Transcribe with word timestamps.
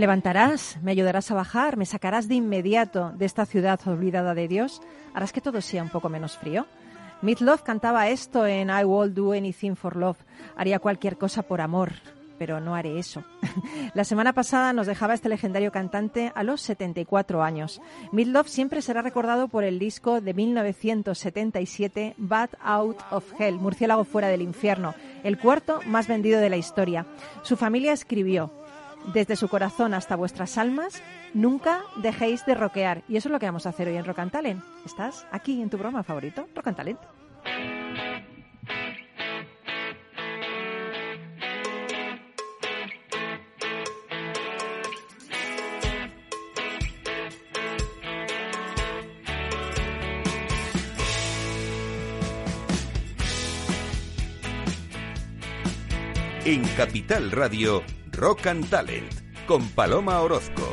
Me 0.00 0.06
levantarás, 0.06 0.78
me 0.80 0.92
ayudarás 0.92 1.30
a 1.30 1.34
bajar, 1.34 1.76
me 1.76 1.84
sacarás 1.84 2.26
de 2.26 2.34
inmediato 2.34 3.12
de 3.18 3.26
esta 3.26 3.44
ciudad 3.44 3.78
olvidada 3.84 4.32
de 4.32 4.48
Dios, 4.48 4.80
harás 5.12 5.30
que 5.30 5.42
todo 5.42 5.60
sea 5.60 5.82
un 5.82 5.90
poco 5.90 6.08
menos 6.08 6.38
frío. 6.38 6.66
Love 7.20 7.62
cantaba 7.62 8.08
esto 8.08 8.46
en 8.46 8.70
I 8.70 8.82
Will 8.84 9.12
Do 9.12 9.32
Anything 9.32 9.74
for 9.74 9.96
Love. 9.96 10.16
Haría 10.56 10.78
cualquier 10.78 11.18
cosa 11.18 11.42
por 11.42 11.60
amor, 11.60 11.92
pero 12.38 12.58
no 12.60 12.74
haré 12.74 12.98
eso. 12.98 13.24
La 13.94 14.04
semana 14.04 14.32
pasada 14.32 14.72
nos 14.72 14.86
dejaba 14.86 15.12
este 15.12 15.28
legendario 15.28 15.70
cantante 15.70 16.32
a 16.34 16.44
los 16.44 16.62
74 16.62 17.42
años. 17.42 17.82
Love 18.10 18.48
siempre 18.48 18.80
será 18.80 19.02
recordado 19.02 19.48
por 19.48 19.64
el 19.64 19.78
disco 19.78 20.22
de 20.22 20.32
1977 20.32 22.14
Bad 22.16 22.48
Out 22.62 22.96
of 23.10 23.38
Hell, 23.38 23.56
Murciélago 23.56 24.04
fuera 24.04 24.28
del 24.28 24.40
infierno, 24.40 24.94
el 25.24 25.38
cuarto 25.38 25.80
más 25.84 26.08
vendido 26.08 26.40
de 26.40 26.48
la 26.48 26.56
historia. 26.56 27.04
Su 27.42 27.58
familia 27.58 27.92
escribió, 27.92 28.50
desde 29.12 29.36
su 29.36 29.48
corazón 29.48 29.94
hasta 29.94 30.16
vuestras 30.16 30.58
almas, 30.58 31.02
nunca 31.34 31.82
dejéis 31.96 32.44
de 32.46 32.54
rockear. 32.54 33.02
Y 33.08 33.16
eso 33.16 33.28
es 33.28 33.32
lo 33.32 33.38
que 33.38 33.46
vamos 33.46 33.66
a 33.66 33.70
hacer 33.70 33.88
hoy 33.88 33.96
en 33.96 34.04
Rock 34.04 34.20
and 34.20 34.32
Talent. 34.32 34.62
¿Estás 34.84 35.26
aquí 35.30 35.60
en 35.60 35.70
tu 35.70 35.78
programa 35.78 36.02
favorito, 36.02 36.46
Rock 36.54 36.68
and 36.68 36.76
Talent? 36.76 37.00
En 56.44 56.64
Capital 56.76 57.30
Radio, 57.30 57.82
Rock 58.20 58.48
and 58.48 58.68
Talent, 58.68 59.10
con 59.46 59.66
Paloma 59.70 60.20
Orozco. 60.20 60.68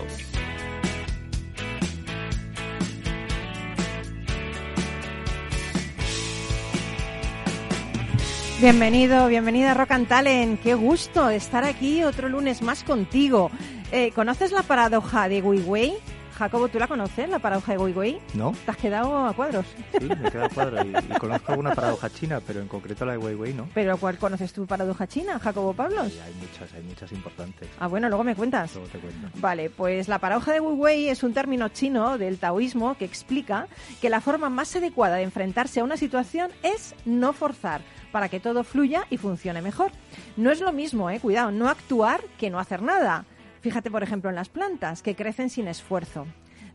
Bienvenido, 8.59 9.29
bienvenida 9.29 9.71
a 9.71 9.73
Rock 9.75 9.91
and 9.91 10.09
Talent. 10.09 10.61
Qué 10.61 10.73
gusto 10.73 11.29
estar 11.29 11.63
aquí 11.63 12.03
otro 12.03 12.27
lunes 12.27 12.61
más 12.61 12.83
contigo. 12.83 13.49
Eh, 13.93 14.11
¿Conoces 14.11 14.51
la 14.51 14.63
paradoja 14.63 15.29
de 15.29 15.41
Weiwei? 15.41 15.95
Jacobo, 16.37 16.67
¿tú 16.67 16.77
la 16.77 16.87
conoces, 16.87 17.27
la 17.27 17.39
paradoja 17.39 17.71
de 17.71 17.79
Weiwei? 17.79 18.19
No. 18.35 18.53
¿Te 18.63 18.69
has 18.69 18.77
quedado 18.77 19.25
a 19.25 19.33
cuadros? 19.33 19.65
Sí, 19.99 20.05
me 20.05 20.29
queda 20.29 20.45
a 20.45 20.49
cuadros. 20.49 20.85
Y, 20.85 20.89
y, 20.89 21.17
conozco 21.17 21.51
alguna 21.51 21.73
paradoja 21.73 22.11
china, 22.11 22.39
pero 22.45 22.61
en 22.61 22.67
concreto 22.67 23.05
la 23.05 23.13
de 23.13 23.17
Weiwei 23.17 23.55
no. 23.55 23.67
¿Pero 23.73 23.97
cuál 23.97 24.19
conoces 24.19 24.53
tu 24.53 24.67
paradoja 24.67 25.07
china, 25.07 25.39
Jacobo 25.39 25.73
Pablos? 25.73 26.13
Sí, 26.13 26.19
hay 26.19 26.33
muchas, 26.35 26.73
hay 26.73 26.83
muchas 26.83 27.11
importantes. 27.11 27.67
Ah, 27.79 27.87
bueno, 27.87 28.07
luego 28.07 28.23
me 28.23 28.35
cuentas. 28.35 28.75
Luego 28.75 28.87
te 28.89 28.99
cuento. 28.99 29.29
Vale, 29.35 29.71
pues 29.71 30.07
la 30.07 30.19
paradoja 30.19 30.53
de 30.53 30.59
Weiwei 30.59 31.09
es 31.09 31.23
un 31.23 31.33
término 31.33 31.69
chino 31.69 32.19
del 32.19 32.37
taoísmo 32.37 32.95
que 32.95 33.05
explica 33.05 33.67
que 33.99 34.11
la 34.11 34.21
forma 34.21 34.49
más 34.49 34.75
adecuada 34.75 35.15
de 35.15 35.23
enfrentarse 35.23 35.79
a 35.79 35.83
una 35.83 35.97
situación 35.97 36.51
es 36.61 36.93
no 37.05 37.33
forzar 37.33 37.81
para 38.11 38.29
que 38.29 38.39
todo 38.39 38.63
fluya 38.63 39.05
y 39.09 39.17
funcione 39.17 39.61
mejor. 39.61 39.91
No 40.37 40.51
es 40.51 40.61
lo 40.61 40.71
mismo, 40.71 41.09
eh, 41.09 41.19
cuidado, 41.19 41.51
no 41.51 41.67
actuar 41.67 42.21
que 42.37 42.49
no 42.51 42.59
hacer 42.59 42.81
nada. 42.81 43.25
Fíjate, 43.61 43.91
por 43.91 44.03
ejemplo, 44.03 44.29
en 44.29 44.35
las 44.35 44.49
plantas, 44.49 45.01
que 45.01 45.15
crecen 45.15 45.49
sin 45.49 45.67
esfuerzo. 45.67 46.25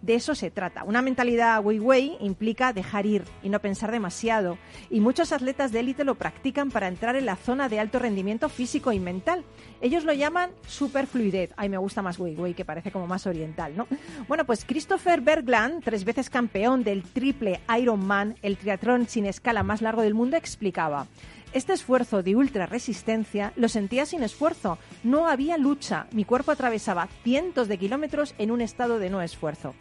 De 0.03 0.17
eso 0.17 0.35
se 0.35 0.51
trata. 0.51 0.83
Una 0.83 1.01
mentalidad 1.01 1.65
Wei 1.65 1.79
Wei 1.79 2.17
implica 2.19 2.73
dejar 2.73 3.07
ir 3.07 3.23
y 3.41 3.49
no 3.49 3.61
pensar 3.61 3.93
demasiado. 3.93 4.59
Y 4.91 4.99
muchos 4.99 5.31
atletas 5.31 5.71
de 5.71 5.79
élite 5.79 6.03
lo 6.03 6.17
practican 6.17 6.73
para 6.73 6.89
entrar 6.89 7.15
en 7.15 7.25
la 7.25 7.37
zona 7.37 7.69
de 7.69 7.79
alto 7.79 8.01
rendimiento 8.01 8.49
físico 8.49 8.91
y 8.91 8.99
mental. 8.99 9.45
Ellos 9.81 10.05
lo 10.05 10.13
llaman 10.13 10.51
superfluidez. 10.67 11.53
Ay, 11.57 11.69
me 11.69 11.79
gusta 11.79 12.03
más 12.03 12.19
Wei 12.19 12.35
Wei, 12.35 12.55
que 12.55 12.65
parece 12.65 12.91
como 12.91 13.07
más 13.07 13.29
oriental, 13.29 13.77
¿no? 13.77 13.87
Bueno, 14.27 14.45
pues 14.45 14.65
Christopher 14.65 15.21
Bergland, 15.21 15.85
tres 15.85 16.05
veces 16.05 16.31
campeón 16.31 16.83
del 16.83 17.05
triple 17.05 17.61
Ironman, 17.79 18.35
el 18.43 18.57
triatlón 18.57 19.07
sin 19.07 19.27
escala 19.27 19.63
más 19.63 19.83
largo 19.83 20.03
del 20.03 20.15
mundo, 20.15 20.37
explicaba. 20.37 21.07
Este 21.53 21.75
esfuerzo 21.75 22.23
de 22.23 22.35
ultra 22.35 22.65
resistencia 22.65 23.53
lo 23.57 23.69
sentía 23.69 24.07
sin 24.07 24.23
esfuerzo. 24.23 24.79
No 25.05 25.29
había 25.29 25.59
lucha. 25.59 26.07
Mi 26.13 26.25
cuerpo 26.25 26.51
atravesaba 26.51 27.09
cientos 27.23 27.69
de 27.69 27.77
kilómetros 27.77 28.35
en 28.39 28.51
un 28.51 28.63
estado 28.63 28.99
de 28.99 29.11
no 29.11 29.21
esfuerzo. 29.21 29.75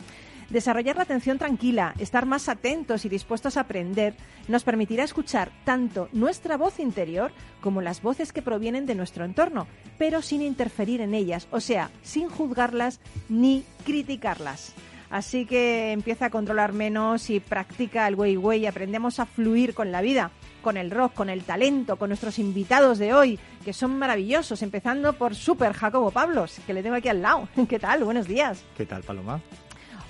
Desarrollar 0.50 0.98
la 0.98 1.04
atención 1.04 1.38
tranquila, 1.38 1.94
estar 1.98 2.26
más 2.26 2.50
atentos 2.50 3.06
y 3.06 3.10
dispuestos 3.10 3.56
a 3.56 3.62
aprender, 3.62 4.16
nos 4.50 4.66
permitirá 4.66 5.06
escuchar 5.06 5.50
tanto 5.64 6.10
nuestra 6.12 6.58
voz 6.58 6.78
interior 6.82 7.32
como 7.62 7.82
las 7.82 8.02
voces 8.02 8.34
que 8.34 8.42
provienen 8.42 8.86
de 8.86 8.96
nuestro 8.96 9.24
entorno, 9.24 9.66
pero 9.98 10.22
sin 10.22 10.42
interferir 10.42 11.00
en 11.00 11.14
ellas, 11.14 11.48
o 11.52 11.62
sea, 11.62 11.90
sin 12.02 12.28
juzgarlas 12.28 13.00
ni 13.30 13.64
criticarlas. 13.86 14.74
Así 15.10 15.46
que 15.46 15.94
empieza 15.94 16.26
a 16.26 16.30
controlar 16.30 16.74
menos 16.74 17.30
y 17.30 17.40
practica 17.40 18.08
el 18.08 18.16
Wei 18.16 18.36
Wei. 18.36 18.66
Aprendemos 18.66 19.20
a 19.20 19.26
fluir 19.26 19.74
con 19.74 19.92
la 19.92 20.02
vida, 20.02 20.32
con 20.62 20.78
el 20.78 20.92
rock, 20.92 21.14
con 21.14 21.30
el 21.30 21.44
talento, 21.44 21.98
con 21.98 22.10
nuestros 22.10 22.40
invitados 22.40 22.98
de 22.98 23.14
hoy, 23.14 23.40
que 23.66 23.74
son 23.74 23.98
maravillosos. 23.98 24.62
Empezando 24.62 25.14
por 25.14 25.36
Super 25.36 25.74
Jacobo 25.74 26.12
Pablos, 26.12 26.60
que 26.66 26.74
le 26.74 26.84
tengo 26.84 26.96
aquí 26.96 27.10
al 27.10 27.22
lado. 27.22 27.48
¿Qué 27.70 27.80
tal? 27.80 28.04
Buenos 28.04 28.28
días. 28.28 28.64
¿Qué 28.78 28.86
tal, 28.86 29.04
Paloma? 29.04 29.42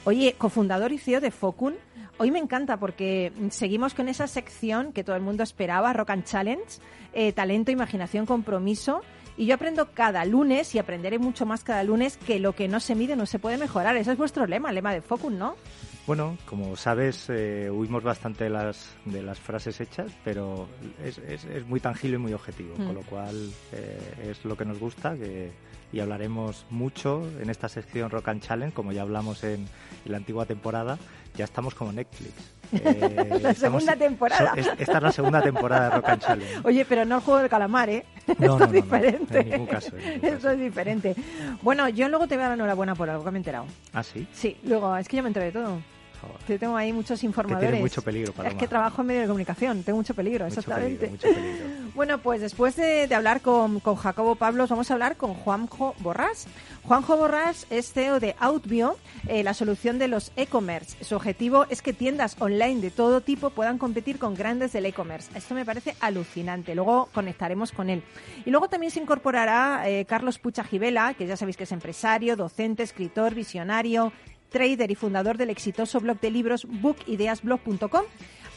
Oye, 0.03 0.35
cofundador 0.37 0.91
y 0.91 0.97
CEO 0.97 1.21
de 1.21 1.31
Focun. 1.31 1.75
Hoy 2.17 2.31
me 2.31 2.39
encanta 2.39 2.77
porque 2.77 3.31
seguimos 3.49 3.93
con 3.93 4.09
esa 4.09 4.27
sección 4.27 4.93
que 4.93 5.03
todo 5.03 5.15
el 5.15 5.21
mundo 5.21 5.43
esperaba, 5.43 5.93
Rock 5.93 6.11
and 6.11 6.23
Challenge, 6.23 6.65
eh, 7.13 7.31
talento, 7.33 7.71
imaginación, 7.71 8.25
compromiso. 8.25 9.01
Y 9.41 9.47
yo 9.47 9.55
aprendo 9.55 9.87
cada 9.91 10.23
lunes 10.23 10.75
y 10.75 10.77
aprenderé 10.77 11.17
mucho 11.17 11.47
más 11.47 11.63
cada 11.63 11.83
lunes 11.83 12.15
que 12.15 12.37
lo 12.37 12.53
que 12.53 12.67
no 12.67 12.79
se 12.79 12.93
mide 12.93 13.15
no 13.15 13.25
se 13.25 13.39
puede 13.39 13.57
mejorar. 13.57 13.97
Ese 13.97 14.11
es 14.11 14.17
vuestro 14.19 14.45
lema, 14.45 14.69
el 14.69 14.75
lema 14.75 14.93
de 14.93 15.01
Focus, 15.01 15.31
¿no? 15.31 15.55
Bueno, 16.05 16.37
como 16.45 16.75
sabes, 16.75 17.25
eh, 17.29 17.67
huimos 17.71 18.03
bastante 18.03 18.43
de 18.43 18.51
las, 18.51 18.95
de 19.05 19.23
las 19.23 19.39
frases 19.39 19.81
hechas, 19.81 20.11
pero 20.23 20.67
es, 21.03 21.17
es, 21.17 21.45
es 21.45 21.65
muy 21.65 21.79
tangible 21.79 22.17
y 22.17 22.19
muy 22.19 22.33
objetivo, 22.33 22.75
mm. 22.77 22.85
con 22.85 22.93
lo 22.93 23.01
cual 23.01 23.51
eh, 23.71 24.29
es 24.29 24.45
lo 24.45 24.55
que 24.55 24.63
nos 24.63 24.77
gusta 24.77 25.15
que, 25.15 25.49
y 25.91 25.99
hablaremos 25.99 26.67
mucho 26.69 27.27
en 27.41 27.49
esta 27.49 27.67
sección 27.67 28.11
Rock 28.11 28.27
and 28.27 28.43
Challenge, 28.43 28.75
como 28.75 28.91
ya 28.91 29.01
hablamos 29.01 29.43
en, 29.43 29.61
en 30.05 30.11
la 30.11 30.17
antigua 30.17 30.45
temporada, 30.45 30.99
ya 31.35 31.45
estamos 31.45 31.73
como 31.73 31.91
Netflix. 31.91 32.60
Eh, 32.73 33.39
la 33.41 33.51
estamos, 33.51 33.57
segunda 33.57 33.95
temporada. 33.95 34.53
So, 34.63 34.71
esta 34.77 34.97
es 34.97 35.03
la 35.03 35.11
segunda 35.11 35.41
temporada 35.41 35.89
de 35.89 35.95
Rock 35.97 36.09
and 36.09 36.21
Challenge. 36.21 36.59
Oye, 36.63 36.85
pero 36.85 37.05
no 37.05 37.15
el 37.15 37.21
juego 37.21 37.39
del 37.39 37.49
calamar, 37.49 37.89
¿eh? 37.89 38.05
No, 38.27 38.33
Esto 38.33 38.59
no, 38.59 38.65
es 38.65 38.71
diferente. 38.71 39.33
No, 39.33 39.39
en 39.41 39.49
ningún 39.49 39.67
caso. 39.67 39.97
En 39.97 40.03
ningún 40.13 40.25
Eso 40.29 40.35
caso. 40.37 40.49
es 40.51 40.59
diferente. 40.59 41.15
Bueno, 41.61 41.89
yo 41.89 42.07
luego 42.09 42.27
te 42.27 42.35
voy 42.35 42.43
a 42.45 42.49
dar 42.49 42.57
enhorabuena 42.57 42.95
por 42.95 43.09
algo 43.09 43.23
que 43.23 43.31
me 43.31 43.37
he 43.37 43.39
enterado. 43.39 43.65
¿Ah, 43.93 44.03
sí? 44.03 44.27
Sí, 44.33 44.57
luego, 44.63 44.95
es 44.95 45.07
que 45.07 45.17
yo 45.17 45.23
me 45.23 45.29
enteré 45.29 45.47
de 45.47 45.51
todo. 45.53 45.79
Yo 46.47 46.59
tengo 46.59 46.77
ahí 46.77 46.93
muchos 46.93 47.23
informadores. 47.23 47.67
tiene 47.71 47.81
mucho 47.83 48.03
peligro, 48.03 48.31
Paloma. 48.31 48.53
Es 48.53 48.59
que 48.59 48.67
trabajo 48.67 49.01
en 49.01 49.07
medio 49.07 49.21
de 49.21 49.27
comunicación, 49.27 49.81
tengo 49.81 49.97
mucho 49.97 50.13
peligro, 50.13 50.45
Mucho 50.45 50.59
exactamente. 50.59 51.07
peligro, 51.07 51.29
mucho 51.29 51.41
peligro. 51.41 51.65
Bueno, 51.95 52.19
pues 52.19 52.41
después 52.41 52.75
de, 52.75 53.07
de 53.07 53.15
hablar 53.15 53.41
con, 53.41 53.79
con 53.79 53.95
Jacobo 53.95 54.35
Pablos, 54.35 54.69
vamos 54.69 54.89
a 54.91 54.93
hablar 54.93 55.17
con 55.17 55.33
Juanjo 55.33 55.95
Borrás. 55.99 56.45
Juanjo 56.83 57.17
Borrás 57.17 57.65
es 57.71 57.91
CEO 57.91 58.19
de 58.19 58.35
Outbio, 58.39 58.97
eh, 59.27 59.43
la 59.43 59.53
solución 59.53 59.99
de 59.99 60.07
los 60.07 60.31
e-commerce. 60.35 61.03
Su 61.03 61.15
objetivo 61.15 61.65
es 61.69 61.81
que 61.81 61.93
tiendas 61.93 62.35
online 62.39 62.81
de 62.81 62.91
todo 62.91 63.21
tipo 63.21 63.51
puedan 63.51 63.77
competir 63.77 64.19
con 64.19 64.35
grandes 64.35 64.73
del 64.73 64.85
e-commerce. 64.85 65.31
Esto 65.37 65.53
me 65.53 65.65
parece 65.65 65.95
alucinante. 65.99 66.75
Luego 66.75 67.09
conectaremos 67.13 67.71
con 67.71 67.89
él. 67.89 68.03
Y 68.45 68.49
luego 68.49 68.67
también 68.67 68.91
se 68.91 68.99
incorporará 68.99 69.89
eh, 69.89 70.05
Carlos 70.05 70.39
Pucha 70.39 70.63
Gibela, 70.63 71.13
que 71.13 71.27
ya 71.27 71.37
sabéis 71.37 71.57
que 71.57 71.63
es 71.63 71.71
empresario, 71.71 72.35
docente, 72.35 72.83
escritor, 72.83 73.35
visionario, 73.35 74.11
trader 74.49 74.91
y 74.91 74.95
fundador 74.95 75.37
del 75.37 75.49
exitoso 75.49 75.99
blog 75.99 76.19
de 76.19 76.31
libros 76.31 76.65
bookideasblog.com. 76.67 78.03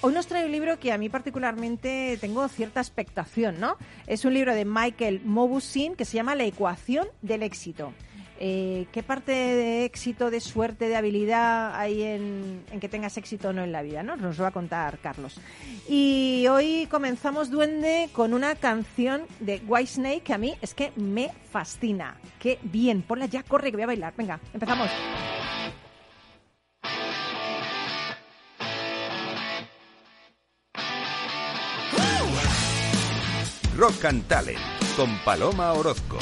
Hoy 0.00 0.12
nos 0.12 0.26
trae 0.26 0.44
un 0.44 0.52
libro 0.52 0.78
que 0.78 0.92
a 0.92 0.98
mí 0.98 1.08
particularmente 1.08 2.18
tengo 2.20 2.46
cierta 2.48 2.80
expectación, 2.80 3.58
¿no? 3.58 3.78
Es 4.06 4.26
un 4.26 4.34
libro 4.34 4.54
de 4.54 4.66
Michael 4.66 5.22
Mobusin 5.24 5.94
que 5.94 6.04
se 6.04 6.16
llama 6.16 6.34
La 6.34 6.44
ecuación 6.44 7.06
del 7.22 7.42
éxito. 7.42 7.94
Eh, 8.40 8.86
¿Qué 8.92 9.02
parte 9.02 9.32
de 9.32 9.84
éxito, 9.84 10.30
de 10.30 10.40
suerte, 10.40 10.88
de 10.88 10.96
habilidad 10.96 11.74
hay 11.78 12.02
en, 12.02 12.64
que 12.80 12.88
tengas 12.88 13.16
éxito 13.16 13.48
o 13.48 13.52
no 13.52 13.62
en 13.62 13.72
la 13.72 13.82
vida? 13.82 14.02
¿no? 14.02 14.16
Nos 14.16 14.38
lo 14.38 14.42
va 14.42 14.48
a 14.48 14.52
contar 14.52 14.98
Carlos. 14.98 15.40
Y 15.88 16.46
hoy 16.48 16.88
comenzamos, 16.90 17.50
Duende, 17.50 18.08
con 18.12 18.34
una 18.34 18.54
canción 18.54 19.22
de 19.40 19.62
Whitesnake 19.66 20.22
que 20.22 20.34
a 20.34 20.38
mí 20.38 20.54
es 20.62 20.74
que 20.74 20.92
me 20.96 21.30
fascina. 21.50 22.16
¡Qué 22.38 22.58
bien! 22.62 23.02
Ponla 23.02 23.26
ya, 23.26 23.42
corre, 23.42 23.70
que 23.70 23.76
voy 23.76 23.84
a 23.84 23.86
bailar. 23.86 24.14
Venga, 24.16 24.40
empezamos. 24.52 24.90
Rock 33.76 34.04
and 34.04 34.26
Talent 34.28 34.60
con 34.96 35.18
Paloma 35.24 35.72
Orozco. 35.72 36.18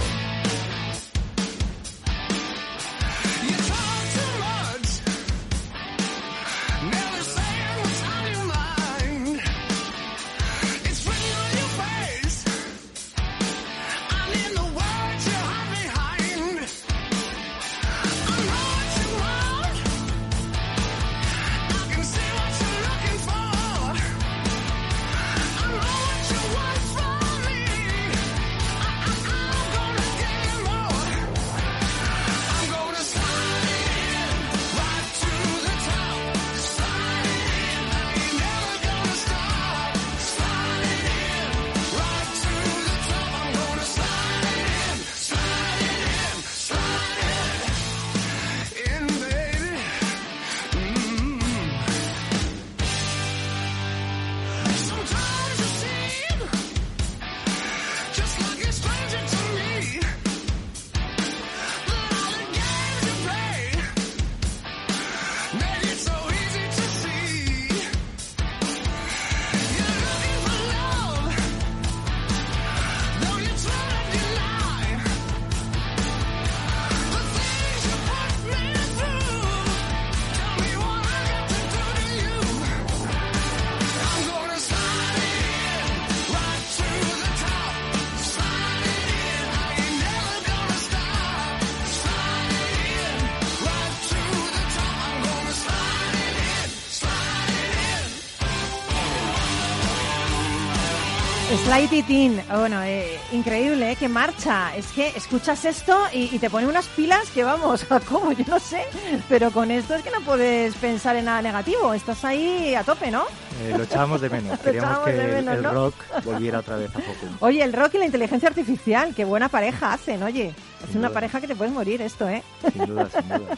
Slide 101.73 101.97
It 101.97 102.11
In. 102.11 102.43
Bueno, 102.51 102.83
eh, 102.83 103.19
increíble, 103.33 103.93
¿eh? 103.93 103.97
Que 103.97 104.07
marcha. 104.07 104.77
Es 104.77 104.89
que 104.89 105.09
escuchas 105.09 105.65
esto 105.65 105.99
y, 106.13 106.29
y 106.35 106.39
te 106.39 106.51
pone 106.51 106.67
unas 106.67 106.87
pilas 106.89 107.31
que 107.31 107.45
vamos, 107.45 107.87
¿cómo? 108.11 108.31
Yo 108.33 108.45
no 108.47 108.61
sé. 108.61 108.85
Pero 109.27 109.51
con 109.51 109.71
esto 109.71 109.95
es 109.95 110.03
que 110.03 110.11
no 110.11 110.21
puedes 110.21 110.75
pensar 110.75 111.17
en 111.17 111.25
nada 111.25 111.41
negativo. 111.41 111.95
Estás 111.95 112.27
ahí 112.27 112.75
a 112.75 112.85
tope, 112.85 113.11
¿no? 113.11 113.23
Eh, 113.63 113.73
lo 113.75 113.85
echábamos 113.85 114.21
de 114.21 114.29
menos. 114.29 114.59
Queríamos 114.65 114.99
que 114.99 115.39
el- 115.39 115.65
rock 115.65 115.95
volviera 116.25 116.59
otra 116.59 116.77
vez 116.77 116.91
a. 116.95 117.01
Oye, 117.41 117.63
el 117.63 117.73
rock 117.73 117.95
y 117.95 117.99
la 117.99 118.05
inteligencia 118.05 118.51
artificial. 118.51 119.15
Qué 119.15 119.25
buena 119.25 119.49
pareja 119.49 119.95
hacen, 119.95 120.23
oye. 120.23 120.55
Es 120.87 120.95
una 120.97 121.09
pareja 121.11 121.41
que 121.41 121.47
te 121.47 121.55
puedes 121.55 121.73
morir 121.73 122.03
esto, 122.03 122.29
¿eh? 122.29 122.43
Sin 122.73 122.87
duda, 122.87 123.09
sin 123.09 123.29
duda. 123.29 123.57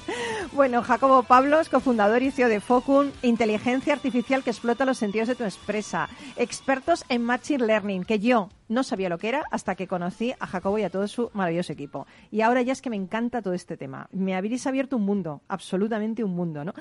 Bueno, 0.52 0.82
Jacobo 0.82 1.22
Pablos, 1.22 1.68
cofundador 1.68 2.22
y 2.22 2.30
CEO 2.30 2.48
de 2.48 2.60
Focun, 2.60 3.12
inteligencia 3.22 3.92
artificial 3.92 4.44
que 4.44 4.50
explota 4.50 4.84
los 4.84 4.98
sentidos 4.98 5.28
de 5.28 5.34
tu 5.34 5.44
empresa. 5.44 6.08
Expertos 6.36 7.04
en 7.08 7.22
Machine 7.22 7.66
Learning, 7.66 8.04
que 8.04 8.20
yo 8.20 8.50
no 8.68 8.82
sabía 8.82 9.08
lo 9.08 9.18
que 9.18 9.28
era 9.28 9.44
hasta 9.50 9.74
que 9.74 9.86
conocí 9.86 10.34
a 10.38 10.46
Jacobo 10.46 10.78
y 10.78 10.82
a 10.82 10.90
todo 10.90 11.08
su 11.08 11.30
maravilloso 11.34 11.72
equipo. 11.72 12.06
Y 12.30 12.42
ahora 12.42 12.62
ya 12.62 12.72
es 12.72 12.82
que 12.82 12.90
me 12.90 12.96
encanta 12.96 13.42
todo 13.42 13.54
este 13.54 13.76
tema. 13.76 14.08
Me 14.12 14.34
habréis 14.34 14.66
abierto 14.66 14.96
un 14.96 15.04
mundo, 15.04 15.42
absolutamente 15.48 16.24
un 16.24 16.34
mundo, 16.34 16.64
¿no? 16.64 16.72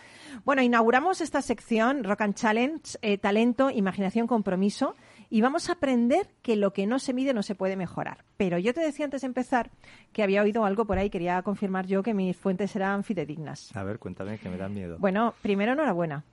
Bueno, 0.46 0.62
inauguramos 0.62 1.22
esta 1.22 1.42
sección 1.42 2.04
Rock 2.04 2.22
and 2.22 2.36
Challenge, 2.36 2.98
eh, 3.02 3.18
talento, 3.18 3.70
imaginación, 3.70 4.28
compromiso. 4.28 4.96
Y 5.34 5.42
vamos 5.42 5.68
a 5.68 5.74
aprender 5.74 6.28
que 6.44 6.56
lo 6.56 6.74
que 6.74 6.86
no 6.86 7.00
se 7.00 7.12
mide 7.12 7.34
no 7.34 7.42
se 7.42 7.56
puede 7.56 7.76
mejorar. 7.76 8.24
Pero 8.38 8.60
yo 8.60 8.72
te 8.72 8.82
decía 8.82 9.06
antes 9.06 9.22
de 9.22 9.26
empezar 9.26 9.72
que 10.12 10.22
había 10.22 10.44
oído 10.44 10.64
algo 10.64 10.86
por 10.86 11.00
ahí, 11.00 11.10
quería 11.10 11.42
confirmar 11.42 11.88
yo 11.88 12.04
que 12.04 12.14
mis 12.14 12.38
fuentes 12.38 12.76
eran 12.76 13.04
fidedignas. 13.04 13.76
A 13.76 13.82
ver, 13.82 13.98
cuéntame, 13.98 14.38
que 14.38 14.48
me 14.48 14.58
da 14.58 14.70
miedo. 14.70 14.98
Bueno, 15.00 15.34
primero 15.42 15.72
enhorabuena. 15.72 16.24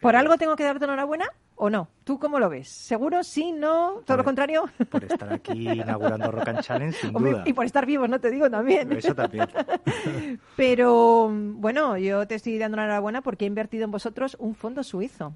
¿Por 0.00 0.16
algo 0.16 0.38
tengo 0.38 0.56
que 0.56 0.64
darte 0.64 0.86
enhorabuena 0.86 1.26
o 1.56 1.68
no? 1.68 1.88
¿Tú 2.04 2.18
cómo 2.18 2.38
lo 2.40 2.48
ves? 2.48 2.70
¿Seguro? 2.70 3.22
¿Sí? 3.22 3.52
¿No? 3.52 4.00
¿Todo 4.06 4.16
lo 4.16 4.24
contrario? 4.24 4.64
Por 4.90 5.04
estar 5.04 5.30
aquí 5.34 5.68
inaugurando 5.70 6.30
Rock 6.30 6.48
and 6.48 6.60
Challenge, 6.62 6.96
sin 6.96 7.14
Hombre, 7.14 7.32
duda. 7.32 7.42
y 7.44 7.52
por 7.52 7.66
estar 7.66 7.84
vivos, 7.84 8.08
no 8.08 8.18
te 8.18 8.30
digo 8.30 8.48
también. 8.50 8.90
Eso 8.92 9.14
también. 9.14 9.46
Pero 10.56 11.28
bueno, 11.30 11.98
yo 11.98 12.26
te 12.26 12.36
estoy 12.36 12.56
dando 12.56 12.78
enhorabuena 12.78 13.20
porque 13.20 13.44
he 13.44 13.48
invertido 13.48 13.84
en 13.84 13.90
vosotros 13.90 14.38
un 14.40 14.54
fondo 14.54 14.82
suizo. 14.82 15.34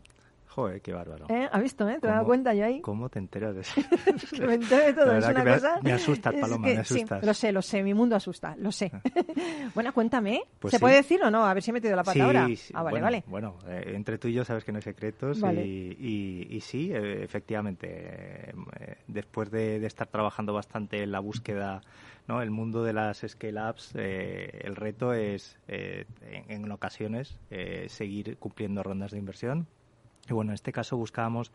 Joder, 0.54 0.80
qué 0.82 0.92
bárbaro. 0.92 1.26
¿Eh? 1.28 1.48
¿Has 1.50 1.60
visto? 1.62 1.88
Eh? 1.88 1.98
¿Te 2.00 2.06
has 2.06 2.12
dado 2.12 2.18
¿Cómo- 2.18 2.26
cuenta 2.28 2.54
yo 2.54 2.64
ahí? 2.64 2.80
¿Cómo 2.80 3.08
te 3.08 3.18
enteras 3.18 3.54
de 3.56 3.62
eso? 3.62 3.74
Que 4.30 4.46
me 4.46 4.54
entero 4.54 4.84
de 4.84 4.92
todo. 4.94 5.06
La 5.06 5.18
es 5.18 5.28
una 5.28 5.44
que 5.44 5.50
cosa. 5.54 5.78
me 5.82 5.92
asustas, 5.92 6.34
es 6.34 6.40
Paloma, 6.40 6.68
que- 6.68 6.74
me 6.74 6.80
asustas. 6.80 7.20
Sí, 7.20 7.26
lo 7.26 7.34
sé, 7.34 7.52
lo 7.52 7.62
sé. 7.62 7.82
Mi 7.82 7.92
mundo 7.92 8.14
asusta, 8.14 8.54
lo 8.56 8.70
sé. 8.70 8.92
bueno, 9.74 9.92
cuéntame. 9.92 10.42
Pues 10.60 10.70
¿Se 10.70 10.76
sí. 10.78 10.80
puede 10.80 10.94
decir 10.96 11.20
o 11.24 11.30
no? 11.30 11.44
A 11.44 11.52
ver 11.54 11.62
si 11.62 11.70
he 11.70 11.74
metido 11.74 11.96
la 11.96 12.02
pata 12.04 12.12
Sí, 12.12 12.20
ahora. 12.20 12.46
sí, 12.54 12.72
Ah, 12.72 12.82
vale, 12.84 12.90
bueno, 12.92 13.04
vale. 13.04 13.24
Bueno, 13.26 13.58
eh, 13.66 13.92
entre 13.96 14.16
tú 14.18 14.28
y 14.28 14.32
yo 14.34 14.44
sabes 14.44 14.62
que 14.64 14.70
no 14.70 14.76
hay 14.78 14.82
secretos 14.82 15.40
Vale. 15.40 15.66
y, 15.66 15.96
y- 15.98 16.56
y 16.56 16.60
sí, 16.60 16.92
eh, 16.94 17.24
efectivamente, 17.24 17.88
eh, 17.90 18.52
eh, 18.78 18.96
después 19.08 19.50
de, 19.50 19.80
de 19.80 19.86
estar 19.88 20.06
trabajando 20.06 20.52
bastante 20.52 21.02
en 21.02 21.10
la 21.10 21.18
búsqueda, 21.18 21.80
¿no? 22.28 22.42
el 22.42 22.52
mundo 22.52 22.84
de 22.84 22.92
las 22.92 23.24
scale-ups, 23.26 23.92
eh, 23.96 24.60
el 24.62 24.76
reto 24.76 25.12
es, 25.14 25.58
eh, 25.66 26.04
en, 26.22 26.64
en 26.64 26.70
ocasiones, 26.72 27.38
eh, 27.50 27.86
seguir 27.88 28.36
cumpliendo 28.38 28.84
rondas 28.84 29.10
de 29.10 29.18
inversión. 29.18 29.66
Y 30.28 30.32
bueno, 30.32 30.50
en 30.50 30.54
este 30.54 30.72
caso 30.72 30.96
buscábamos 30.96 31.52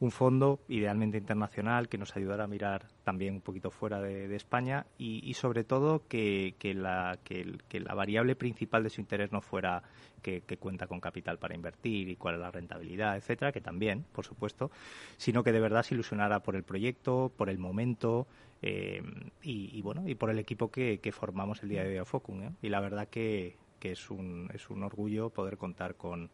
un 0.00 0.10
fondo 0.10 0.60
idealmente 0.68 1.18
internacional 1.18 1.88
que 1.88 1.98
nos 1.98 2.16
ayudara 2.16 2.44
a 2.44 2.46
mirar 2.46 2.88
también 3.04 3.34
un 3.34 3.40
poquito 3.40 3.70
fuera 3.70 4.00
de, 4.00 4.34
España 4.34 4.86
y, 4.98 5.28
y 5.28 5.34
sobre 5.34 5.64
todo 5.64 6.02
que, 6.08 6.54
que 6.58 6.74
la, 6.74 7.18
que, 7.22 7.44
la 7.80 7.94
variable 7.94 8.34
principal 8.34 8.82
de 8.82 8.90
su 8.90 9.00
interés 9.00 9.32
no 9.32 9.40
fuera 9.40 9.82
que, 10.22 10.42
cuenta 10.58 10.86
con 10.86 11.00
capital 11.00 11.38
para 11.38 11.54
invertir 11.54 12.08
y 12.08 12.16
cuál 12.16 12.34
es 12.36 12.40
la 12.40 12.50
rentabilidad, 12.50 13.16
etcétera, 13.16 13.52
que 13.52 13.60
también, 13.60 14.04
por 14.12 14.24
supuesto, 14.24 14.70
sino 15.16 15.42
que 15.42 15.52
de 15.52 15.60
verdad 15.60 15.82
se 15.82 15.94
ilusionara 15.94 16.40
por 16.40 16.56
el 16.56 16.64
proyecto, 16.64 17.30
por 17.36 17.48
el 17.48 17.58
momento 17.58 18.26
eh, 18.62 19.02
y, 19.42 19.80
bueno 19.82 20.08
y 20.08 20.14
por 20.14 20.30
el 20.30 20.38
equipo 20.38 20.70
que, 20.70 20.98
formamos 21.12 21.62
el 21.62 21.68
día 21.68 21.84
de 21.84 21.90
hoy 21.90 21.98
a 21.98 22.04
Focum. 22.04 22.42
¿eh? 22.42 22.50
Y 22.62 22.68
la 22.68 22.80
verdad 22.80 23.08
que 23.08 23.56
es 23.80 24.10
un, 24.10 24.50
es 24.54 24.70
un 24.70 24.82
orgullo 24.82 25.28
poder 25.28 25.58
contar 25.58 25.94
con, 25.94 26.30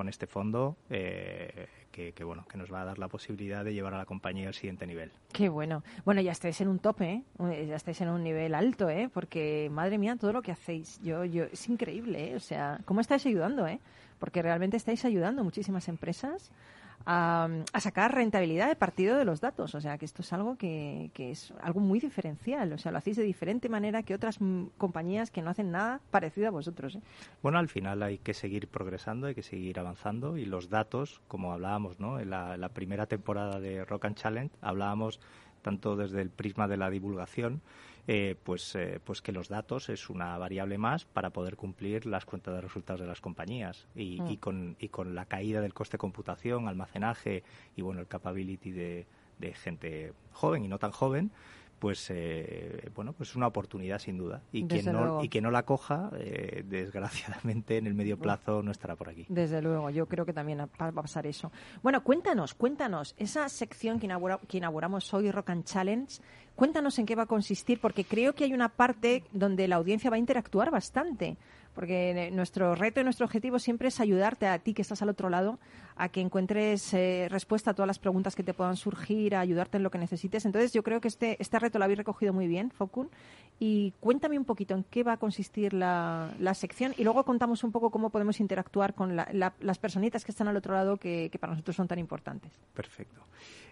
con 0.00 0.08
este 0.08 0.26
fondo 0.26 0.78
eh, 0.88 1.66
que, 1.92 2.14
que, 2.14 2.24
bueno, 2.24 2.46
que 2.50 2.56
nos 2.56 2.72
va 2.72 2.80
a 2.80 2.84
dar 2.86 2.98
la 2.98 3.08
posibilidad 3.08 3.62
de 3.62 3.74
llevar 3.74 3.92
a 3.92 3.98
la 3.98 4.06
compañía 4.06 4.48
al 4.48 4.54
siguiente 4.54 4.86
nivel. 4.86 5.12
Qué 5.30 5.50
bueno. 5.50 5.82
Bueno, 6.06 6.22
ya 6.22 6.32
estáis 6.32 6.58
en 6.62 6.68
un 6.68 6.78
tope, 6.78 7.22
¿eh? 7.38 7.66
ya 7.68 7.76
estáis 7.76 8.00
en 8.00 8.08
un 8.08 8.24
nivel 8.24 8.54
alto, 8.54 8.88
¿eh? 8.88 9.10
porque 9.12 9.68
madre 9.70 9.98
mía, 9.98 10.16
todo 10.16 10.32
lo 10.32 10.40
que 10.40 10.52
hacéis, 10.52 10.98
yo, 11.02 11.26
yo, 11.26 11.44
es 11.44 11.68
increíble, 11.68 12.30
¿eh? 12.30 12.34
o 12.34 12.40
sea, 12.40 12.80
¿cómo 12.86 13.02
estáis 13.02 13.26
ayudando? 13.26 13.66
¿eh? 13.66 13.78
Porque 14.18 14.40
realmente 14.40 14.78
estáis 14.78 15.04
ayudando 15.04 15.44
muchísimas 15.44 15.86
empresas 15.86 16.50
a, 17.06 17.48
a, 17.72 17.80
sacar 17.80 18.14
rentabilidad 18.14 18.68
de 18.68 18.76
partido 18.76 19.16
de 19.16 19.24
los 19.24 19.40
datos. 19.40 19.74
O 19.74 19.80
sea, 19.80 19.98
que 19.98 20.04
esto 20.04 20.22
es 20.22 20.32
algo 20.32 20.56
que, 20.56 21.10
que, 21.14 21.30
es 21.30 21.52
algo 21.62 21.80
muy 21.80 22.00
diferencial. 22.00 22.72
O 22.72 22.78
sea, 22.78 22.92
lo 22.92 22.98
hacéis 22.98 23.16
de 23.16 23.22
diferente 23.22 23.68
manera 23.68 24.02
que 24.02 24.14
otras 24.14 24.38
compañías 24.78 25.30
que 25.30 25.42
no 25.42 25.50
hacen 25.50 25.70
nada 25.70 26.00
parecido 26.10 26.48
a 26.48 26.50
vosotros. 26.50 26.96
¿eh? 26.96 27.00
Bueno, 27.42 27.58
al 27.58 27.68
final 27.68 28.02
hay 28.02 28.18
que 28.18 28.34
seguir 28.34 28.68
progresando, 28.68 29.26
hay 29.26 29.34
que 29.34 29.42
seguir 29.42 29.78
avanzando 29.78 30.36
y 30.36 30.44
los 30.44 30.68
datos, 30.70 31.20
como 31.28 31.52
hablábamos 31.52 32.00
¿no? 32.00 32.20
en 32.20 32.30
la, 32.30 32.56
la 32.56 32.68
primera 32.70 33.06
temporada 33.06 33.60
de 33.60 33.84
Rock 33.84 34.06
and 34.06 34.16
Challenge, 34.16 34.54
hablábamos 34.60 35.20
tanto 35.62 35.96
desde 35.96 36.22
el 36.22 36.30
prisma 36.30 36.68
de 36.68 36.76
la 36.76 36.90
divulgación, 36.90 37.60
eh, 38.06 38.36
pues, 38.42 38.74
eh, 38.74 39.00
pues 39.04 39.22
que 39.22 39.32
los 39.32 39.48
datos 39.48 39.88
es 39.88 40.10
una 40.10 40.36
variable 40.38 40.78
más 40.78 41.04
para 41.04 41.30
poder 41.30 41.56
cumplir 41.56 42.06
las 42.06 42.24
cuentas 42.24 42.54
de 42.54 42.60
resultados 42.60 43.00
de 43.00 43.06
las 43.06 43.20
compañías 43.20 43.86
y, 43.94 44.20
mm. 44.20 44.26
y, 44.28 44.36
con, 44.38 44.76
y 44.78 44.88
con 44.88 45.14
la 45.14 45.26
caída 45.26 45.60
del 45.60 45.74
coste 45.74 45.94
de 45.94 45.98
computación, 45.98 46.68
almacenaje 46.68 47.42
y 47.76 47.82
bueno 47.82 48.00
el 48.00 48.06
capability 48.06 48.72
de, 48.72 49.06
de 49.38 49.54
gente 49.54 50.12
joven 50.32 50.64
y 50.64 50.68
no 50.68 50.78
tan 50.78 50.92
joven, 50.92 51.30
pues 51.80 52.10
eh, 52.10 52.90
bueno 52.94 53.14
pues 53.14 53.30
es 53.30 53.36
una 53.36 53.48
oportunidad 53.48 53.98
sin 53.98 54.18
duda. 54.18 54.42
Y 54.52 54.62
Desde 54.62 54.82
quien 54.82 54.94
no 54.94 55.00
luego. 55.00 55.24
y 55.24 55.28
quien 55.28 55.44
no 55.44 55.50
la 55.50 55.64
coja 55.64 56.10
eh, 56.18 56.62
desgraciadamente 56.64 57.78
en 57.78 57.86
el 57.86 57.94
medio 57.94 58.18
plazo 58.18 58.62
no 58.62 58.70
estará 58.70 58.94
por 58.94 59.08
aquí. 59.08 59.26
Desde 59.28 59.60
luego 59.60 59.90
yo 59.90 60.06
creo 60.06 60.24
que 60.24 60.32
también 60.32 60.60
va 60.60 60.86
a 60.86 60.92
pasar 60.92 61.26
eso. 61.26 61.50
Bueno 61.82 62.04
cuéntanos 62.04 62.54
cuéntanos 62.54 63.14
esa 63.16 63.48
sección 63.48 63.98
que, 63.98 64.06
inaugura, 64.06 64.38
que 64.46 64.58
inauguramos 64.58 65.12
hoy 65.14 65.32
Rock 65.32 65.50
and 65.50 65.64
Challenge 65.64 66.20
cuéntanos 66.54 66.98
en 66.98 67.06
qué 67.06 67.16
va 67.16 67.22
a 67.22 67.26
consistir 67.26 67.80
porque 67.80 68.04
creo 68.04 68.34
que 68.34 68.44
hay 68.44 68.52
una 68.52 68.68
parte 68.68 69.24
donde 69.32 69.66
la 69.66 69.76
audiencia 69.76 70.10
va 70.10 70.16
a 70.16 70.20
interactuar 70.20 70.70
bastante 70.70 71.38
porque 71.74 72.30
nuestro 72.32 72.74
reto 72.74 73.00
y 73.00 73.04
nuestro 73.04 73.26
objetivo 73.26 73.58
siempre 73.58 73.88
es 73.88 74.00
ayudarte 74.00 74.46
a 74.46 74.58
ti 74.58 74.74
que 74.74 74.82
estás 74.82 75.02
al 75.02 75.08
otro 75.08 75.30
lado 75.30 75.58
a 76.00 76.08
que 76.08 76.22
encuentres 76.22 76.94
eh, 76.94 77.28
respuesta 77.30 77.72
a 77.72 77.74
todas 77.74 77.86
las 77.86 77.98
preguntas 77.98 78.34
que 78.34 78.42
te 78.42 78.54
puedan 78.54 78.76
surgir, 78.76 79.34
a 79.34 79.40
ayudarte 79.40 79.76
en 79.76 79.82
lo 79.82 79.90
que 79.90 79.98
necesites. 79.98 80.46
Entonces, 80.46 80.72
yo 80.72 80.82
creo 80.82 81.00
que 81.00 81.08
este, 81.08 81.36
este 81.40 81.58
reto 81.58 81.78
lo 81.78 81.84
habéis 81.84 81.98
recogido 81.98 82.32
muy 82.32 82.48
bien, 82.48 82.70
Focun. 82.70 83.10
Y 83.58 83.92
cuéntame 84.00 84.38
un 84.38 84.46
poquito 84.46 84.74
en 84.74 84.84
qué 84.84 85.02
va 85.02 85.12
a 85.12 85.16
consistir 85.18 85.74
la, 85.74 86.30
la 86.38 86.54
sección 86.54 86.94
y 86.96 87.04
luego 87.04 87.24
contamos 87.24 87.62
un 87.62 87.72
poco 87.72 87.90
cómo 87.90 88.08
podemos 88.08 88.40
interactuar 88.40 88.94
con 88.94 89.14
la, 89.14 89.28
la, 89.32 89.52
las 89.60 89.78
personitas 89.78 90.24
que 90.24 90.32
están 90.32 90.48
al 90.48 90.56
otro 90.56 90.72
lado 90.72 90.96
que, 90.96 91.28
que 91.30 91.38
para 91.38 91.52
nosotros 91.52 91.76
son 91.76 91.86
tan 91.86 91.98
importantes. 91.98 92.50
Perfecto. 92.72 93.20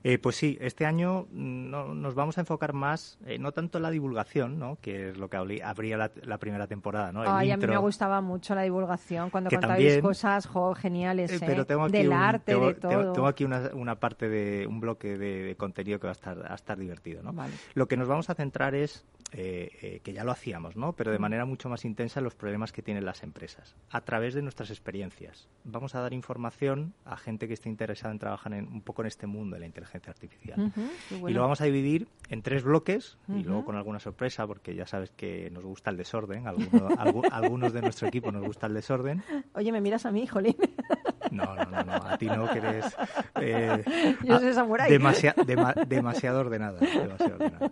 Eh, 0.05 0.19
pues 0.19 0.37
sí, 0.37 0.57
este 0.61 0.87
año 0.87 1.27
no, 1.33 1.95
nos 1.95 2.15
vamos 2.15 2.39
a 2.39 2.43
enfocar 2.43 2.73
más, 2.73 3.19
eh, 3.27 3.39
no 3.39 3.53
tanto 3.53 3.79
en 3.79 3.83
la 3.83 3.91
divulgación, 3.91 4.59
¿no? 4.59 4.79
que 4.81 5.11
es 5.11 5.19
lo 5.19 5.29
que 5.29 5.37
habría 5.37 5.97
la, 5.97 6.11
la 6.23 6.39
primera 6.39 6.67
temporada. 6.67 7.11
¿no? 7.11 7.23
El 7.23 7.29
Ay, 7.31 7.51
intro, 7.51 7.67
a 7.67 7.71
mí 7.71 7.77
me 7.77 7.83
gustaba 7.83 8.21
mucho 8.21 8.55
la 8.55 8.63
divulgación, 8.63 9.31
cuando 9.31 9.51
contabais 9.51 9.79
también, 9.79 10.01
cosas 10.01 10.47
jo, 10.47 10.75
geniales, 10.75 11.33
pero 11.41 11.67
tengo 11.67 11.85
aquí 11.85 11.93
del 11.93 12.09
un, 12.09 12.15
arte, 12.19 12.53
tengo, 12.53 12.67
de 12.69 12.75
todo. 12.75 13.13
Tengo, 13.13 13.27
aquí 13.27 13.45
una, 13.45 13.71
una, 13.75 13.97
parte 13.97 14.29
de 14.29 14.67
un 14.67 14.81
bloque 14.81 15.17
de, 15.19 15.43
de, 15.43 15.57
contenido 15.57 15.99
que 15.99 16.07
va 16.07 16.13
a 16.13 16.13
estar, 16.13 16.51
a 16.51 16.55
estar 16.55 16.79
divertido. 16.79 17.23
¿no? 17.23 17.33
Vale. 17.33 17.55
Lo 17.75 17.87
que 17.89 17.97
nos 17.97 18.09
vamos 18.09 18.31
a 18.31 18.35
centrar 18.35 18.75
es, 18.75 19.05
eh, 19.33 20.01
que 20.03 20.13
ya 20.13 20.25
lo 20.25 20.33
hacíamos, 20.33 20.77
¿no? 20.77 20.95
pero 20.95 21.11
de 21.13 21.19
manera 21.19 21.45
mucho 21.45 21.69
más 21.69 21.85
intensa, 21.85 22.21
en 22.21 22.25
los 22.25 22.35
problemas 22.35 22.73
que 22.73 22.83
tienen 22.83 23.05
las 23.05 23.23
empresas, 23.23 23.77
a 23.91 24.01
través 24.01 24.35
de 24.35 24.43
nuestras 24.43 24.71
experiencias. 24.71 25.49
Vamos 25.65 25.95
a 25.95 26.01
dar 26.01 26.15
información 26.15 26.95
a 27.05 27.17
gente 27.17 27.47
que 27.47 27.55
esté 27.55 27.69
interesada 27.69 28.13
en 28.13 28.19
trabajar 28.19 28.55
en, 28.55 28.67
un 28.73 28.81
poco 28.81 29.03
en 29.03 29.09
este 29.09 29.27
mundo 29.27 29.55
de 29.57 29.61
la 29.61 29.67
inteligencia 29.67 30.11
artificial. 30.11 30.59
Uh 30.61 30.69
-huh, 30.69 30.91
bueno. 31.11 31.29
Y 31.29 31.33
lo 31.35 31.43
vamos 31.43 31.61
a 31.61 31.65
dividir 31.65 32.09
en 32.31 32.43
tres 32.43 32.63
bloques 32.63 33.19
uh 33.29 33.33
-huh. 33.33 33.41
y 33.41 33.45
luego 33.45 33.65
con 33.65 33.77
alguna 33.77 33.99
sorpresa, 33.99 34.47
porque 34.47 34.75
ya 34.75 34.87
sabes 34.87 35.11
que 35.11 35.51
nos 35.51 35.65
gusta 35.65 35.91
el 35.91 35.97
desorden. 35.97 36.47
Alguno, 36.47 36.89
algu, 36.99 37.23
algunos 37.31 37.73
de 37.73 37.83
nuestro 37.83 38.09
equipo 38.09 38.33
nos 38.33 38.45
gusta 38.45 38.67
el 38.67 38.75
desorden. 38.75 39.23
Oye, 39.55 39.73
me 39.73 39.81
miras 39.81 40.07
a 40.07 40.11
mí, 40.11 40.27
Jolín. 40.27 40.57
No, 41.31 41.55
no, 41.55 41.65
no, 41.65 41.85
no, 41.85 41.93
a 41.93 42.19
ti 42.19 42.27
no, 42.27 42.49
que 42.51 42.59
eres. 42.59 42.97
Eh, 43.41 43.85
Yo 44.25 44.39
soy 44.39 44.53
samurái. 44.53 44.91
Demasi 44.91 45.29
dema 45.47 45.75
demasiado 45.87 46.41
ordenada. 46.41 46.79
Demasiado 46.81 47.35
ordenada. 47.37 47.71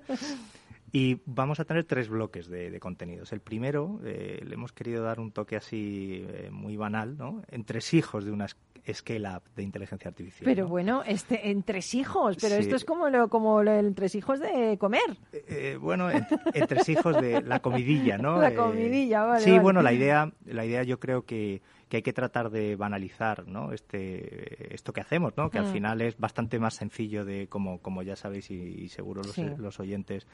Y 0.93 1.21
vamos 1.27 1.61
a 1.61 1.65
tener 1.65 1.85
tres 1.85 2.09
bloques 2.09 2.49
de, 2.49 2.71
de 2.71 2.81
contenidos. 2.81 3.33
El 3.33 3.41
primero, 3.41 4.01
eh, 4.05 4.41
le 4.43 4.55
hemos 4.55 4.73
querido 4.73 5.03
dar 5.03 5.21
un 5.21 5.33
toque 5.33 5.57
así 5.57 6.25
eh, 6.27 6.49
muy 6.51 6.77
banal, 6.77 7.19
¿no? 7.19 7.43
Entresijos 7.49 8.25
de 8.25 8.31
una 8.31 8.47
scale-up 8.93 9.43
de 9.55 9.63
inteligencia 9.63 10.09
artificial. 10.09 10.45
Pero 10.45 10.65
¿no? 10.65 10.69
bueno, 10.71 11.03
este, 11.05 11.51
entresijos, 11.51 12.37
pero 12.41 12.57
sí. 12.57 12.63
esto 12.63 12.77
es 12.77 12.85
como 12.85 13.09
lo, 13.09 13.29
como 13.29 13.63
lo, 13.63 13.73
el 13.73 13.87
entresijos 13.87 14.41
de 14.41 14.79
comer. 14.79 15.19
Eh, 15.33 15.77
bueno, 15.81 16.11
ent 16.11 16.29
entresijos 16.55 17.21
de 17.21 17.43
la 17.43 17.61
comidilla, 17.61 18.17
¿no? 18.17 18.41
La 18.41 18.55
comidilla, 18.55 19.25
vale. 19.25 19.45
Sí, 19.45 19.51
vale. 19.51 19.63
bueno, 19.63 19.83
la 19.83 19.93
idea, 19.93 20.33
la 20.47 20.65
idea 20.65 20.83
yo 20.85 21.01
creo 21.01 21.27
que 21.27 21.61
que 21.89 21.99
hay 21.99 22.03
que 22.03 22.13
tratar 22.13 22.51
de 22.51 22.77
banalizar 22.77 23.47
¿no? 23.47 23.73
este, 23.73 24.75
esto 24.75 24.93
que 24.93 25.01
hacemos, 25.01 25.37
¿no? 25.37 25.51
que 25.51 25.61
mm. 25.61 25.65
al 25.65 25.73
final 25.73 26.01
es 26.01 26.19
bastante 26.19 26.59
más 26.59 26.75
sencillo 26.75 27.25
de, 27.25 27.47
como, 27.49 27.81
como 27.81 28.03
ya 28.03 28.17
sabéis 28.17 28.51
y, 28.51 28.55
y 28.55 28.89
seguro 28.89 29.23
los, 29.23 29.33
sí. 29.33 29.47
los 29.59 29.79
oyentes 29.79 30.27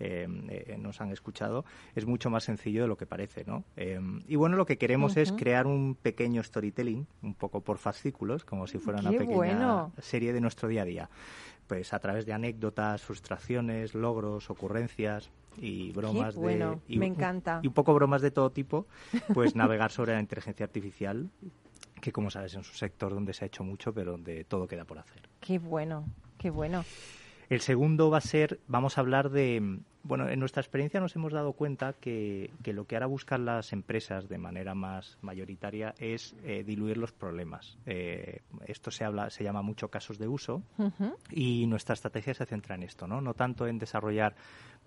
eh, 0.00 0.28
eh, 0.48 0.76
nos 0.78 1.00
han 1.00 1.10
escuchado, 1.10 1.64
es 1.96 2.06
mucho 2.06 2.30
más 2.30 2.44
sencillo 2.44 2.82
de 2.82 2.88
lo 2.88 2.96
que 2.96 3.06
parece. 3.06 3.44
¿no? 3.44 3.64
Eh, 3.76 4.00
y 4.28 4.36
bueno, 4.36 4.56
lo 4.56 4.64
que 4.64 4.78
queremos 4.78 5.12
uh 5.12 5.16
-huh. 5.16 5.22
es 5.22 5.32
crear 5.32 5.66
un 5.66 5.96
pequeño 5.96 6.42
storytelling, 6.42 7.06
un 7.22 7.34
poco 7.34 7.62
por 7.62 7.78
fascículos, 7.78 8.44
como 8.44 8.66
si 8.66 8.78
fuera 8.78 9.00
Qué 9.00 9.08
una 9.08 9.18
pequeña 9.18 9.36
bueno. 9.36 9.92
serie 9.98 10.32
de 10.32 10.40
nuestro 10.40 10.68
día 10.68 10.82
a 10.82 10.84
día. 10.84 11.10
Pues 11.68 11.92
a 11.92 12.00
través 12.00 12.26
de 12.26 12.32
anécdotas, 12.32 13.02
frustraciones, 13.02 13.94
logros, 13.94 14.50
ocurrencias, 14.50 15.30
y 15.60 15.92
bromas 15.92 16.34
Qué 16.34 16.40
bueno, 16.40 16.80
de 16.86 16.94
y, 16.94 16.98
me 16.98 17.06
encanta. 17.06 17.60
y 17.62 17.66
un 17.66 17.74
poco 17.74 17.94
bromas 17.94 18.22
de 18.22 18.30
todo 18.30 18.50
tipo 18.50 18.86
pues 19.34 19.54
navegar 19.54 19.90
sobre 19.90 20.14
la 20.14 20.20
inteligencia 20.20 20.64
artificial 20.64 21.30
que 22.00 22.12
como 22.12 22.30
sabes 22.30 22.52
es 22.52 22.58
un 22.58 22.64
sector 22.64 23.12
donde 23.12 23.32
se 23.32 23.44
ha 23.44 23.46
hecho 23.46 23.64
mucho 23.64 23.92
pero 23.92 24.12
donde 24.12 24.44
todo 24.44 24.66
queda 24.66 24.84
por 24.84 24.98
hacer. 24.98 25.28
Qué 25.40 25.58
bueno 25.58 26.04
qué 26.38 26.50
bueno. 26.50 26.84
El 27.48 27.60
segundo 27.60 28.10
va 28.10 28.18
a 28.18 28.22
ser 28.22 28.60
vamos 28.68 28.98
a 28.98 29.00
hablar 29.00 29.30
de 29.30 29.80
bueno 30.08 30.28
en 30.28 30.40
nuestra 30.40 30.62
experiencia 30.62 31.00
nos 31.00 31.14
hemos 31.14 31.32
dado 31.32 31.52
cuenta 31.52 31.92
que, 31.92 32.50
que 32.62 32.72
lo 32.72 32.86
que 32.86 32.96
ahora 32.96 33.06
buscan 33.06 33.44
las 33.44 33.72
empresas 33.74 34.28
de 34.28 34.38
manera 34.38 34.74
más 34.74 35.18
mayoritaria 35.20 35.94
es 35.98 36.34
eh, 36.44 36.64
diluir 36.64 36.96
los 36.96 37.12
problemas 37.12 37.76
eh, 37.84 38.40
esto 38.66 38.90
se 38.90 39.04
habla 39.04 39.28
se 39.28 39.44
llama 39.44 39.60
mucho 39.60 39.88
casos 39.88 40.18
de 40.18 40.26
uso 40.26 40.62
uh 40.78 40.90
-huh. 40.98 41.14
y 41.30 41.66
nuestra 41.66 41.92
estrategia 41.92 42.32
se 42.32 42.46
centra 42.46 42.74
en 42.74 42.84
esto 42.84 43.06
no 43.06 43.20
no 43.20 43.34
tanto 43.34 43.66
en 43.66 43.78
desarrollar 43.78 44.34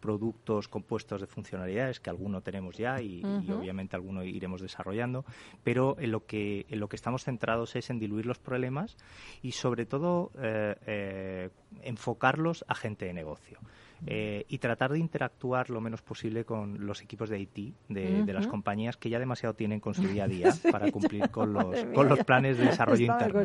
productos 0.02 0.68
compuestos 0.68 1.22
de 1.22 1.28
funcionalidades 1.28 2.00
que 2.00 2.10
alguno 2.10 2.42
tenemos 2.42 2.76
ya 2.78 3.02
y, 3.02 3.24
uh 3.24 3.28
-huh. 3.28 3.46
y, 3.48 3.52
obviamente 3.52 3.96
alguno 3.96 4.24
iremos 4.24 4.62
desarrollando, 4.62 5.24
pero 5.64 5.96
en 6.00 6.12
lo 6.12 6.26
que 6.26 6.66
en 6.70 6.80
lo 6.80 6.90
que 6.90 6.96
estamos 6.98 7.24
centrados 7.24 7.76
es 7.76 7.90
en 7.90 8.00
diluir 8.00 8.26
los 8.26 8.40
problemas 8.40 8.98
y 9.42 9.52
sobre 9.52 9.86
todo 9.86 10.32
eh, 10.42 10.76
eh, 10.86 11.50
enfocarlos 11.84 12.66
a 12.68 12.76
gente 12.76 13.06
de 13.06 13.14
negocio. 13.14 13.60
Eh, 14.08 14.46
y 14.50 14.58
tratar 14.58 14.92
de 14.92 14.98
interactuar 14.98 15.70
lo 15.70 15.80
menos 15.80 16.02
posible 16.02 16.44
con 16.44 16.88
los 16.88 17.04
equipos 17.04 17.30
de 17.30 17.40
IT 17.40 17.54
de, 17.56 17.68
uh 17.68 17.94
-huh. 17.94 18.26
de 18.26 18.34
las 18.34 18.48
compañías 18.48 18.98
que 18.98 19.12
ya 19.12 19.20
demasiado 19.20 19.54
tienen 19.54 19.80
con 19.80 19.94
su 19.94 20.02
día 20.02 20.24
a 20.24 20.28
día 20.36 20.52
sí. 20.52 20.72
para 20.72 20.92
cumplir 20.92 21.30
con 21.30 21.54
los, 21.54 21.86
con 21.94 22.10
los 22.10 22.24
planes 22.24 22.58
de 22.58 22.66
desarrollo 22.66 23.06
interno. 23.06 23.44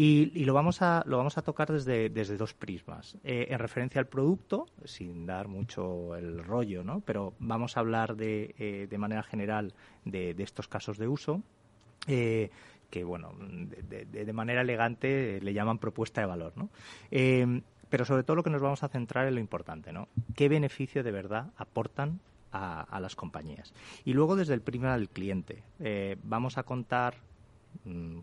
Y, 0.00 0.44
lo, 0.44 0.54
vamos 0.54 0.80
a, 0.80 1.02
lo 1.06 1.16
vamos 1.16 1.38
a 1.38 1.42
tocar 1.42 1.72
desde, 1.72 2.08
desde 2.08 2.36
dos 2.36 2.54
prismas. 2.54 3.16
Eh, 3.24 3.48
en 3.50 3.58
referencia 3.58 4.00
al 4.00 4.06
producto, 4.06 4.68
sin 4.84 5.26
dar 5.26 5.48
mucho 5.48 6.14
el 6.14 6.44
rollo, 6.44 6.84
¿no? 6.84 7.00
pero 7.00 7.34
vamos 7.40 7.76
a 7.76 7.80
hablar 7.80 8.14
de, 8.14 8.54
eh, 8.60 8.86
de 8.88 8.96
manera 8.96 9.24
general 9.24 9.74
de, 10.04 10.34
de, 10.34 10.42
estos 10.44 10.68
casos 10.68 10.98
de 10.98 11.08
uso. 11.08 11.42
Eh, 12.06 12.48
que, 12.90 13.02
bueno, 13.02 13.32
de, 13.40 14.32
manera 14.32 14.60
elegante 14.60 15.40
le 15.42 15.52
llaman 15.52 15.78
propuesta 15.78 16.20
de 16.20 16.28
valor, 16.28 16.52
¿no? 16.54 16.70
pero 17.90 18.04
sobre 18.04 18.22
todo 18.22 18.36
lo 18.36 18.44
que 18.44 18.50
nos 18.50 18.62
vamos 18.62 18.84
a 18.84 18.88
centrar 18.88 19.26
en 19.26 19.34
lo 19.34 19.40
importante, 19.40 19.92
¿no? 19.92 20.06
¿Qué 20.36 20.48
beneficio 20.48 21.02
de 21.02 21.10
verdad 21.10 21.50
aportan 21.56 22.20
a, 22.52 22.82
a 22.82 23.00
las 23.00 23.16
compañías? 23.16 23.74
Y 24.04 24.12
luego 24.12 24.36
desde 24.36 24.54
el 24.54 24.60
prisma 24.60 24.96
del 24.96 25.08
cliente. 25.08 25.64
vamos 26.22 26.56
a 26.56 26.62
contar 26.62 27.14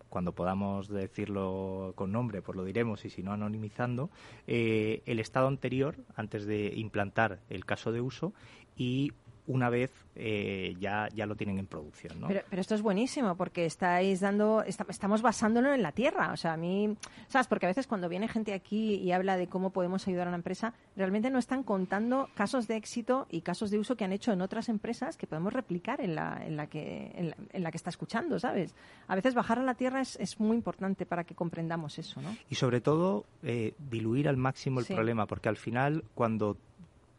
cuando 0.09 0.33
podamos 0.33 0.87
decirlo 0.89 1.93
con 1.95 2.11
nombre, 2.11 2.41
pues 2.41 2.55
lo 2.55 2.63
diremos 2.63 3.05
y 3.05 3.09
si 3.09 3.23
no 3.23 3.31
anonimizando, 3.31 4.09
eh, 4.47 5.01
el 5.05 5.19
estado 5.19 5.47
anterior, 5.47 5.95
antes 6.15 6.45
de 6.45 6.73
implantar 6.75 7.39
el 7.49 7.65
caso 7.65 7.91
de 7.91 8.01
uso 8.01 8.33
y 8.77 9.13
una 9.47 9.69
vez 9.69 9.91
eh, 10.15 10.75
ya, 10.79 11.07
ya 11.13 11.25
lo 11.25 11.35
tienen 11.35 11.59
en 11.59 11.67
producción. 11.67 12.19
¿no? 12.21 12.27
Pero, 12.27 12.41
pero 12.49 12.61
esto 12.61 12.73
es 12.73 12.81
buenísimo 12.81 13.35
porque 13.35 13.65
estáis 13.65 14.21
dando, 14.21 14.63
esta- 14.63 14.85
estamos 14.89 15.21
basándolo 15.21 15.73
en 15.73 15.81
la 15.83 15.91
tierra. 15.91 16.31
O 16.31 16.37
sea, 16.37 16.53
a 16.53 16.57
mí, 16.57 16.95
¿sabes? 17.27 17.47
Porque 17.47 17.65
a 17.65 17.69
veces 17.69 17.85
cuando 17.85 18.07
viene 18.09 18.27
gente 18.27 18.53
aquí 18.53 18.95
y 18.95 19.11
habla 19.11 19.35
de 19.37 19.47
cómo 19.47 19.71
podemos 19.71 20.07
ayudar 20.07 20.27
a 20.27 20.29
una 20.29 20.37
empresa, 20.37 20.73
realmente 20.95 21.29
no 21.29 21.37
están 21.39 21.63
contando 21.63 22.29
casos 22.33 22.67
de 22.67 22.77
éxito 22.77 23.27
y 23.29 23.41
casos 23.41 23.71
de 23.71 23.77
uso 23.79 23.95
que 23.97 24.05
han 24.05 24.13
hecho 24.13 24.31
en 24.31 24.41
otras 24.41 24.69
empresas 24.69 25.17
que 25.17 25.27
podemos 25.27 25.53
replicar 25.53 25.99
en 26.01 26.15
la, 26.15 26.41
en 26.45 26.55
la, 26.57 26.67
que, 26.67 27.11
en 27.15 27.29
la, 27.31 27.35
en 27.53 27.63
la 27.63 27.71
que 27.71 27.77
está 27.77 27.89
escuchando, 27.89 28.39
¿sabes? 28.39 28.73
A 29.07 29.15
veces 29.15 29.33
bajar 29.35 29.59
a 29.59 29.63
la 29.63 29.73
tierra 29.75 30.01
es, 30.01 30.15
es 30.19 30.39
muy 30.39 30.55
importante 30.55 31.05
para 31.05 31.23
que 31.25 31.35
comprendamos 31.35 31.99
eso, 31.99 32.21
¿no? 32.21 32.35
Y 32.49 32.55
sobre 32.55 32.79
todo, 32.81 33.25
eh, 33.43 33.73
diluir 33.91 34.27
al 34.29 34.37
máximo 34.37 34.79
el 34.79 34.85
Sí. 34.85 34.93
problema, 34.93 35.25
porque 35.25 35.49
al 35.49 35.57
final, 35.57 36.03
cuando 36.15 36.57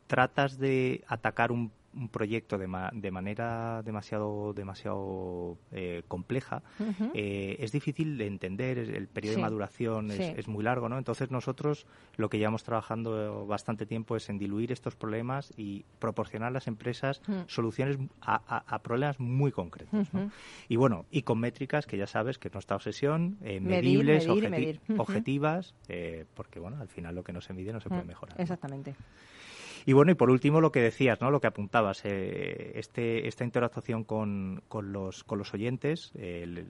tratas 0.07 0.59
de 0.59 1.03
atacar 1.09 1.51
un, 1.51 1.71
un 1.97 2.09
proyecto 2.09 2.59
de, 2.59 2.67
ma- 2.67 2.91
de 2.93 3.11
manera 3.11 3.83
demasiado, 3.83 4.53
demasiado 4.53 5.57
eh, 5.73 6.03
compleja, 6.09 6.63
eh, 7.15 7.57
es 7.59 7.73
difícil 7.73 8.19
de 8.19 8.27
entender, 8.27 8.79
el 8.79 9.09
periodo 9.09 9.35
Sí. 9.35 9.41
de 9.41 9.43
maduración 9.43 10.11
es, 10.11 10.17
Sí. 10.19 10.33
es 10.37 10.47
muy 10.49 10.63
largo, 10.63 10.89
¿no? 10.89 10.99
Entonces 10.99 11.31
nosotros 11.31 11.87
lo 12.17 12.29
que 12.29 12.39
llevamos 12.39 12.63
trabajando 12.65 13.47
bastante 13.47 13.87
tiempo 13.87 14.17
es 14.17 14.29
en 14.29 14.39
diluir 14.39 14.73
estos 14.73 14.95
problemas 14.95 15.53
y 15.57 15.85
proporcionar 15.99 16.49
a 16.49 16.53
las 16.53 16.67
empresas 16.69 17.23
Mm. 17.27 17.33
soluciones 17.47 17.99
a, 18.21 18.43
a- 18.47 18.65
a 18.75 18.79
problemas 18.83 19.19
muy 19.19 19.51
concretos. 19.53 20.09
Y 20.69 20.77
bueno, 20.77 21.07
y 21.11 21.23
con 21.23 21.39
métricas 21.41 21.87
que 21.87 21.97
ya 21.97 22.07
sabes 22.07 22.39
que 22.39 22.49
es 22.49 22.55
nuestra 22.55 22.77
obsesión, 22.77 23.39
eh, 23.43 23.59
Medir, 23.61 23.69
medibles, 23.99 24.27
medir 24.29 24.45
objeti- 24.45 24.51
medir. 24.51 24.81
Objetivas, 24.99 25.75
eh, 25.89 26.25
porque 26.35 26.61
bueno, 26.61 26.77
al 26.81 26.89
final 26.89 27.15
lo 27.15 27.25
que 27.25 27.33
no 27.33 27.41
se 27.41 27.53
mide 27.55 27.73
no 27.73 27.81
se 27.81 27.89
puede 27.89 28.05
Mm, 28.05 28.09
mejorar. 28.09 28.37
¿no? 28.39 28.43
Y 29.87 29.93
bueno, 29.93 30.11
y 30.11 30.15
por 30.17 30.31
último 30.31 30.61
lo 30.61 30.73
que 30.73 30.81
decías, 30.81 31.21
¿no? 31.21 31.31
Lo 31.31 31.41
que 31.41 31.47
apuntabas, 31.47 32.05
eh, 32.05 32.73
este, 32.75 33.29
esta 33.29 33.45
interactuación 33.45 34.03
con, 34.03 34.63
con 34.69 34.93
los, 34.93 35.23
con 35.23 35.39
los 35.39 35.55
oyentes, 35.55 36.11
el 36.17 36.67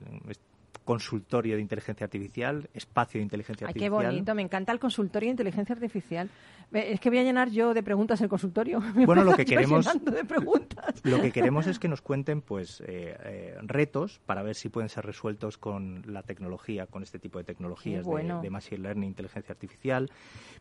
consultorio 0.84 1.56
de 1.56 1.62
inteligencia 1.62 2.04
artificial, 2.04 2.68
espacio 2.74 3.18
de 3.18 3.24
inteligencia 3.24 3.66
Ay, 3.66 3.74
qué 3.74 3.86
artificial. 3.86 4.12
bonito, 4.12 4.34
me 4.34 4.42
encanta 4.42 4.72
el 4.72 4.78
consultorio 4.78 5.28
de 5.28 5.32
inteligencia 5.32 5.74
artificial. 5.74 6.30
Es 6.72 6.98
que 7.00 7.10
voy 7.10 7.18
a 7.18 7.22
llenar 7.22 7.50
yo 7.50 7.74
de 7.74 7.82
preguntas 7.82 8.20
el 8.20 8.28
consultorio. 8.28 8.80
Me 8.94 9.06
Bueno, 9.06 9.22
lo 9.22 9.34
que 9.36 9.44
queremos- 9.44 9.86
llenando 9.86 10.10
de 10.10 10.24
preguntas. 10.24 11.00
Lo 11.04 11.20
que 11.20 11.30
queremos 11.30 11.66
es 11.66 11.78
que 11.78 11.88
nos 11.88 12.00
cuenten 12.02 12.40
pues 12.40 12.80
eh, 12.80 13.16
eh, 13.24 13.56
retos 13.62 14.20
para 14.26 14.42
ver 14.42 14.54
si 14.56 14.68
pueden 14.68 14.88
ser 14.88 15.04
resueltos 15.06 15.58
con 15.58 16.02
la 16.06 16.22
tecnología, 16.22 16.86
con 16.86 17.02
este 17.02 17.18
tipo 17.18 17.38
de 17.38 17.44
tecnologías 17.44 18.04
de, 18.04 18.50
machine 18.50 18.82
learning, 18.82 19.08
inteligencia 19.08 19.52
artificial, 19.52 20.10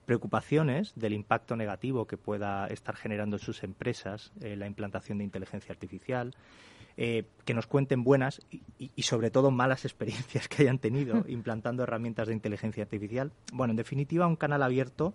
preocupaciones 0.06 0.94
del 0.96 1.14
impacto 1.14 1.56
negativo 1.56 2.06
que 2.06 2.18
pueda 2.18 2.68
estar 2.68 2.96
generando 2.96 3.38
en 3.38 3.42
sus 3.42 3.64
empresas 3.64 4.32
eh, 4.42 4.56
la 4.56 4.68
implantación 4.68 5.18
de 5.18 5.24
inteligencia 5.24 5.72
artificial. 5.74 6.36
Eh, 6.98 7.26
que 7.44 7.54
nos 7.54 7.68
cuenten 7.68 8.04
buenas 8.04 8.42
y, 8.50 8.62
y- 8.80 8.92
y 8.96 9.02
sobre 9.04 9.30
todo 9.32 9.52
malas 9.52 9.84
experiencias 9.86 10.48
que 10.48 10.64
hayan 10.64 10.80
tenido 10.80 11.26
implantando 11.28 11.84
herramientas 11.84 12.28
de 12.28 12.34
inteligencia 12.34 12.84
artificial. 12.84 13.32
Bueno, 13.54 13.72
en 13.72 13.78
definitiva, 13.78 14.28
un 14.28 14.36
canal 14.38 14.64
abierto 14.64 15.14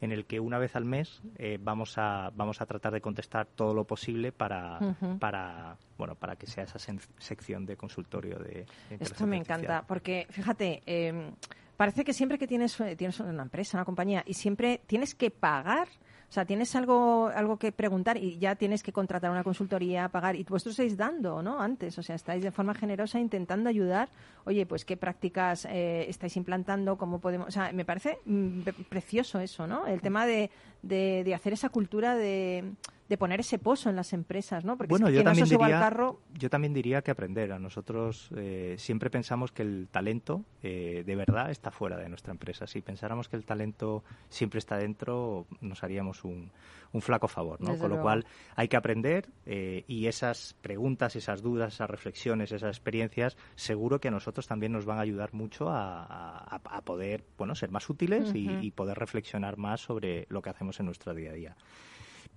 en 0.00 0.12
el 0.12 0.26
que 0.26 0.38
una 0.40 0.58
vez 0.58 0.76
al 0.76 0.84
mes 0.84 1.20
eh, 1.36 1.58
vamos 1.60 1.94
a 1.98 2.30
vamos 2.34 2.60
a 2.60 2.66
tratar 2.66 2.92
de 2.92 3.00
contestar 3.00 3.46
todo 3.46 3.74
lo 3.74 3.84
posible 3.84 4.30
para 4.32 4.78
para 5.18 5.76
bueno 5.98 6.14
para 6.14 6.36
que 6.36 6.46
sea 6.46 6.64
esa 6.64 6.78
sección 7.18 7.66
de 7.66 7.76
consultorio 7.76 8.38
de, 8.38 8.64
de 8.88 8.96
Esto 9.00 9.26
me 9.26 9.36
artificial. 9.38 9.60
encanta, 9.60 9.84
porque 9.88 10.26
fíjate, 10.30 10.82
eh, 10.86 11.32
parece 11.76 12.04
que 12.04 12.12
siempre 12.12 12.38
que 12.38 12.46
tienes, 12.46 12.78
eh, 12.80 12.94
tienes 12.96 13.18
una 13.20 13.42
empresa, 13.42 13.76
una 13.76 13.84
compañía, 13.84 14.22
y 14.24 14.34
siempre 14.34 14.80
tienes 14.86 15.14
que 15.16 15.30
pagar, 15.32 15.88
o 16.28 16.32
sea, 16.32 16.44
tienes 16.44 16.76
algo, 16.76 17.30
algo 17.34 17.56
que 17.56 17.72
preguntar 17.72 18.18
y 18.18 18.38
ya 18.38 18.54
tienes 18.54 18.82
que 18.82 18.92
contratar 18.92 19.30
una 19.30 19.42
consultoría, 19.42 20.08
pagar, 20.10 20.36
y 20.36 20.44
vosotros 20.44 20.74
estáis 20.78 20.96
dando, 20.96 21.42
¿no? 21.42 21.58
Antes, 21.60 21.96
o 21.98 22.02
sea, 22.02 22.16
estáis 22.16 22.42
de 22.42 22.50
forma 22.50 22.74
generosa 22.74 23.18
intentando 23.18 23.70
ayudar, 23.70 24.10
oye, 24.44 24.66
pues 24.66 24.84
qué 24.84 24.96
prácticas 24.98 25.66
eh, 25.70 26.04
estáis 26.08 26.36
implantando, 26.36 26.98
cómo 26.98 27.18
podemos, 27.18 27.48
o 27.48 27.50
sea, 27.50 27.72
me 27.72 27.84
parece 27.86 28.18
mm, 28.26 28.60
pre- 28.60 28.72
precioso 28.74 29.40
eso, 29.40 29.66
¿no? 29.66 29.86
El 29.86 30.02
tema 30.02 30.26
de, 30.26 30.50
de, 30.82 31.22
de 31.24 31.34
hacer 31.34 31.54
esa 31.54 31.70
cultura 31.70 32.14
de, 32.14 32.72
de 33.08 33.16
poner 33.16 33.40
ese 33.40 33.58
pozo 33.58 33.88
en 33.88 33.96
las 33.96 34.12
empresas, 34.12 34.64
¿no? 34.64 34.76
Porque 34.76 34.90
Bueno, 34.90 35.06
si 35.06 35.14
yo 35.14 35.16
quien 35.18 35.24
no 35.24 35.34
se 35.34 35.40
también 35.40 35.56
suba 35.56 35.66
al 35.66 35.72
diría, 35.72 35.80
carro, 35.80 36.20
yo 36.34 36.50
también 36.50 36.74
diría 36.74 37.00
que 37.02 37.10
aprender. 37.10 37.52
A 37.52 37.58
nosotros 37.58 38.28
eh, 38.36 38.74
siempre 38.78 39.08
pensamos 39.08 39.50
que 39.50 39.62
el 39.62 39.88
talento 39.90 40.44
eh, 40.62 41.04
de 41.06 41.16
verdad 41.16 41.50
está 41.50 41.70
fuera 41.70 41.96
de 41.96 42.08
nuestra 42.08 42.32
empresa. 42.32 42.66
Si 42.66 42.82
pensáramos 42.82 43.28
que 43.28 43.36
el 43.36 43.44
talento 43.44 44.04
siempre 44.28 44.58
está 44.58 44.76
dentro, 44.76 45.46
nos 45.62 45.82
haríamos 45.82 46.22
un, 46.24 46.50
un 46.92 47.00
flaco 47.00 47.28
favor. 47.28 47.60
¿no? 47.62 47.68
Desde 47.72 47.80
Con 47.80 47.90
lo 47.90 48.02
cual 48.02 48.26
hay 48.56 48.68
que 48.68 48.76
aprender 48.76 49.26
eh, 49.46 49.84
y 49.88 50.06
esas 50.06 50.54
preguntas, 50.60 51.16
esas 51.16 51.40
dudas, 51.40 51.72
esas 51.74 51.88
reflexiones, 51.88 52.52
esas 52.52 52.76
experiencias, 52.76 53.38
seguro 53.54 54.00
que 54.00 54.08
a 54.08 54.10
nosotros 54.10 54.46
también 54.46 54.72
nos 54.72 54.84
van 54.84 54.98
a 54.98 55.00
ayudar 55.02 55.32
mucho 55.32 55.70
a, 55.70 56.02
a- 56.04 56.56
a 56.62 56.80
poder 56.82 57.24
bueno, 57.38 57.54
ser 57.54 57.70
más 57.70 57.88
útiles 57.88 58.32
y 58.34 58.70
poder 58.72 58.98
reflexionar 58.98 59.56
más 59.56 59.80
sobre 59.80 60.26
lo 60.28 60.42
que 60.42 60.50
hacemos 60.50 60.78
en 60.80 60.86
nuestro 60.86 61.14
día 61.14 61.30
a 61.30 61.34
día. 61.34 61.56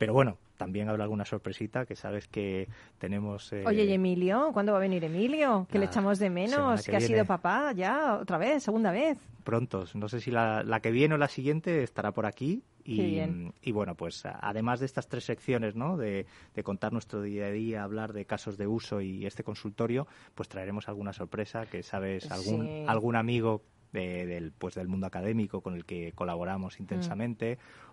Pero 0.01 0.13
bueno, 0.13 0.39
también 0.57 0.89
habrá 0.89 1.03
alguna 1.03 1.25
sorpresita 1.25 1.85
que 1.85 1.95
sabes 1.95 2.27
que 2.27 2.67
tenemos. 2.97 3.53
eh, 3.53 3.63
Oye, 3.67 3.83
¿y 3.85 3.93
Emilio? 3.93 4.49
¿Cuándo 4.51 4.71
va 4.71 4.79
a 4.79 4.81
venir 4.81 5.03
Emilio? 5.03 5.67
Que 5.69 5.77
le 5.77 5.85
nada, 5.85 5.91
echamos 5.91 6.17
de 6.17 6.31
menos, 6.31 6.81
que 6.83 6.89
que, 6.89 6.97
ha 6.97 7.01
sido 7.01 7.23
papá 7.23 7.71
ya, 7.73 8.15
otra 8.19 8.39
vez, 8.39 8.63
segunda 8.63 8.91
vez. 8.91 9.19
prontos. 9.43 9.95
No 9.95 10.09
sé 10.09 10.19
si 10.19 10.31
la, 10.31 10.63
la 10.63 10.79
que 10.79 10.89
viene 10.89 11.13
o 11.13 11.17
la 11.19 11.27
siguiente 11.27 11.83
estará 11.83 12.11
por 12.13 12.25
aquí. 12.25 12.63
Y, 12.83 13.71
bueno, 13.71 13.93
pues 13.93 14.23
además 14.25 14.79
de 14.79 14.87
estas 14.87 15.07
tres 15.07 15.23
secciones, 15.25 15.75
¿no? 15.75 15.97
De, 15.97 16.25
de 16.55 16.63
contar 16.63 16.91
nuestro 16.93 17.21
día 17.21 17.45
a 17.45 17.51
día, 17.51 17.83
hablar 17.83 18.11
de 18.11 18.25
casos 18.25 18.57
de 18.57 18.65
uso 18.65 19.01
y 19.01 19.27
este 19.27 19.43
consultorio, 19.43 20.07
pues 20.33 20.49
traeremos 20.49 20.89
alguna 20.89 21.13
sorpresa 21.13 21.67
que 21.67 21.83
sabes, 21.83 22.31
algún, 22.31 22.65
Sí. 22.65 22.85
algún 22.87 23.15
amigo 23.15 23.61
de- 23.93 24.25
del, 24.25 24.51
pues 24.53 24.73
del 24.73 24.87
mundo 24.87 25.05
académico 25.05 25.61
con 25.61 25.75
el 25.75 25.85
que 25.85 26.13
colaboramos 26.13 26.79
Mm. 26.79 27.43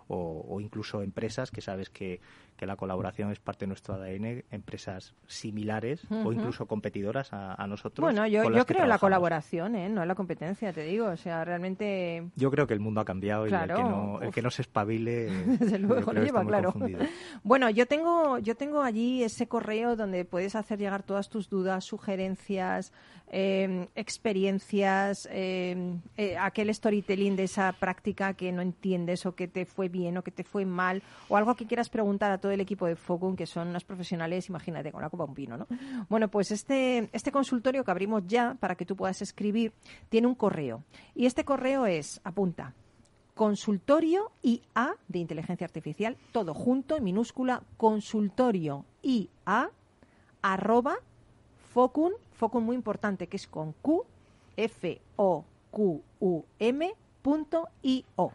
O, 0.09 0.45
o 0.47 0.59
incluso 0.59 1.01
empresas 1.01 1.51
que 1.51 1.61
sabes 1.61 1.89
que, 1.89 2.19
que 2.57 2.65
la 2.65 2.75
colaboración 2.75 3.31
es 3.31 3.39
parte 3.39 3.63
de 3.63 3.67
nuestro 3.67 3.93
ADN, 3.93 4.43
empresas 4.51 5.13
similares 5.27 6.03
o 6.11 6.15
Ujú. 6.15 6.33
incluso 6.33 6.65
competidoras 6.65 7.31
a, 7.31 7.53
a 7.53 7.67
nosotros. 7.67 8.03
Bueno, 8.03 8.27
yo, 8.27 8.43
yo 8.43 8.49
creo 8.49 8.57
en 8.57 8.65
la 8.65 8.65
trabajamos. 8.65 8.99
colaboración, 8.99 9.75
¿eh? 9.75 9.87
no 9.87 10.01
en 10.01 10.07
la 10.07 10.15
competencia, 10.15 10.73
te 10.73 10.83
digo. 10.83 11.05
O 11.07 11.15
sea, 11.17 11.45
realmente 11.45 12.25
Yo 12.35 12.51
creo 12.51 12.67
que 12.67 12.73
el 12.73 12.79
mundo 12.81 12.99
ha 13.01 13.05
cambiado 13.05 13.43
y 13.45 13.49
el 13.49 13.49
Claro, 13.55 13.75
que 13.75 13.83
no, 13.83 14.21
el 14.21 14.31
que 14.31 14.41
no 14.41 14.49
se 14.49 14.63
espabile. 14.63 15.29
Desde 15.59 15.79
luego, 15.79 16.11
lo 16.11 16.23
lleva 16.23 16.43
claro. 16.45 16.71
confundido. 16.73 16.99
Bueno, 17.43 17.69
yo 17.69 17.85
tengo, 17.85 18.37
yo 18.39 18.55
tengo 18.55 18.81
allí 18.81 19.23
ese 19.23 19.47
correo 19.47 19.95
donde 19.95 20.25
puedes 20.25 20.55
hacer 20.55 20.79
llegar 20.79 21.03
todas 21.03 21.29
tus 21.29 21.49
dudas, 21.49 21.85
sugerencias, 21.85 22.91
eh, 23.31 23.87
experiencias, 23.95 25.27
eh, 25.31 25.95
eh, 26.17 26.37
aquel 26.37 26.73
storytelling 26.73 27.35
de 27.35 27.43
esa 27.43 27.71
práctica 27.73 28.33
que 28.33 28.51
no 28.51 28.61
entiendes 28.61 29.25
o 29.25 29.35
que 29.35 29.47
te 29.47 29.65
fue 29.65 29.87
bien 29.87 29.98
o 30.07 30.21
que 30.21 30.31
te 30.31 30.43
fue 30.43 30.65
mal 30.65 31.03
o 31.27 31.37
algo 31.37 31.55
que 31.55 31.65
quieras 31.65 31.89
preguntar 31.89 32.31
a 32.31 32.37
todo 32.37 32.51
el 32.51 32.61
equipo 32.61 32.85
de 32.85 32.95
Focum, 32.95 33.35
que 33.35 33.45
son 33.45 33.67
unos 33.67 33.83
profesionales, 33.83 34.49
imagínate, 34.49 34.91
con 34.91 35.01
la 35.01 35.09
copa 35.09 35.25
un 35.25 35.33
pino, 35.33 35.57
¿no? 35.57 35.67
Bueno, 36.09 36.27
pues 36.29 36.51
este, 36.51 37.09
este 37.11 37.31
consultorio 37.31 37.83
que 37.83 37.91
abrimos 37.91 38.23
ya 38.27 38.55
para 38.59 38.75
que 38.75 38.85
tú 38.85 38.95
puedas 38.95 39.21
escribir 39.21 39.73
tiene 40.09 40.27
un 40.27 40.35
correo 40.35 40.83
y 41.13 41.25
este 41.25 41.43
correo 41.43 41.85
es, 41.85 42.21
apunta, 42.23 42.73
consultorio 43.35 44.31
IA 44.41 44.95
de 45.07 45.19
inteligencia 45.19 45.65
artificial, 45.65 46.17
todo 46.31 46.53
junto 46.53 46.97
en 46.97 47.03
minúscula, 47.03 47.63
consultorio 47.77 48.85
IA 49.01 49.69
arroba 50.41 50.95
focun, 51.73 52.13
focun 52.33 52.63
muy 52.63 52.75
importante, 52.75 53.27
que 53.27 53.37
es 53.37 53.47
con 53.47 53.73
Q, 53.81 54.03
F 54.57 54.99
O 55.17 55.45
Q 55.71 56.01
U 56.19 56.43
M 56.57 56.93
punto 57.21 57.67
I 57.83 58.03
O. 58.15 58.31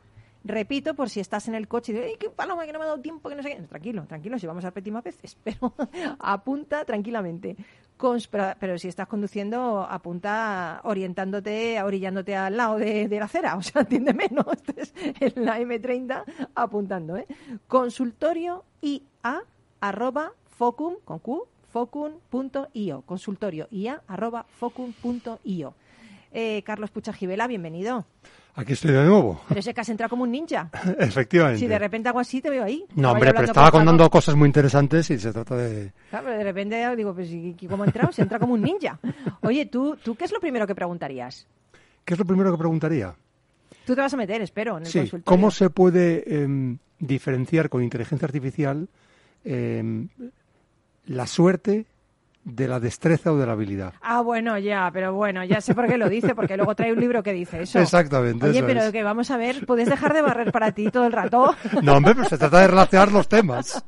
Repito, 0.46 0.92
por 0.94 1.08
si 1.08 1.20
estás 1.20 1.48
en 1.48 1.54
el 1.54 1.68
coche 1.68 1.92
y 1.92 1.94
dices, 1.94 2.10
¡ay, 2.12 2.16
qué 2.20 2.28
paloma, 2.28 2.66
que 2.66 2.72
no 2.72 2.78
me 2.78 2.84
ha 2.84 2.88
dado 2.88 3.00
tiempo, 3.00 3.30
que 3.30 3.34
no 3.34 3.42
sé 3.42 3.56
qué! 3.56 3.62
Tranquilo, 3.62 4.04
tranquilo, 4.06 4.38
si 4.38 4.46
vamos 4.46 4.62
a 4.64 4.68
repetir 4.68 4.92
más 4.92 5.02
veces, 5.02 5.36
pero 5.44 5.72
apunta 6.18 6.84
tranquilamente. 6.84 7.56
Cons- 7.98 8.28
pero, 8.60 8.76
si 8.78 8.88
estás 8.88 9.06
conduciendo, 9.08 9.86
apunta 9.88 10.80
orientándote, 10.84 11.80
orillándote 11.82 12.36
al 12.36 12.56
lado 12.58 12.76
de, 12.76 13.08
la 13.08 13.24
acera, 13.24 13.56
o 13.56 13.62
sea, 13.62 13.82
entiéndeme, 13.82 14.28
no 14.30 14.44
estés 14.52 14.92
en 15.20 15.44
la 15.46 15.58
M30 15.60 16.24
apuntando, 16.54 17.16
¿eh? 17.16 17.26
Consultorio 17.66 18.64
IA 18.82 19.42
arroba 19.80 20.32
focum, 20.46 20.96
con 21.06 21.20
Q, 21.20 21.46
focum.io, 21.72 23.02
consultorio 23.06 23.66
IA 23.70 24.02
arroba 24.06 24.44
focum.io. 24.48 25.74
Eh, 26.32 26.62
Carlos 26.66 26.90
Puchajivela, 26.90 27.46
bienvenido. 27.46 28.04
Aquí 28.56 28.74
estoy 28.74 28.92
de 28.92 29.04
nuevo, 29.04 29.40
Pero 29.48 29.60
sé 29.62 29.74
que 29.74 29.80
has 29.80 29.88
entrado 29.88 30.10
como 30.10 30.22
un 30.22 30.30
ninja. 30.30 30.70
efectivamente. 30.98 31.58
Si 31.58 31.66
de 31.66 31.78
repente 31.78 32.08
hago 32.08 32.20
así, 32.20 32.40
te 32.40 32.50
veo 32.50 32.62
ahí. 32.62 32.84
no, 32.94 33.10
hombre, 33.12 33.32
pero 33.32 33.46
estaba 33.46 33.70
con 33.72 33.80
contando 33.80 34.08
cosas 34.08 34.36
muy 34.36 34.46
interesantes 34.46 35.10
y 35.10 35.18
se 35.18 35.32
trata 35.32 35.56
de... 35.56 35.92
Claro, 36.10 36.26
pero 36.26 36.38
de 36.38 36.44
repente 36.44 36.96
digo, 36.96 37.12
pues 37.14 37.30
¿y 37.30 37.56
y 37.58 37.66
cómo 37.66 37.82
ha 37.82 37.86
entrado? 37.86 38.12
Se 38.12 38.22
entra 38.22 38.38
como 38.38 38.54
un 38.54 38.62
ninja. 38.62 38.98
Oye, 39.40 39.66
¿tú, 39.66 39.96
¿tú 40.02 40.14
qué 40.14 40.24
es 40.26 40.32
lo 40.32 40.38
primero 40.38 40.66
que 40.68 40.74
preguntarías? 40.74 41.46
¿Qué 42.04 42.14
es 42.14 42.18
lo 42.18 42.24
primero 42.24 42.52
que 42.52 42.58
preguntaría? 42.58 43.14
Tú 43.86 43.94
te 43.94 44.00
vas 44.00 44.14
a 44.14 44.16
meter, 44.16 44.40
espero, 44.40 44.76
en 44.78 44.84
el 44.84 44.88
Sí, 44.88 44.98
consultorio. 45.00 45.24
¿cómo 45.24 45.50
se 45.50 45.68
puede 45.70 46.42
em, 46.42 46.78
diferenciar 47.00 47.68
con 47.68 47.82
inteligencia 47.82 48.24
artificial 48.26 48.88
em, 49.44 50.08
la 51.06 51.26
suerte 51.26 51.86
de 52.44 52.68
la 52.68 52.78
destreza 52.78 53.32
o 53.32 53.36
de 53.38 53.46
la 53.46 53.52
habilidad. 53.52 53.94
Ah, 54.02 54.20
bueno, 54.20 54.58
ya, 54.58 54.90
pero 54.92 55.14
bueno, 55.14 55.44
ya 55.44 55.60
sé 55.60 55.74
por 55.74 55.86
qué 55.86 55.96
lo 55.96 56.08
dice, 56.08 56.34
porque 56.34 56.56
luego 56.56 56.74
trae 56.74 56.92
un 56.92 57.00
libro 57.00 57.22
que 57.22 57.32
dice 57.32 57.62
eso. 57.62 57.78
Exactamente, 57.80 58.46
Oye, 58.46 58.58
eso 58.58 58.66
pero 58.66 58.80
es. 58.82 58.92
que 58.92 59.02
vamos 59.02 59.30
a 59.30 59.36
ver, 59.36 59.64
¿puedes 59.66 59.88
dejar 59.88 60.12
de 60.12 60.22
barrer 60.22 60.52
para 60.52 60.72
ti 60.72 60.90
todo 60.90 61.06
el 61.06 61.12
rato? 61.12 61.54
No, 61.82 61.96
hombre, 61.96 62.14
pero 62.14 62.28
se 62.28 62.38
trata 62.38 62.60
de 62.60 62.68
relacionar 62.68 63.12
los 63.12 63.28
temas. 63.28 63.84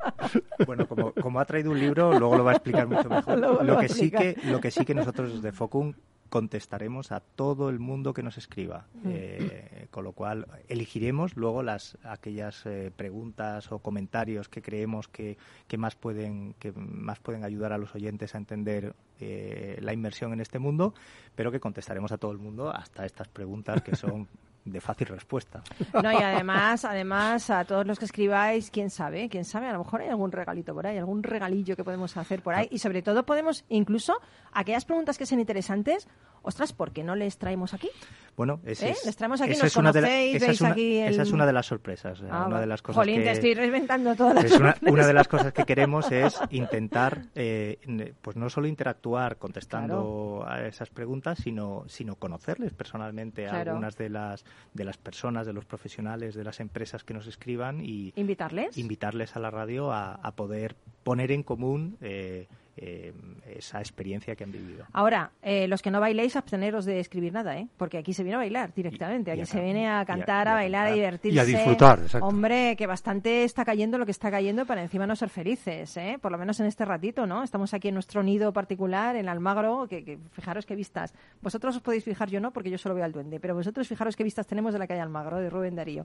Bueno, 0.66 0.87
como, 0.88 1.12
como 1.12 1.38
ha 1.40 1.45
traído 1.45 1.71
un 1.71 1.79
libro, 1.79 2.19
luego 2.19 2.37
lo 2.37 2.45
va 2.45 2.53
a 2.53 2.55
explicar 2.55 2.87
mucho 2.87 3.09
mejor. 3.09 3.38
Lo 3.38 3.79
que, 3.79 3.88
sí 3.88 4.11
que, 4.11 4.37
lo 4.45 4.61
que 4.61 4.71
sí 4.71 4.85
que 4.85 4.95
nosotros 4.95 5.35
desde 5.35 5.53
Focum 5.53 5.92
contestaremos 6.28 7.12
a 7.12 7.20
todo 7.20 7.68
el 7.68 7.78
mundo 7.78 8.14
que 8.14 8.22
nos 8.22 8.38
escriba. 8.38 8.86
Mm. 8.94 9.08
Eh, 9.08 9.86
con 9.90 10.04
lo 10.04 10.12
cual, 10.12 10.46
elegiremos 10.68 11.36
luego 11.36 11.62
las 11.62 11.96
aquellas 12.02 12.64
eh, 12.66 12.90
preguntas 12.94 13.70
o 13.72 13.78
comentarios 13.78 14.48
que 14.48 14.62
creemos 14.62 15.08
que, 15.08 15.36
que 15.68 15.78
más 15.78 15.94
pueden 15.94 16.54
que 16.58 16.72
más 16.72 17.18
pueden 17.20 17.44
ayudar 17.44 17.72
a 17.72 17.78
los 17.78 17.94
oyentes 17.94 18.34
a 18.34 18.38
entender 18.38 18.94
eh, 19.20 19.78
la 19.80 19.92
inmersión 19.92 20.32
en 20.32 20.40
este 20.40 20.58
mundo, 20.58 20.94
pero 21.34 21.50
que 21.50 21.60
contestaremos 21.60 22.12
a 22.12 22.18
todo 22.18 22.32
el 22.32 22.38
mundo 22.38 22.70
hasta 22.70 23.06
estas 23.06 23.28
preguntas 23.28 23.82
que 23.82 23.96
son 23.96 24.28
de 24.66 24.81
fácil 24.81 25.07
respuesta. 25.07 25.62
No, 26.02 26.12
y 26.12 26.16
además, 26.16 26.85
además, 26.85 27.48
a 27.50 27.64
todos 27.64 27.87
los 27.87 27.98
que 27.98 28.05
escribáis, 28.05 28.70
quién 28.70 28.90
sabe, 28.90 29.29
quién 29.29 29.44
sabe, 29.44 29.68
a 29.68 29.72
lo 29.72 29.79
mejor 29.79 30.02
hay 30.02 30.09
algún 30.09 30.33
regalito 30.33 30.74
por 30.74 30.87
ahí, 30.87 30.98
algún 30.98 31.22
regalillo 31.22 31.76
que 31.76 31.85
podemos 31.85 32.16
hacer 32.16 32.42
por 32.42 32.55
ahí. 32.55 32.68
Y 32.70 32.79
sobre 32.79 33.02
todo 33.02 33.24
podemos, 33.24 33.64
incluso, 33.68 34.14
aquellas 34.52 34.85
preguntas 34.85 35.16
que 35.16 35.26
sean 35.26 35.40
interesantes, 35.40 36.09
ostras, 36.46 36.72
¿por 36.72 36.92
qué 36.92 37.04
no 37.04 37.14
les 37.14 37.37
traemos 37.38 37.74
aquí? 37.74 37.88
Bueno, 38.37 38.61
ese 38.66 38.88
¿Eh? 38.88 38.90
es, 38.90 39.06
Les 39.06 39.16
traemos 39.16 39.40
aquí, 39.40 39.52
esa 39.52 39.64
nos 39.64 39.72
es 39.72 39.76
una 39.78 39.92
de 39.92 40.00
la- 40.02 40.09
conocéis, 40.09 40.37
esa 40.42 40.50
es 40.52 40.61
una- 40.61 40.70
aquí 40.70 40.96
el- 40.98 41.12
esa 41.14 41.22
es 41.22 41.32
una 41.32 41.46
de 41.46 41.52
las 41.54 41.66
sorpresas. 41.66 42.22
Ah, 42.30 42.44
una 42.46 42.61
de 42.61 42.66
las 42.66 42.82
cosas 42.82 42.96
Jolín, 43.00 43.16
que, 43.16 43.22
te 43.24 43.30
estoy 43.32 43.54
reventando 43.54 44.14
todas 44.14 44.35
las 44.35 44.44
es 44.44 44.52
una, 44.61 44.74
de 45.06 45.12
las 45.14 45.26
cosas 45.28 45.52
que 45.54 45.64
queremos 45.64 46.12
es 46.12 46.38
intentar, 46.50 47.22
eh, 47.35 47.78
pues 48.20 48.37
no 48.37 48.50
solo 48.50 48.66
interactuar 48.66 49.38
contestando 49.38 50.44
a 50.46 50.66
esas 50.66 50.90
preguntas, 50.90 51.38
sino, 51.42 51.85
sino 51.88 52.16
conocerles 52.16 52.72
personalmente 52.74 53.46
a 53.46 53.50
Claro. 53.50 53.70
algunas 53.72 53.96
de 53.96 54.11
las, 54.11 54.44
de 54.74 54.85
las 54.85 54.98
personas, 54.98 55.46
de 55.46 55.52
los 55.54 55.64
profesionales, 55.64 56.35
de 56.35 56.44
las 56.44 56.61
empresas 56.61 57.04
que 57.04 57.14
nos 57.14 57.26
escriban 57.26 57.80
y 57.82 58.12
¿Invitarles? 58.16 58.76
invitarles 58.76 59.35
a 59.35 59.40
la 59.40 59.50
radio 59.50 59.92
a, 59.92 60.14
a 60.14 60.32
poder 60.32 60.76
poner 61.04 61.32
en 61.32 61.42
común 61.42 61.96
eh, 62.02 62.48
eh, 62.76 63.12
esa 63.46 63.78
experiencia 63.78 64.34
que 64.36 64.44
han 64.44 64.52
vivido. 64.52 64.84
Ahora, 64.92 65.30
eh, 65.42 65.66
los 65.68 65.80
que 65.82 65.90
no 65.90 66.00
bailéis, 66.00 66.36
absteneros 66.36 66.84
de 66.84 67.00
escribir 67.00 67.32
nada, 67.32 67.56
¿eh? 67.58 67.68
Porque 67.76 67.98
aquí 67.98 68.12
se 68.12 68.22
viene 68.22 68.34
a 68.34 68.38
bailar 68.38 68.72
directamente. 68.74 69.30
Y- 69.30 69.38
y 69.38 69.40
Aquí 69.40 69.42
a 69.42 69.46
se 69.46 69.60
viene 69.60 69.88
a 69.88 70.04
cantar, 70.04 70.48
a, 70.48 70.52
a 70.52 70.54
bailar, 70.54 70.88
a 70.88 70.92
divertirse. 70.92 71.36
Y 71.36 71.38
a 71.38 71.44
disfrutar, 71.44 72.00
exacto. 72.00 72.26
Hombre, 72.26 72.74
que 72.76 72.86
bastante 72.86 73.44
está 73.44 73.64
cayendo 73.64 73.98
lo 73.98 74.04
que 74.04 74.10
está 74.12 74.30
cayendo 74.30 74.66
para 74.66 74.82
encima 74.82 75.06
no 75.06 75.16
ser 75.16 75.30
felices, 75.30 75.96
¿eh? 75.96 76.18
Por 76.20 76.32
lo 76.32 76.38
menos 76.38 76.60
en 76.60 76.66
este 76.66 76.84
ratito, 76.84 77.26
¿no? 77.26 77.42
Estamos 77.42 77.72
aquí 77.74 77.88
en 77.88 77.94
nuestro 77.94 78.22
nido 78.22 78.52
particular, 78.52 79.16
en 79.16 79.28
Almagro, 79.28 79.86
que, 79.88 80.04
que 80.04 80.18
fijaros 80.32 80.66
qué 80.66 80.74
vistas. 80.76 81.14
Vosotros 81.40 81.76
os 81.76 81.82
podéis 81.82 82.04
fijar, 82.04 82.28
yo 82.28 82.40
no, 82.40 82.52
porque 82.52 82.70
yo 82.70 82.78
solo 82.78 82.94
veo 82.94 83.04
al 83.04 83.12
duende, 83.12 83.40
pero 83.40 83.54
vosotros 83.54 83.88
fijaros 83.88 84.16
qué 84.16 84.24
vistas 84.24 84.46
tenemos 84.46 84.72
de 84.72 84.78
la 84.78 84.86
calle 84.86 85.00
Almagro, 85.00 85.38
de 85.38 85.48
Rubén 85.50 85.76
Darío. 85.76 86.04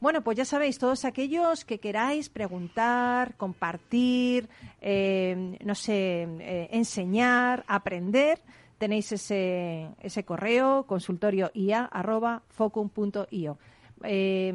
Bueno, 0.00 0.22
pues 0.22 0.36
ya 0.36 0.44
sabéis, 0.44 0.78
todos 0.78 1.04
aquellos 1.04 1.64
que 1.64 1.78
queráis 1.78 2.28
preguntar, 2.28 3.34
compartir, 3.36 4.48
eh, 4.80 5.56
no 5.64 5.74
sé, 5.74 6.09
eh, 6.40 6.68
enseñar, 6.72 7.64
aprender, 7.66 8.40
tenéis 8.78 9.12
ese, 9.12 9.90
ese 10.00 10.24
correo, 10.24 10.86
consultorio 10.86 11.50
Eh, 14.02 14.52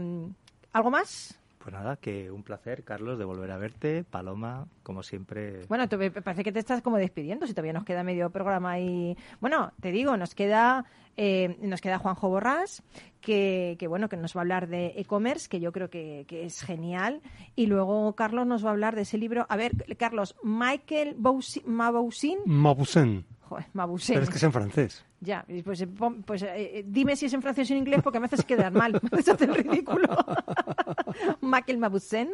¿Algo 0.74 0.92
más? 0.92 1.40
Pues 1.66 1.74
nada, 1.74 1.96
que 1.96 2.30
un 2.30 2.44
placer, 2.44 2.84
Carlos, 2.84 3.18
de 3.18 3.26
volver 3.26 3.50
a 3.50 3.58
verte. 3.58 4.04
Paloma, 4.04 4.68
como 4.84 5.02
siempre. 5.02 5.66
Bueno, 5.68 5.86
me 5.98 6.12
parece 6.12 6.44
que 6.44 6.52
te 6.52 6.60
estás 6.60 6.84
como 6.84 6.98
despidiendo, 6.98 7.48
si 7.48 7.54
todavía 7.54 7.74
nos 7.74 7.86
queda 7.86 8.04
medio 8.04 8.30
programa 8.30 8.74
ahí. 8.74 9.18
Bueno, 9.42 9.72
te 9.82 9.92
digo, 9.92 10.16
nos 10.16 10.36
queda 10.36 10.86
eh, 11.18 11.58
nos 11.62 11.82
queda 11.82 11.98
Juanjo 11.98 12.30
Borrás, 12.30 12.84
que, 13.20 13.78
que, 13.80 13.88
bueno, 13.88 14.10
que 14.10 14.18
nos 14.18 14.36
va 14.36 14.42
a 14.42 14.44
hablar 14.44 14.68
de 14.68 14.94
e-commerce, 14.98 15.50
que 15.50 15.60
yo 15.60 15.72
creo 15.72 15.90
que, 15.90 16.26
que 16.28 16.46
es 16.46 16.62
genial. 16.62 17.22
Y 17.56 17.66
luego 17.66 18.14
Carlos 18.14 18.46
nos 18.46 18.64
va 18.64 18.70
a 18.70 18.74
hablar 18.74 18.96
de 18.96 19.02
ese 19.02 19.18
libro. 19.18 19.48
A 19.50 19.58
ver, 19.58 19.72
Carlos, 19.98 20.36
Michael 20.44 21.18
Bousi- 21.18 21.64
Mabousin. 21.66 22.38
Mabusen. 22.46 23.26
Joder, 23.48 23.66
Mabousin. 23.74 24.16
Pero 24.16 24.24
es 24.24 24.30
que 24.30 24.38
es 24.38 24.44
en 24.44 24.52
francés. 24.52 25.06
Ya, 25.22 25.46
pues, 25.64 25.82
eh, 25.82 25.88
pues 25.88 26.42
eh, 26.42 26.50
eh, 26.56 26.86
dime 26.88 27.16
si 27.16 27.28
es 27.28 27.34
en 27.34 27.44
francés 27.44 27.70
o 27.70 27.74
en 27.74 27.80
inglés 27.80 28.02
porque 28.04 28.20
me 28.20 28.26
haces 28.26 28.44
quedar 28.44 28.72
mal, 28.72 29.00
me 29.12 29.20
haces 29.20 29.40
el 29.42 29.54
ridículo. 29.54 30.08
Michael 31.42 31.78
Maboussen, 31.78 32.32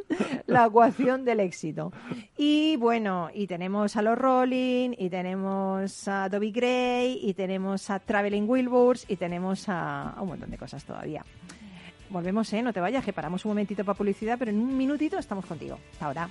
la 0.47 0.65
ecuación 0.65 1.25
del 1.25 1.41
éxito. 1.41 1.91
Y 2.37 2.77
bueno, 2.77 3.29
y 3.33 3.47
tenemos 3.47 3.97
a 3.97 4.01
los 4.01 4.17
Rolling, 4.17 4.91
y 4.97 5.09
tenemos 5.09 6.07
a 6.07 6.29
Dobby 6.29 6.51
Gray, 6.51 7.19
y 7.21 7.33
tenemos 7.33 7.89
a 7.89 7.99
Traveling 7.99 8.49
Wilburys, 8.49 9.05
y 9.09 9.17
tenemos 9.17 9.67
a, 9.67 10.11
a 10.11 10.21
un 10.21 10.29
montón 10.29 10.49
de 10.49 10.57
cosas 10.57 10.83
todavía. 10.85 11.25
Volvemos, 12.09 12.51
¿eh? 12.53 12.61
No 12.61 12.71
te 12.71 12.79
vayas, 12.79 13.03
que 13.03 13.13
paramos 13.13 13.43
un 13.45 13.51
momentito 13.51 13.83
para 13.83 13.97
publicidad, 13.97 14.37
pero 14.39 14.51
en 14.51 14.59
un 14.59 14.77
minutito 14.77 15.17
estamos 15.17 15.45
contigo. 15.45 15.77
Hasta 15.91 16.05
ahora. 16.05 16.29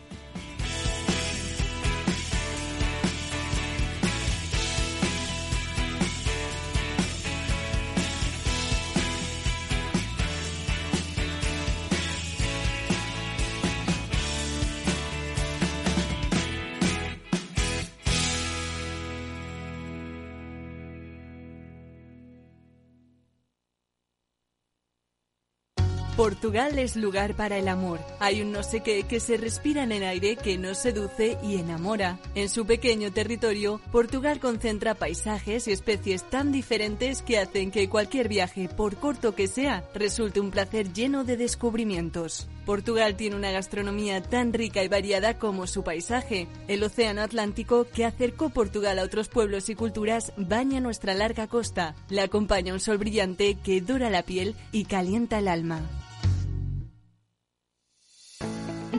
Portugal 26.30 26.78
es 26.78 26.94
lugar 26.94 27.34
para 27.34 27.58
el 27.58 27.66
amor. 27.66 27.98
Hay 28.20 28.40
un 28.40 28.52
no 28.52 28.62
sé 28.62 28.82
qué 28.82 29.02
que 29.02 29.18
se 29.18 29.36
respira 29.36 29.82
en 29.82 29.90
el 29.90 30.04
aire 30.04 30.36
que 30.36 30.56
nos 30.58 30.78
seduce 30.78 31.36
y 31.42 31.56
enamora. 31.56 32.20
En 32.36 32.48
su 32.48 32.66
pequeño 32.66 33.12
territorio, 33.12 33.80
Portugal 33.90 34.38
concentra 34.38 34.94
paisajes 34.94 35.66
y 35.66 35.72
especies 35.72 36.22
tan 36.30 36.52
diferentes 36.52 37.22
que 37.22 37.40
hacen 37.40 37.72
que 37.72 37.88
cualquier 37.88 38.28
viaje, 38.28 38.68
por 38.68 38.94
corto 38.94 39.34
que 39.34 39.48
sea, 39.48 39.82
resulte 39.92 40.38
un 40.38 40.52
placer 40.52 40.92
lleno 40.92 41.24
de 41.24 41.36
descubrimientos. 41.36 42.48
Portugal 42.64 43.16
tiene 43.16 43.34
una 43.34 43.50
gastronomía 43.50 44.22
tan 44.22 44.52
rica 44.52 44.84
y 44.84 44.88
variada 44.88 45.36
como 45.36 45.66
su 45.66 45.82
paisaje. 45.82 46.46
El 46.68 46.84
Océano 46.84 47.22
Atlántico, 47.22 47.88
que 47.92 48.04
acercó 48.04 48.50
Portugal 48.50 49.00
a 49.00 49.02
otros 49.02 49.28
pueblos 49.28 49.68
y 49.68 49.74
culturas, 49.74 50.32
baña 50.36 50.78
nuestra 50.78 51.12
larga 51.14 51.48
costa. 51.48 51.96
Le 52.08 52.20
acompaña 52.20 52.72
un 52.72 52.78
sol 52.78 52.98
brillante 52.98 53.56
que 53.56 53.80
dora 53.80 54.10
la 54.10 54.22
piel 54.22 54.54
y 54.70 54.84
calienta 54.84 55.40
el 55.40 55.48
alma. 55.48 55.80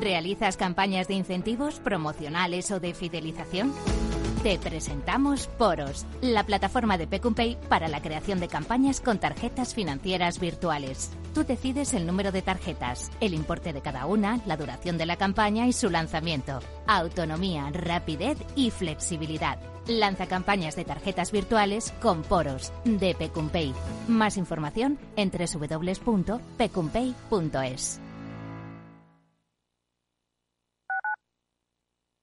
¿Realizas 0.01 0.57
campañas 0.57 1.07
de 1.07 1.13
incentivos, 1.13 1.79
promocionales 1.79 2.71
o 2.71 2.79
de 2.79 2.95
fidelización? 2.95 3.71
Te 4.41 4.57
presentamos 4.57 5.45
Poros, 5.59 6.07
la 6.21 6.43
plataforma 6.43 6.97
de 6.97 7.05
Pecumpay 7.05 7.55
para 7.69 7.87
la 7.87 8.01
creación 8.01 8.39
de 8.39 8.47
campañas 8.47 8.99
con 8.99 9.19
tarjetas 9.19 9.75
financieras 9.75 10.39
virtuales. 10.39 11.11
Tú 11.35 11.43
decides 11.43 11.93
el 11.93 12.07
número 12.07 12.31
de 12.31 12.41
tarjetas, 12.41 13.11
el 13.19 13.35
importe 13.35 13.73
de 13.73 13.81
cada 13.81 14.07
una, 14.07 14.39
la 14.47 14.57
duración 14.57 14.97
de 14.97 15.05
la 15.05 15.17
campaña 15.17 15.67
y 15.67 15.73
su 15.73 15.91
lanzamiento. 15.91 16.61
Autonomía, 16.87 17.69
rapidez 17.71 18.39
y 18.55 18.71
flexibilidad. 18.71 19.59
Lanza 19.85 20.25
campañas 20.25 20.75
de 20.75 20.85
tarjetas 20.85 21.31
virtuales 21.31 21.93
con 22.01 22.23
Poros 22.23 22.73
de 22.85 23.13
Pecumpay. 23.13 23.75
Más 24.07 24.37
información 24.37 24.97
en 25.15 25.29
www.pecumpay.es. 25.29 28.01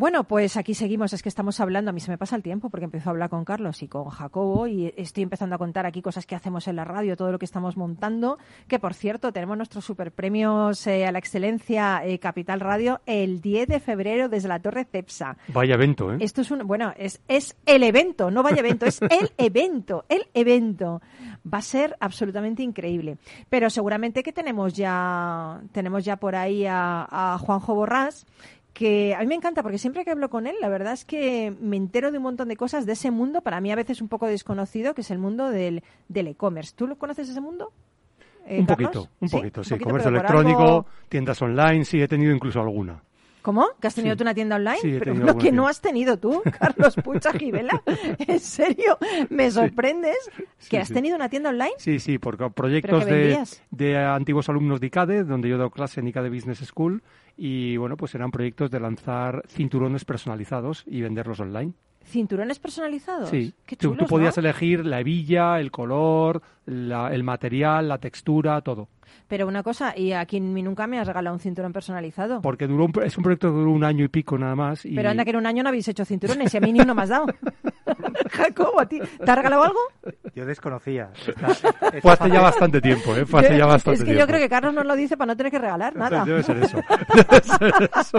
Bueno, 0.00 0.24
pues 0.24 0.56
aquí 0.56 0.72
seguimos. 0.72 1.12
Es 1.12 1.22
que 1.22 1.28
estamos 1.28 1.60
hablando, 1.60 1.90
a 1.90 1.92
mí 1.92 2.00
se 2.00 2.10
me 2.10 2.16
pasa 2.16 2.34
el 2.34 2.42
tiempo 2.42 2.70
porque 2.70 2.86
empiezo 2.86 3.10
a 3.10 3.12
hablar 3.12 3.28
con 3.28 3.44
Carlos 3.44 3.82
y 3.82 3.86
con 3.86 4.08
Jacobo 4.08 4.66
y 4.66 4.94
estoy 4.96 5.24
empezando 5.24 5.56
a 5.56 5.58
contar 5.58 5.84
aquí 5.84 6.00
cosas 6.00 6.24
que 6.24 6.34
hacemos 6.34 6.68
en 6.68 6.76
la 6.76 6.86
radio, 6.86 7.18
todo 7.18 7.30
lo 7.30 7.38
que 7.38 7.44
estamos 7.44 7.76
montando. 7.76 8.38
Que 8.66 8.78
por 8.78 8.94
cierto, 8.94 9.30
tenemos 9.30 9.58
nuestros 9.58 9.84
superpremios 9.84 10.86
eh, 10.86 11.04
a 11.04 11.12
la 11.12 11.18
excelencia 11.18 12.00
eh, 12.02 12.18
Capital 12.18 12.60
Radio 12.60 13.02
el 13.04 13.42
10 13.42 13.68
de 13.68 13.78
febrero 13.78 14.30
desde 14.30 14.48
la 14.48 14.58
Torre 14.58 14.86
Cepsa. 14.90 15.36
Vaya 15.48 15.74
evento, 15.74 16.14
¿eh? 16.14 16.16
Esto 16.20 16.40
es 16.40 16.50
un, 16.50 16.66
bueno, 16.66 16.94
es, 16.96 17.20
es 17.28 17.54
el 17.66 17.82
evento, 17.82 18.30
no 18.30 18.42
vaya 18.42 18.60
evento, 18.60 18.86
es 18.86 19.02
el 19.02 19.32
evento, 19.36 20.06
el 20.08 20.28
evento. 20.32 21.02
Va 21.46 21.58
a 21.58 21.62
ser 21.62 21.94
absolutamente 22.00 22.62
increíble. 22.62 23.18
Pero 23.50 23.68
seguramente 23.68 24.22
que 24.22 24.32
tenemos 24.32 24.72
ya, 24.72 25.60
tenemos 25.72 26.06
ya 26.06 26.16
por 26.16 26.36
ahí 26.36 26.64
a, 26.64 27.06
a 27.10 27.36
Juanjo 27.36 27.74
Borrás, 27.74 28.26
que 28.80 29.14
a 29.14 29.20
mí 29.20 29.26
me 29.26 29.34
encanta 29.34 29.62
porque 29.62 29.76
siempre 29.76 30.06
que 30.06 30.10
hablo 30.10 30.30
con 30.30 30.46
él, 30.46 30.56
la 30.58 30.70
verdad 30.70 30.94
es 30.94 31.04
que 31.04 31.52
me 31.60 31.76
entero 31.76 32.10
de 32.10 32.16
un 32.16 32.22
montón 32.24 32.48
de 32.48 32.56
cosas 32.56 32.86
de 32.86 32.92
ese 32.94 33.10
mundo, 33.10 33.42
para 33.42 33.60
mí 33.60 33.70
a 33.70 33.76
veces 33.76 34.00
un 34.00 34.08
poco 34.08 34.26
desconocido, 34.26 34.94
que 34.94 35.02
es 35.02 35.10
el 35.10 35.18
mundo 35.18 35.50
del 35.50 35.82
del 36.08 36.28
e-commerce. 36.28 36.72
¿Tú 36.74 36.86
lo 36.86 36.96
conoces 36.96 37.28
ese 37.28 37.42
mundo? 37.42 37.72
eh, 38.46 38.58
un 38.58 38.64
Carlos? 38.64 38.88
poquito, 38.90 39.08
un 39.20 39.28
poquito, 39.28 39.64
sí. 39.64 39.70
poquito, 39.74 39.84
Comercio 39.90 40.08
electrónico, 40.08 40.62
algo- 40.62 40.86
tiendas 41.10 41.42
online, 41.42 41.84
sí, 41.84 42.00
he 42.00 42.08
tenido 42.08 42.32
incluso 42.34 42.58
alguna. 42.58 43.02
¿Cómo? 43.42 43.68
¿Que 43.80 43.86
has 43.86 43.94
tenido 43.94 44.14
Sí. 44.14 44.18
tú 44.18 44.24
una 44.24 44.34
tienda 44.34 44.56
online? 44.56 44.78
Sí, 44.80 44.94
he 44.94 44.98
Pero 44.98 45.14
lo 45.14 45.38
que 45.38 45.50
no 45.52 45.66
has 45.68 45.80
tenido 45.80 46.18
tú, 46.18 46.42
Carlos 46.60 46.94
Pucha 46.96 47.32
Gibela. 47.32 47.82
¿En 48.18 48.38
serio? 48.40 48.98
¿Me 49.30 49.50
sorprendes 49.50 50.16
Sí, 50.58 50.70
que 50.70 50.78
has 50.78 50.88
tenido 50.92 51.16
una 51.16 51.28
tienda 51.28 51.50
online? 51.50 51.72
Sí, 51.78 51.98
sí, 52.00 52.18
porque 52.18 52.50
proyectos 52.50 53.06
de, 53.06 53.42
de 53.70 53.96
antiguos 53.98 54.48
alumnos 54.48 54.80
de 54.80 54.86
ICADE, 54.88 55.24
donde 55.24 55.48
yo 55.48 55.58
doy 55.58 55.70
clase 55.70 56.00
en 56.00 56.08
ICADE 56.08 56.28
Business 56.30 56.58
School, 56.58 57.02
y 57.36 57.76
bueno, 57.78 57.96
pues 57.96 58.14
eran 58.14 58.30
proyectos 58.30 58.70
de 58.70 58.80
lanzar 58.80 59.42
cinturones 59.48 60.04
personalizados 60.04 60.84
y 60.86 61.00
venderlos 61.00 61.40
online. 61.40 61.72
¿Cinturones 62.04 62.58
personalizados? 62.58 63.28
Sí, 63.28 63.52
Qué 63.66 63.76
tú, 63.76 63.88
chulos, 63.90 63.98
tú 63.98 64.06
podías 64.06 64.36
¿no? 64.36 64.40
elegir 64.40 64.84
la 64.84 65.00
hebilla, 65.00 65.60
el 65.60 65.70
color, 65.70 66.42
la- 66.66 67.12
el 67.12 67.22
material, 67.22 67.88
la 67.88 67.98
textura, 67.98 68.60
todo. 68.62 68.88
Pero 69.28 69.46
una 69.46 69.62
cosa, 69.62 69.96
y 69.96 70.12
aquí 70.12 70.38
en 70.38 70.52
mí 70.52 70.62
nunca 70.62 70.86
me 70.88 70.98
has 70.98 71.06
regalado 71.06 71.34
un 71.34 71.40
cinturón 71.40 71.72
personalizado. 71.72 72.40
Porque 72.42 72.66
duró 72.66 72.86
un- 72.86 73.02
es 73.04 73.16
un 73.16 73.22
proyecto 73.22 73.48
que 73.48 73.54
duró 73.58 73.70
un 73.70 73.84
año 73.84 74.04
y 74.04 74.08
pico 74.08 74.36
nada 74.38 74.56
más. 74.56 74.84
Y 74.84 74.94
Pero 74.96 75.08
anda 75.10 75.24
que 75.24 75.30
en 75.30 75.36
un 75.36 75.46
año 75.46 75.62
no 75.62 75.68
habéis 75.68 75.86
hecho 75.86 76.04
cinturones 76.04 76.52
y 76.52 76.56
a 76.56 76.60
mí 76.60 76.72
ni 76.72 76.80
uno 76.80 76.94
me 76.96 77.02
has 77.02 77.10
dado. 77.10 77.26
Jacobo, 78.30 78.80
¿a 78.80 78.86
ti? 78.86 79.00
¿te 79.24 79.30
ha 79.30 79.34
regalado 79.36 79.62
algo? 79.64 79.78
Yo 80.34 80.46
desconocía. 80.46 81.10
Fue 82.02 82.12
hace 82.12 82.30
ya 82.30 82.40
bastante 82.40 82.80
tiempo, 82.80 83.14
¿eh? 83.16 83.24
Fue 83.26 83.40
hace 83.40 83.56
ya 83.58 83.66
bastante 83.66 83.94
es 83.94 84.00
que 84.00 84.04
tiempo. 84.06 84.20
yo 84.20 84.26
creo 84.26 84.40
que 84.40 84.48
Carlos 84.48 84.74
nos 84.74 84.86
lo 84.86 84.96
dice 84.96 85.16
para 85.16 85.32
no 85.32 85.36
tener 85.36 85.52
que 85.52 85.58
regalar 85.58 85.94
nada. 85.94 86.24
Debe 86.24 86.42
ser 86.42 86.56
eso. 86.58 86.78
Debe 87.14 87.40
ser 87.42 87.90
eso. 88.00 88.18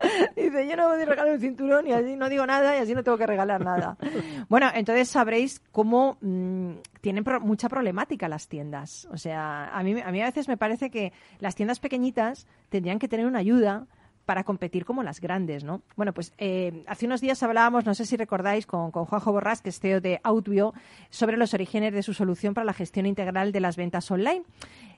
Dice, 0.36 0.66
yo 0.68 0.76
no 0.76 0.88
voy 0.88 1.02
a 1.02 1.04
regalar 1.04 1.34
un 1.34 1.40
cinturón 1.40 1.86
y 1.86 1.92
así 1.92 2.16
no 2.16 2.28
digo 2.28 2.46
nada 2.46 2.76
y 2.76 2.80
así 2.80 2.94
no 2.94 3.02
tengo 3.04 3.18
que 3.18 3.26
regalar 3.26 3.62
nada. 3.64 3.96
Bueno, 4.48 4.68
entonces 4.74 5.08
sabréis 5.08 5.60
cómo 5.72 6.16
mm, 6.20 6.72
tienen 7.00 7.22
pro- 7.24 7.40
mucha 7.40 7.68
problemática 7.68 8.28
las 8.28 8.48
tiendas. 8.48 9.06
O 9.12 9.16
sea, 9.16 9.68
a 9.68 9.82
mí, 9.82 10.00
a 10.00 10.10
mí 10.10 10.20
a 10.22 10.26
veces 10.26 10.48
me 10.48 10.56
parece 10.56 10.90
que 10.90 11.12
las 11.38 11.54
tiendas 11.54 11.78
pequeñitas 11.80 12.46
tendrían 12.68 12.98
que 12.98 13.08
tener 13.08 13.26
una 13.26 13.38
ayuda 13.38 13.86
para 14.24 14.44
competir 14.44 14.84
como 14.84 15.02
las 15.02 15.20
grandes, 15.20 15.64
¿no? 15.64 15.82
Bueno, 15.96 16.12
pues 16.12 16.32
eh, 16.38 16.84
hace 16.86 17.06
unos 17.06 17.20
días 17.20 17.42
hablábamos, 17.42 17.84
no 17.84 17.94
sé 17.94 18.06
si 18.06 18.16
recordáis, 18.16 18.64
con, 18.66 18.90
con 18.92 19.04
Juanjo 19.04 19.32
Borrás, 19.32 19.60
que 19.60 19.70
es 19.70 19.80
CEO 19.80 20.00
de 20.00 20.20
Outbio, 20.22 20.72
sobre 21.10 21.36
los 21.36 21.52
orígenes 21.52 21.92
de 21.92 22.02
su 22.02 22.14
solución 22.14 22.54
para 22.54 22.64
la 22.64 22.72
gestión 22.72 23.06
integral 23.06 23.50
de 23.52 23.60
las 23.60 23.76
ventas 23.76 24.08
online 24.10 24.42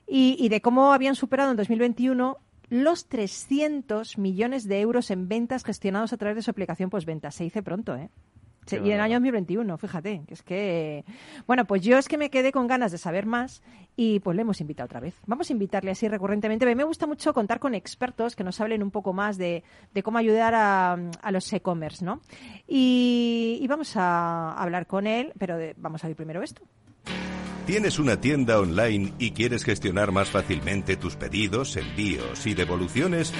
y, 0.07 0.35
y 0.39 0.49
de 0.49 0.61
cómo 0.61 0.93
habían 0.93 1.15
superado 1.15 1.49
en 1.51 1.57
2021 1.57 2.37
los 2.73 3.07
300 3.07 4.17
millones 4.17 4.67
de 4.67 4.81
euros 4.81 5.11
en 5.11 5.27
ventas 5.27 5.63
gestionados 5.63 6.11
a 6.11 6.17
través 6.17 6.35
de 6.35 6.41
su 6.41 6.49
aplicación 6.49 6.89
postventa. 6.89 7.29
Se 7.29 7.43
dice 7.43 7.61
pronto, 7.61 7.95
¿eh? 7.95 8.09
Sí, 8.65 8.77
y 8.77 8.87
en 8.91 8.93
el 8.95 9.01
año 9.01 9.15
2021, 9.15 9.77
fíjate, 9.77 10.23
que 10.25 10.33
es 10.33 10.41
que... 10.41 11.03
Bueno, 11.45 11.65
pues 11.65 11.81
yo 11.81 11.97
es 11.97 12.07
que 12.07 12.17
me 12.17 12.29
quedé 12.29 12.53
con 12.53 12.65
ganas 12.65 12.93
de 12.93 12.97
saber 12.97 13.25
más 13.25 13.61
y 13.97 14.21
pues 14.21 14.35
le 14.37 14.41
hemos 14.43 14.61
invitado 14.61 14.85
otra 14.85 15.01
vez. 15.01 15.13
Vamos 15.27 15.49
a 15.49 15.53
invitarle 15.53 15.91
así 15.91 16.07
recurrentemente. 16.07 16.73
Me 16.73 16.83
gusta 16.85 17.05
mucho 17.05 17.33
contar 17.33 17.59
con 17.59 17.75
expertos 17.75 18.37
que 18.37 18.43
nos 18.45 18.61
hablen 18.61 18.81
un 18.81 18.89
poco 18.89 19.11
más 19.11 19.37
de, 19.37 19.63
de 19.93 20.01
cómo 20.01 20.17
ayudar 20.17 20.55
a, 20.55 20.93
a 20.93 21.31
los 21.31 21.51
e-commerce, 21.51 22.05
¿no? 22.05 22.21
Y, 22.65 23.59
y 23.61 23.67
vamos 23.67 23.97
a 23.97 24.53
hablar 24.53 24.87
con 24.87 25.07
él, 25.07 25.33
pero 25.37 25.57
de- 25.57 25.75
vamos 25.77 26.03
a 26.03 26.07
ver 26.07 26.15
primero 26.15 26.41
esto. 26.41 26.61
¿Tienes 27.65 27.97
una 27.97 28.19
tienda 28.19 28.59
online 28.59 29.13
y 29.19 29.31
quieres 29.31 29.63
gestionar 29.63 30.11
más 30.11 30.29
fácilmente 30.29 30.97
tus 30.97 31.15
pedidos, 31.15 31.77
envíos 31.77 32.45
y 32.45 32.53
devoluciones? 32.53 33.31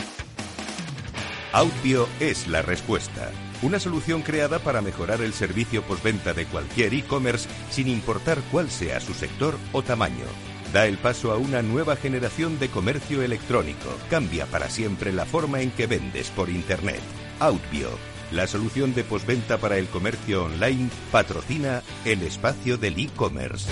Outbio 1.51 2.07
es 2.21 2.47
la 2.47 2.61
respuesta. 2.61 3.31
Una 3.61 3.81
solución 3.81 4.21
creada 4.21 4.59
para 4.59 4.81
mejorar 4.81 5.21
el 5.21 5.33
servicio 5.33 5.83
postventa 5.83 6.33
de 6.33 6.45
cualquier 6.45 6.93
e-commerce 6.93 7.49
sin 7.69 7.89
importar 7.89 8.39
cuál 8.49 8.69
sea 8.69 9.01
su 9.01 9.13
sector 9.13 9.57
o 9.73 9.83
tamaño. 9.83 10.25
Da 10.71 10.87
el 10.87 10.97
paso 10.97 11.33
a 11.33 11.37
una 11.37 11.61
nueva 11.61 11.97
generación 11.97 12.57
de 12.59 12.69
comercio 12.69 13.23
electrónico. 13.23 13.89
Cambia 14.09 14.45
para 14.45 14.69
siempre 14.69 15.11
la 15.11 15.25
forma 15.25 15.59
en 15.59 15.71
que 15.71 15.85
vendes 15.85 16.29
por 16.29 16.49
Internet. 16.49 17.01
Outbio, 17.41 17.89
la 18.31 18.47
solución 18.47 18.95
de 18.95 19.03
postventa 19.03 19.57
para 19.57 19.77
el 19.77 19.87
comercio 19.87 20.45
online, 20.45 20.89
patrocina 21.11 21.83
el 22.05 22.23
espacio 22.23 22.77
del 22.77 22.97
e-commerce. 22.97 23.69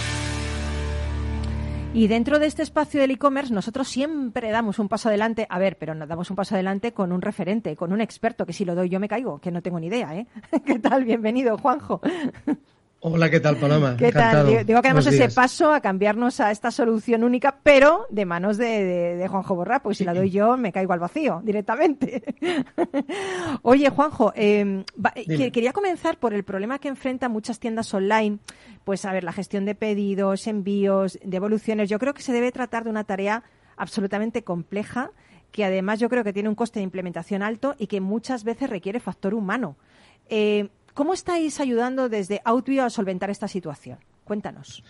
Y 1.94 2.08
dentro 2.08 2.40
de 2.40 2.46
este 2.46 2.64
espacio 2.64 3.02
del 3.02 3.12
e-commerce, 3.12 3.54
nosotros 3.54 3.90
siempre 3.90 4.50
damos 4.50 4.80
un 4.80 4.88
paso 4.88 5.10
adelante. 5.10 5.46
A 5.50 5.60
ver, 5.60 5.78
pero 5.78 5.94
nos 5.94 6.08
damos 6.08 6.30
un 6.30 6.38
paso 6.38 6.56
adelante 6.56 6.94
con 6.94 7.12
un 7.12 7.22
referente, 7.22 7.76
con 7.76 7.92
un 7.92 8.00
experto, 8.00 8.46
que 8.46 8.54
si 8.54 8.64
lo 8.64 8.76
doy 8.76 8.88
yo 8.88 9.02
me 9.02 9.10
caigo, 9.10 9.40
que 9.40 9.52
no 9.52 9.62
tengo 9.62 9.78
ni 9.78 9.88
idea, 9.88 10.16
¿eh? 10.16 10.26
¿Qué 10.66 10.80
tal? 10.80 11.04
Bienvenido, 11.04 11.58
Juanjo. 11.58 12.00
Hola, 13.04 13.32
¿qué 13.32 13.40
tal, 13.40 13.58
Paloma? 13.58 13.98
¿Qué 13.98 14.12
tal? 14.12 14.22
Encantado. 14.22 14.48
Digo, 14.48 14.64
digo 14.64 14.82
que 14.84 14.88
damos 14.90 15.08
ese 15.08 15.30
paso 15.30 15.74
a 15.74 15.82
cambiarnos 15.82 16.40
a 16.40 16.52
esta 16.52 16.70
solución 16.70 17.24
única, 17.24 17.58
pero 17.64 18.06
de 18.12 18.26
manos 18.26 18.58
de, 18.58 18.66
de- 18.84 19.16
de 19.16 19.28
Juanjo 19.28 19.56
Borra, 19.56 19.82
pues 19.82 19.98
si 19.98 20.04
la 20.06 20.14
doy 20.14 20.30
yo 20.30 20.56
me 20.56 20.72
caigo 20.72 20.94
al 20.94 21.00
vacío 21.00 21.42
directamente. 21.44 22.22
Oye, 23.64 23.90
Juanjo, 23.90 24.34
eh, 24.36 24.84
Dime. 25.16 25.38
que- 25.38 25.52
quería 25.52 25.74
comenzar 25.74 26.18
por 26.20 26.36
el 26.36 26.44
problema 26.44 26.78
que 26.78 26.90
enfrentan 26.90 27.32
muchas 27.32 27.60
tiendas 27.60 27.92
online. 27.92 28.38
Pues 28.84 29.04
a 29.06 29.12
ver, 29.14 29.24
la 29.24 29.34
gestión 29.34 29.66
de 29.66 29.74
pedidos, 29.74 30.46
envíos, 30.46 31.18
devoluciones. 31.24 31.90
Yo 31.90 31.98
creo 31.98 32.14
que 32.14 32.22
se 32.22 32.34
debe 32.34 32.52
tratar 32.52 32.84
de 32.84 32.92
una 32.92 33.04
tarea 33.04 33.44
absolutamente 33.78 34.44
compleja 34.44 35.10
que 35.52 35.66
además 35.66 36.00
yo 36.00 36.08
creo 36.08 36.24
que 36.24 36.34
tiene 36.34 36.50
un 36.50 36.56
coste 36.56 36.80
de 36.80 36.84
implementación 36.84 37.42
alto 37.42 37.76
y 37.80 37.88
que 37.88 38.00
muchas 38.00 38.44
veces 38.44 38.70
requiere 38.70 39.00
factor 39.00 39.34
humano. 39.34 39.76
Eh, 40.30 40.70
¿Cómo 40.94 41.14
estáis 41.14 41.60
ayudando 41.60 42.10
desde 42.10 42.42
Outbio 42.44 42.84
a 42.84 42.90
solventar 42.90 43.30
esta 43.30 43.48
situación? 43.48 43.98
Cuéntanos. 44.24 44.84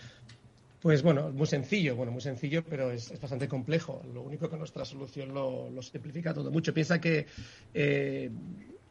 Pues 0.80 1.02
bueno, 1.02 1.30
muy 1.30 1.46
sencillo, 1.46 1.94
bueno, 1.94 2.10
muy 2.10 2.20
sencillo, 2.20 2.64
pero 2.64 2.90
es, 2.90 3.10
es 3.12 3.20
bastante 3.20 3.46
complejo. 3.46 4.02
Lo 4.12 4.22
único 4.22 4.50
que 4.50 4.56
nuestra 4.56 4.84
solución 4.84 5.32
lo, 5.32 5.70
lo 5.70 5.80
simplifica 5.80 6.34
todo 6.34 6.50
mucho. 6.50 6.74
Piensa 6.74 7.00
que 7.00 7.26
eh, 7.72 8.30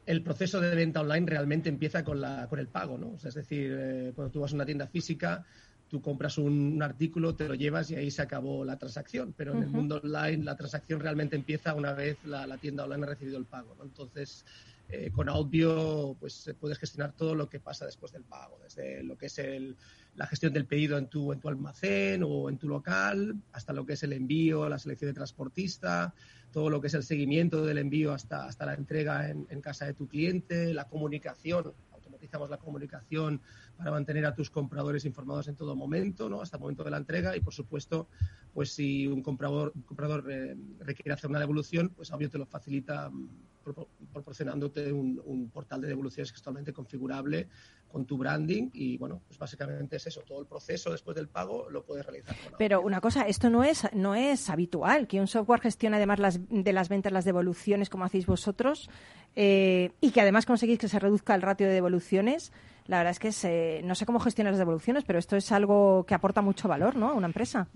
el 0.05 0.23
proceso 0.23 0.61
de 0.61 0.73
venta 0.73 1.01
online 1.01 1.27
realmente 1.27 1.67
empieza 1.67 2.01
con, 2.03 2.21
la, 2.21 2.47
con 2.47 2.59
el 2.59 2.67
pago, 2.67 2.97
¿no? 2.97 3.11
O 3.15 3.19
sea, 3.19 3.27
es 3.27 3.35
decir, 3.35 3.75
eh, 3.77 4.13
cuando 4.15 4.31
tú 4.31 4.39
vas 4.39 4.53
a 4.53 4.55
una 4.55 4.65
tienda 4.65 4.87
física, 4.87 5.45
tú 5.89 6.01
compras 6.01 6.37
un, 6.37 6.75
un 6.75 6.81
artículo, 6.81 7.35
te 7.35 7.49
lo 7.49 7.55
llevas 7.55 7.91
y 7.91 7.95
ahí 7.95 8.09
se 8.09 8.21
acabó 8.21 8.63
la 8.63 8.77
transacción. 8.77 9.33
Pero 9.35 9.51
en 9.53 9.63
el 9.63 9.69
mundo 9.69 9.99
online 10.01 10.45
la 10.45 10.55
transacción 10.55 11.01
realmente 11.01 11.35
empieza 11.35 11.73
una 11.73 11.91
vez 11.91 12.17
la, 12.23 12.47
la 12.47 12.57
tienda 12.57 12.85
online 12.85 13.03
ha 13.03 13.09
recibido 13.09 13.37
el 13.37 13.45
pago, 13.45 13.75
¿no? 13.77 13.83
Entonces, 13.83 14.45
eh, 14.91 15.09
con 15.11 15.29
Audio 15.29 16.17
pues 16.19 16.47
eh, 16.47 16.53
puedes 16.53 16.77
gestionar 16.77 17.13
todo 17.13 17.33
lo 17.33 17.49
que 17.49 17.59
pasa 17.59 17.85
después 17.85 18.11
del 18.11 18.23
pago, 18.23 18.59
desde 18.61 19.03
lo 19.03 19.17
que 19.17 19.27
es 19.27 19.39
el, 19.39 19.77
la 20.15 20.27
gestión 20.27 20.51
del 20.51 20.65
pedido 20.65 20.97
en 20.97 21.07
tu, 21.07 21.31
en 21.31 21.39
tu 21.39 21.47
almacén 21.47 22.23
o 22.25 22.49
en 22.49 22.57
tu 22.57 22.67
local, 22.67 23.35
hasta 23.53 23.71
lo 23.71 23.85
que 23.85 23.93
es 23.93 24.03
el 24.03 24.13
envío, 24.13 24.67
la 24.67 24.77
selección 24.77 25.09
de 25.09 25.15
transportista, 25.15 26.13
todo 26.51 26.69
lo 26.69 26.81
que 26.81 26.87
es 26.87 26.93
el 26.93 27.03
seguimiento 27.03 27.65
del 27.65 27.77
envío 27.77 28.11
hasta, 28.11 28.45
hasta 28.45 28.65
la 28.65 28.73
entrega 28.73 29.29
en, 29.29 29.47
en 29.49 29.61
casa 29.61 29.85
de 29.85 29.93
tu 29.93 30.07
cliente, 30.07 30.73
la 30.73 30.89
comunicación, 30.89 31.73
automatizamos 31.91 32.49
la 32.49 32.57
comunicación 32.57 33.41
para 33.77 33.91
mantener 33.91 34.25
a 34.25 34.35
tus 34.35 34.49
compradores 34.49 35.05
informados 35.05 35.47
en 35.47 35.55
todo 35.55 35.75
momento, 35.75 36.29
¿no? 36.29 36.41
hasta 36.41 36.57
el 36.57 36.61
momento 36.61 36.83
de 36.83 36.91
la 36.91 36.97
entrega 36.97 37.35
y 37.37 37.39
por 37.39 37.53
supuesto, 37.53 38.09
pues 38.53 38.73
si 38.73 39.07
un 39.07 39.23
comprador, 39.23 39.71
un 39.73 39.83
comprador 39.83 40.29
eh, 40.29 40.55
requiere 40.79 41.13
hacer 41.13 41.29
una 41.29 41.39
devolución, 41.39 41.89
pues 41.95 42.11
obvio 42.11 42.29
te 42.29 42.37
lo 42.37 42.45
facilita 42.45 43.09
mm, 43.09 43.29
proporcionándote 43.63 44.91
un, 44.91 45.21
un 45.25 45.49
portal 45.49 45.81
de 45.81 45.87
devoluciones 45.87 46.31
que 46.31 46.35
es 46.37 46.41
totalmente 46.41 46.73
configurable 46.73 47.47
con 47.87 48.05
tu 48.05 48.17
branding 48.17 48.69
y 48.73 48.97
bueno, 48.97 49.21
pues 49.27 49.37
básicamente 49.37 49.97
es 49.97 50.07
eso, 50.07 50.21
todo 50.21 50.39
el 50.39 50.47
proceso 50.47 50.91
después 50.91 51.15
del 51.15 51.27
pago 51.27 51.69
lo 51.69 51.83
puedes 51.83 52.05
realizar 52.05 52.33
con 52.37 52.53
Pero 52.57 52.81
una 52.81 53.01
cosa, 53.01 53.23
esto 53.27 53.49
no 53.49 53.63
es, 53.65 53.83
no 53.93 54.15
es 54.15 54.49
habitual, 54.49 55.07
que 55.07 55.19
un 55.19 55.27
software 55.27 55.59
gestione 55.59 55.97
además 55.97 56.19
las, 56.19 56.39
de 56.49 56.71
las 56.73 56.87
ventas 56.87 57.11
las 57.11 57.25
devoluciones 57.25 57.89
como 57.89 58.05
hacéis 58.05 58.25
vosotros 58.25 58.89
eh, 59.35 59.91
y 59.99 60.11
que 60.11 60.21
además 60.21 60.45
conseguís 60.45 60.79
que 60.79 60.87
se 60.87 60.99
reduzca 60.99 61.35
el 61.35 61.41
ratio 61.41 61.67
de 61.67 61.73
devoluciones. 61.73 62.53
La 62.87 62.97
verdad 62.97 63.11
es 63.11 63.19
que 63.19 63.31
se- 63.33 63.81
no 63.83 63.95
sé 63.95 64.05
cómo 64.05 64.19
gestionar 64.19 64.53
las 64.53 64.59
devoluciones, 64.59 65.03
pero 65.03 65.19
esto 65.19 65.35
es 65.35 65.51
algo 65.51 66.05
que 66.05 66.13
aporta 66.15 66.41
mucho 66.41 66.67
valor 66.69 66.95
¿no? 66.95 67.09
a 67.09 67.13
una 67.13 67.27
empresa. 67.27 67.67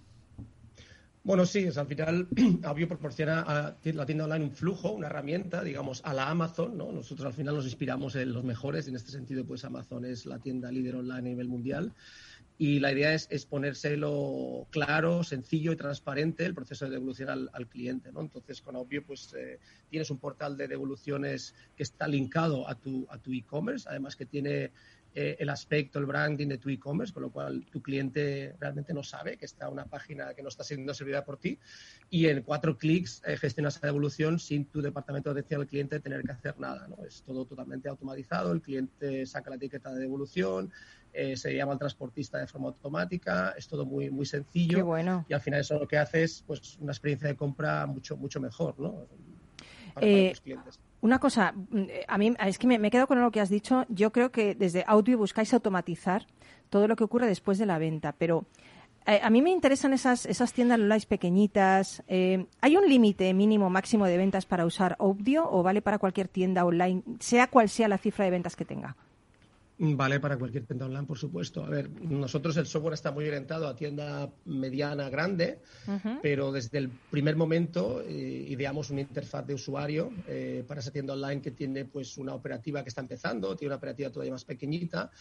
Bueno, 1.26 1.48
sí, 1.48 1.68
al 1.76 1.88
final 1.88 2.28
Avio 2.64 2.88
proporciona 2.88 3.42
a 3.42 3.76
la 3.84 4.06
tienda 4.06 4.26
online 4.26 4.46
un 4.46 4.52
flujo, 4.52 4.92
una 4.92 5.08
herramienta, 5.08 5.64
digamos, 5.64 6.02
a 6.06 6.14
la 6.14 6.30
Amazon, 6.30 6.78
¿no? 6.78 6.92
Nosotros 6.92 7.26
al 7.26 7.34
final 7.34 7.56
nos 7.56 7.66
inspiramos 7.66 8.16
en 8.16 8.32
los 8.32 8.44
mejores 8.44 8.88
en 8.88 8.96
este 8.96 9.10
sentido, 9.10 9.44
pues 9.44 9.66
Amazon 9.66 10.06
es 10.06 10.28
la 10.28 10.38
tienda 10.38 10.72
líder 10.72 10.98
online 10.98 11.18
a 11.18 11.22
nivel 11.22 11.48
mundial. 11.48 11.94
Y 12.60 12.80
la 12.80 12.92
idea 12.92 13.16
es, 13.16 13.28
es 13.32 13.48
ponérselo 13.48 14.68
claro, 14.70 15.24
sencillo 15.24 15.72
y 15.72 15.76
transparente 15.76 16.46
el 16.46 16.54
proceso 16.54 16.86
de 16.86 16.92
devolución 16.92 17.30
al, 17.30 17.50
al 17.54 17.68
cliente, 17.68 18.12
¿no? 18.12 18.22
Entonces, 18.22 18.62
con 18.62 18.76
Avio, 18.76 19.04
pues 19.04 19.34
eh, 19.34 19.58
tienes 19.90 20.12
un 20.12 20.20
portal 20.20 20.56
de 20.56 20.68
devoluciones 20.68 21.56
que 21.76 21.82
está 21.82 22.08
linkado 22.08 22.70
a 22.70 22.76
tu 22.76 23.08
a 23.10 23.18
tu 23.18 23.34
e-commerce, 23.34 23.90
además 23.90 24.16
que 24.16 24.28
tiene 24.28 24.72
eh, 25.18 25.38
el 25.40 25.50
aspecto, 25.50 25.98
el 25.98 26.06
branding 26.06 26.50
de 26.50 26.58
tu 26.58 26.68
e-commerce, 26.70 27.14
con 27.14 27.24
lo 27.24 27.32
cual 27.32 27.66
tu 27.72 27.82
cliente 27.82 28.54
realmente 28.60 28.94
no 28.94 29.02
sabe 29.02 29.38
que 29.38 29.46
está 29.46 29.70
una 29.70 29.86
página 29.86 30.34
que 30.34 30.44
no 30.44 30.50
está 30.50 30.66
siendo 30.66 30.94
servida 30.94 31.24
por 31.24 31.38
ti 31.38 31.58
y 32.10 32.28
en 32.28 32.42
cuatro 32.42 32.78
clics 32.78 33.22
eh, 33.26 33.38
gestionas 33.38 33.80
la 33.82 33.88
devolución 33.88 34.40
sin 34.40 34.66
tu 34.66 34.82
departamento 34.82 35.34
de 35.34 35.40
atención 35.40 35.62
al 35.62 35.68
cliente 35.68 36.02
tener 36.02 36.22
que 36.22 36.34
hacer 36.34 36.60
nada. 36.60 36.88
¿no? 36.90 37.06
Es 37.06 37.24
todo 37.24 37.46
totalmente 37.46 37.88
automatizado, 37.88 38.52
el 38.52 38.62
cliente 38.62 39.26
saca 39.26 39.50
la 39.50 39.56
etiqueta 39.56 39.94
de 39.94 40.02
devolución, 40.02 40.70
eh, 41.14 41.38
se 41.38 41.56
llama 41.56 41.72
al 41.72 41.80
transportista 41.80 42.38
de 42.40 42.48
forma 42.48 42.68
automática, 42.68 43.54
es 43.58 43.70
todo 43.70 43.86
muy, 43.86 44.10
muy 44.10 44.26
sencillo 44.26 44.80
Qué 44.80 44.84
bueno. 44.84 45.26
y 45.30 45.34
al 45.34 45.40
final 45.40 45.62
eso 45.62 45.80
lo 45.80 45.88
que 45.88 45.98
hace 45.98 46.24
es 46.24 46.44
pues, 46.46 46.78
una 46.80 46.92
experiencia 46.92 47.30
de 47.30 47.38
compra 47.38 47.86
mucho, 47.86 48.18
mucho 48.18 48.42
mejor 48.42 48.78
¿no? 48.78 49.08
para, 49.94 49.94
para 49.94 50.08
Eh, 50.08 50.30
los 50.32 50.42
clientes. 50.42 50.80
Una 51.06 51.20
cosa, 51.20 51.52
mm, 51.52 51.78
eh, 51.88 52.06
a 52.08 52.18
mí 52.18 52.34
es 52.48 52.58
que 52.58 52.66
me, 52.66 52.90
quedado 52.90 53.06
con 53.06 53.22
lo 53.22 53.30
que 53.30 53.40
has 53.40 53.50
dicho. 53.50 53.86
Yo 53.90 54.12
creo 54.12 54.32
que 54.32 54.56
desde 54.56 54.84
Audio 54.88 55.20
buscáis 55.20 55.54
automatizar 55.54 56.26
todo 56.72 56.88
lo 56.88 56.96
que 56.96 57.04
ocurre 57.04 57.28
después 57.28 57.60
de 57.60 57.68
la 57.68 57.78
venta, 57.78 58.16
pero 58.18 58.46
eh, 59.06 59.20
a 59.22 59.30
mí 59.30 59.44
me 59.44 59.52
interesan 59.52 59.94
esas, 59.94 60.26
esas 60.26 60.52
tiendas 60.52 60.80
online 60.80 61.06
pequeñitas. 61.06 62.02
Eh, 62.08 62.48
¿Hay 62.60 62.76
un 62.76 62.90
límite 62.90 63.32
mínimo 63.36 63.70
máximo 63.70 64.08
de 64.08 64.18
ventas 64.18 64.48
para 64.48 64.66
usar 64.66 64.96
Audio 64.98 65.48
o 65.48 65.62
vale 65.62 65.84
para 65.84 66.00
cualquier 66.00 66.28
tienda 66.28 66.66
online, 66.66 67.04
sea 67.20 67.52
cual 67.52 67.70
sea 67.70 67.88
la 67.88 68.00
cifra 68.00 68.26
de 68.26 68.32
ventas 68.32 68.56
que 68.56 68.66
tenga? 68.66 68.96
Vale 69.78 70.22
para 70.22 70.38
cualquier 70.38 70.66
tienda 70.66 70.86
online, 70.86 71.06
por 71.06 71.18
supuesto. 71.18 71.66
A 71.66 71.70
ver, 71.70 71.90
nosotros 72.02 72.56
el 72.56 72.66
software 72.66 72.94
está 72.94 73.12
muy 73.12 73.28
orientado 73.28 73.68
a 73.68 73.76
tienda 73.76 74.32
mediana, 74.46 75.10
grande, 75.10 75.60
pero 76.22 76.54
desde 76.54 76.78
el 76.78 76.90
primer 76.90 77.36
momento 77.36 78.02
eh, 78.02 78.46
ideamos 78.48 78.90
una 78.90 79.02
interfaz 79.02 79.46
de 79.46 79.54
usuario 79.54 80.14
eh, 80.28 80.64
para 80.66 80.80
esa 80.80 80.92
tienda 80.92 81.14
online 81.14 81.42
que 81.42 81.52
tiene 81.52 81.84
pues 81.84 82.18
una 82.18 82.34
operativa 82.34 82.84
que 82.84 82.90
está 82.90 83.02
empezando, 83.02 83.54
tiene 83.58 83.72
una 83.72 83.78
operativa 83.78 84.10
todavía 84.10 84.32
más 84.32 84.46
pequeñita 84.46 85.12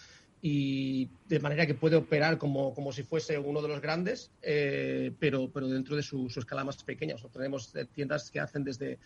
y 0.47 1.09
de 1.27 1.40
manera 1.40 1.67
que 1.67 1.73
puede 1.73 1.97
operar 1.97 2.37
como, 2.37 2.75
como 2.75 2.93
si 2.93 3.03
fuese 3.03 3.38
uno 3.38 3.62
de 3.62 3.69
los 3.69 3.81
grandes, 3.81 4.31
eh, 4.43 5.11
pero, 5.19 5.51
pero 5.51 5.69
dentro 5.69 5.96
de 5.96 6.02
su, 6.02 6.29
su 6.29 6.40
escala 6.40 6.63
más 6.63 6.85
pequeña. 6.85 7.15
Nosotros 7.15 7.38
tenemos 7.38 7.75
eh, 7.75 7.87
tiendas 7.87 8.31
que 8.31 8.40
hacen 8.40 8.63
desde, 8.63 8.98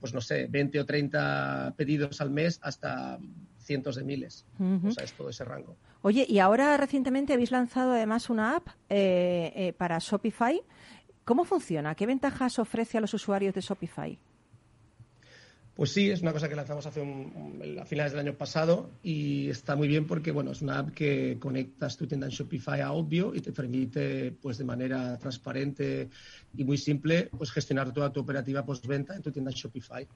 pues 0.00 0.14
no 0.14 0.22
sé, 0.22 0.46
20 0.46 0.80
o 0.80 0.86
30 0.86 1.74
pedidos 1.76 2.18
al 2.22 2.30
mes 2.30 2.58
hasta 2.62 3.18
cientos 3.66 3.96
de 3.96 4.04
miles. 4.04 4.46
O 4.84 4.90
sea, 4.92 5.04
es 5.04 5.12
todo 5.12 5.28
ese 5.28 5.44
rango. 5.44 5.76
Oye, 6.02 6.24
y 6.28 6.38
ahora 6.38 6.76
recientemente 6.76 7.32
habéis 7.34 7.50
lanzado 7.50 7.92
además 7.92 8.30
una 8.30 8.56
app 8.56 8.68
eh, 8.88 9.52
eh, 9.56 9.72
para 9.76 9.98
Shopify. 9.98 10.62
¿Cómo 11.24 11.44
funciona? 11.44 11.94
¿Qué 11.96 12.06
ventajas 12.06 12.58
ofrece 12.60 12.98
a 12.98 13.00
los 13.00 13.12
usuarios 13.12 13.52
de 13.54 13.60
Shopify? 13.60 14.18
Pues 15.74 15.92
sí, 15.92 16.08
es 16.10 16.22
una 16.22 16.32
cosa 16.32 16.48
que 16.48 16.56
lanzamos 16.56 16.86
hace 16.86 17.02
un- 17.02 17.76
a 17.78 17.84
finales 17.84 18.12
del 18.12 18.20
año 18.20 18.32
pasado 18.34 18.88
y 19.02 19.50
está 19.50 19.76
muy 19.76 19.88
bien 19.88 20.06
porque 20.06 20.30
bueno, 20.30 20.52
es 20.52 20.62
una 20.62 20.78
app 20.78 20.90
que 20.94 21.36
conectas 21.38 21.98
tu 21.98 22.06
tienda 22.06 22.26
en 22.26 22.32
Shopify 22.32 22.80
a 22.80 22.92
Obvio 22.92 23.34
y 23.34 23.40
te 23.42 23.52
permite 23.52 24.32
pues 24.40 24.56
de 24.56 24.64
manera 24.64 25.18
transparente 25.18 26.08
y 26.56 26.64
muy 26.64 26.78
simple 26.78 27.28
pues 27.36 27.50
gestionar 27.50 27.92
toda 27.92 28.12
tu 28.12 28.20
operativa 28.20 28.64
postventa 28.64 29.14
en 29.14 29.22
tu 29.22 29.30
tienda 29.30 29.50
en 29.50 29.56
Shopify. 29.56 30.06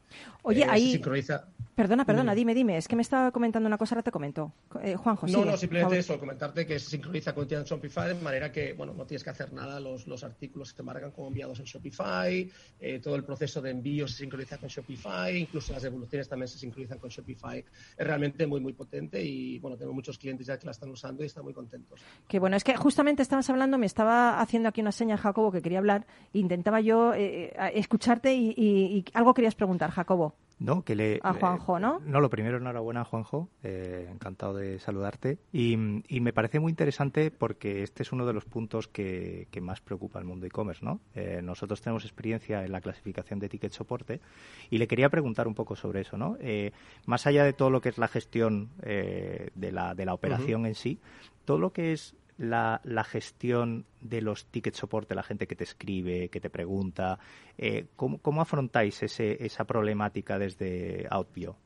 Oye, 0.42 0.62
Eh, 0.62 0.64
se 0.64 0.70
ahí- 0.70 0.92
sincroniza. 0.92 1.46
Perdona, 1.74 2.04
perdona, 2.04 2.34
dime, 2.34 2.54
dime. 2.54 2.76
Es 2.76 2.88
que 2.88 2.96
me 2.96 3.02
estaba 3.02 3.30
comentando 3.30 3.66
una 3.66 3.78
cosa, 3.78 3.94
ahora 3.94 4.02
te 4.02 4.10
comento. 4.10 4.52
Eh, 4.82 4.96
Juanjo, 4.96 5.26
No, 5.26 5.32
sigue, 5.38 5.44
no, 5.50 5.56
simplemente 5.56 5.98
eso, 5.98 6.18
comentarte 6.20 6.66
que 6.66 6.78
se 6.78 6.90
sincroniza 6.90 7.34
con 7.34 7.46
tienda 7.48 7.62
en 7.62 7.68
Shopify 7.68 8.08
de 8.08 8.14
manera 8.20 8.52
que, 8.52 8.74
bueno, 8.74 8.92
no 8.92 9.06
tienes 9.06 9.24
que 9.24 9.30
hacer 9.30 9.52
nada, 9.52 9.80
los, 9.80 10.06
los 10.06 10.22
artículos 10.22 10.68
se 10.70 10.74
te 10.76 10.82
marcan 10.82 11.10
como 11.10 11.28
enviados 11.28 11.58
en 11.60 11.64
Shopify, 11.64 12.50
eh, 12.80 12.98
todo 13.00 13.16
el 13.16 13.24
proceso 13.24 13.62
de 13.62 13.70
envío 13.70 14.06
se 14.08 14.18
sincroniza 14.18 14.58
con 14.58 14.68
Shopify, 14.68 15.36
incluso 15.38 15.72
las 15.72 15.82
devoluciones 15.82 16.28
también 16.28 16.48
se 16.48 16.58
sincronizan 16.58 16.98
con 16.98 17.08
Shopify. 17.10 17.64
Es 17.96 18.06
realmente 18.06 18.46
muy, 18.46 18.60
muy 18.60 18.72
potente 18.74 19.22
y, 19.24 19.58
bueno, 19.58 19.76
tengo 19.78 19.92
muchos 19.94 20.18
clientes 20.18 20.46
ya 20.46 20.58
que 20.58 20.66
la 20.66 20.72
están 20.72 20.90
usando 20.90 21.22
y 21.22 21.26
están 21.26 21.44
muy 21.44 21.54
contentos. 21.54 22.00
Que 22.28 22.38
bueno, 22.38 22.56
es 22.56 22.64
que 22.64 22.76
justamente 22.76 23.22
estabas 23.22 23.48
hablando, 23.48 23.78
me 23.78 23.86
estaba 23.86 24.40
haciendo 24.40 24.68
aquí 24.68 24.80
una 24.82 24.92
seña, 24.92 25.16
Jacobo, 25.16 25.50
que 25.50 25.62
quería 25.62 25.78
hablar. 25.78 26.06
Intentaba 26.32 26.80
yo 26.80 27.12
eh, 27.14 27.46
eh, 27.56 27.72
escucharte 27.74 28.34
y, 28.34 28.50
y- 28.56 28.98
y 28.98 29.04
algo 29.14 29.34
querías 29.34 29.54
preguntar, 29.54 29.90
Jacobo. 29.90 30.34
No, 30.60 30.82
que 30.84 30.94
le... 30.94 31.20
A 31.22 31.32
Juanjo, 31.32 31.80
¿no? 31.80 32.00
No, 32.04 32.20
lo 32.20 32.28
primero, 32.28 32.58
enhorabuena, 32.58 33.02
Juanjo. 33.02 33.48
eh, 33.62 34.06
encantado 34.12 34.52
de 34.54 34.78
saludarte. 34.78 35.38
Y, 35.54 35.72
y 36.06 36.20
me 36.20 36.34
parece 36.34 36.60
muy 36.60 36.68
interesante 36.68 37.30
porque 37.30 37.82
este 37.82 38.02
es 38.02 38.12
uno 38.12 38.26
de 38.26 38.34
los 38.34 38.44
puntos 38.44 38.86
que, 38.86 39.48
que 39.50 39.62
más 39.62 39.80
preocupa 39.80 40.18
al 40.18 40.26
mundo 40.26 40.44
e-commerce, 40.46 40.84
¿no? 40.84 41.00
Eh, 41.14 41.40
nosotros 41.42 41.80
tenemos 41.80 42.04
experiencia 42.04 42.62
en 42.62 42.72
la 42.72 42.82
clasificación 42.82 43.38
de 43.38 43.48
ticket 43.48 43.72
soporte 43.72 44.20
y 44.68 44.76
le 44.76 44.86
quería 44.86 45.08
preguntar 45.08 45.48
un 45.48 45.54
poco 45.54 45.76
sobre 45.76 46.02
eso, 46.02 46.18
¿no? 46.18 46.36
Eh, 46.40 46.72
más 47.06 47.26
allá 47.26 47.42
de 47.44 47.54
todo 47.54 47.70
lo 47.70 47.80
que 47.80 47.88
es 47.88 47.96
la 47.96 48.08
gestión 48.08 48.68
eh, 48.82 49.48
de, 49.54 49.72
la, 49.72 49.94
de 49.94 50.04
la 50.04 50.12
operación 50.12 50.66
en 50.66 50.74
sí, 50.74 50.98
todo 51.46 51.58
lo 51.58 51.72
que 51.72 51.92
es 51.94 52.14
la, 52.40 52.80
la 52.84 53.04
gestión 53.04 53.84
de 54.00 54.22
los 54.22 54.46
tickets 54.46 54.78
soporte, 54.78 55.14
la 55.14 55.22
gente 55.22 55.46
que 55.46 55.54
te 55.54 55.64
escribe, 55.64 56.30
que 56.30 56.40
te 56.40 56.48
pregunta, 56.48 57.18
eh, 57.58 57.86
¿cómo, 57.96 58.18
cómo 58.18 58.40
afrontáis 58.40 59.02
ese, 59.02 59.44
esa 59.44 59.64
problemática 59.64 60.38
desde 60.38 61.06
Outbio? 61.10 61.56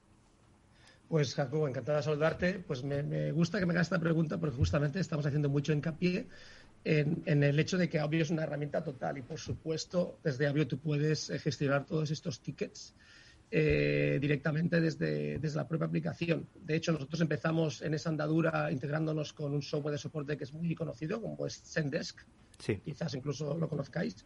Pues 1.09 1.35
Jacobo, 1.35 1.69
encantado 1.69 1.99
de 1.99 2.03
saludarte. 2.03 2.55
Pues 2.59 2.83
me, 2.83 3.05
me 3.05 3.31
gusta 3.31 3.61
que 3.61 3.67
me 3.67 3.73
hagas 3.73 3.87
esta 3.87 4.01
pregunta 4.01 4.39
porque 4.39 4.57
justamente 4.57 4.99
estamos 4.99 5.25
haciendo 5.25 5.49
mucho 5.49 5.73
hincapié 5.73 6.27
en, 6.83 7.23
en 7.25 7.45
el 7.45 7.59
hecho 7.61 7.79
de 7.79 7.89
que 7.89 8.01
Avio 8.01 8.23
es 8.23 8.31
una 8.31 8.43
herramienta 8.43 8.83
total 8.83 9.19
y 9.19 9.23
por 9.23 9.39
supuesto 9.39 10.19
desde 10.25 10.49
Avio 10.49 10.67
tú 10.67 10.79
puedes 10.79 11.31
eh, 11.31 11.39
gestionar 11.39 11.87
todos 11.87 12.11
estos 12.11 12.41
tickets 12.41 12.95
eh, 13.57 14.19
directamente 14.21 14.81
desde, 14.81 15.39
desde 15.39 15.57
la 15.59 15.69
propia 15.69 15.87
aplicación. 15.87 16.49
De 16.57 16.75
hecho, 16.75 16.91
nosotros 16.91 17.21
empezamos 17.21 17.83
en 17.83 17.95
esa 17.95 18.09
andadura 18.09 18.73
integrándonos 18.73 19.33
con 19.33 19.55
un 19.55 19.63
software 19.63 19.93
de 19.93 19.99
soporte 19.99 20.37
que 20.37 20.43
es 20.43 20.53
muy 20.53 20.75
conocido, 20.75 21.23
como 21.23 21.47
es 21.47 21.63
Zendesk, 21.63 22.19
Sí. 22.59 22.79
quizás 22.85 23.15
incluso 23.15 23.57
lo 23.57 23.69
conozcáis, 23.69 24.25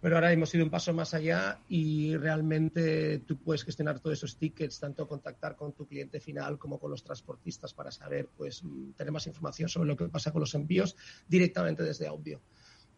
pero 0.00 0.14
ahora 0.14 0.32
hemos 0.32 0.54
ido 0.54 0.64
un 0.64 0.70
paso 0.70 0.94
más 0.94 1.12
allá 1.12 1.60
y 1.68 2.16
realmente 2.16 3.18
tú 3.18 3.36
puedes 3.36 3.64
gestionar 3.64 4.00
todos 4.00 4.16
esos 4.16 4.38
tickets, 4.38 4.80
tanto 4.80 5.06
contactar 5.06 5.56
con 5.56 5.74
tu 5.74 5.86
cliente 5.86 6.18
final 6.18 6.58
como 6.58 6.78
con 6.78 6.90
los 6.90 7.04
transportistas 7.04 7.74
para 7.74 7.90
saber, 7.90 8.28
pues, 8.34 8.62
tener 8.96 9.12
más 9.12 9.26
información 9.26 9.68
sobre 9.68 9.88
lo 9.88 9.96
que 9.96 10.08
pasa 10.08 10.32
con 10.32 10.40
los 10.40 10.54
envíos 10.54 10.96
directamente 11.28 11.82
desde 11.82 12.06
Audio. 12.06 12.40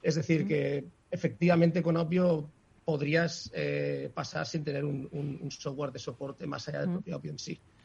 Es 0.00 0.14
decir, 0.14 0.46
que 0.46 0.84
efectivamente 1.10 1.82
con 1.82 1.96
Audio 1.96 2.50
podrías 2.84 3.50
eh, 3.54 4.10
pasar 4.14 4.46
sin 4.46 4.64
tener 4.64 4.84
un, 4.84 5.08
un- 5.12 5.38
un 5.40 5.50
software 5.50 5.92
de 5.92 5.98
soporte 5.98 6.46
más 6.46 6.66
allá 6.68 6.80
del 6.80 6.88
Mm. 6.90 7.02
propio. 7.02 7.34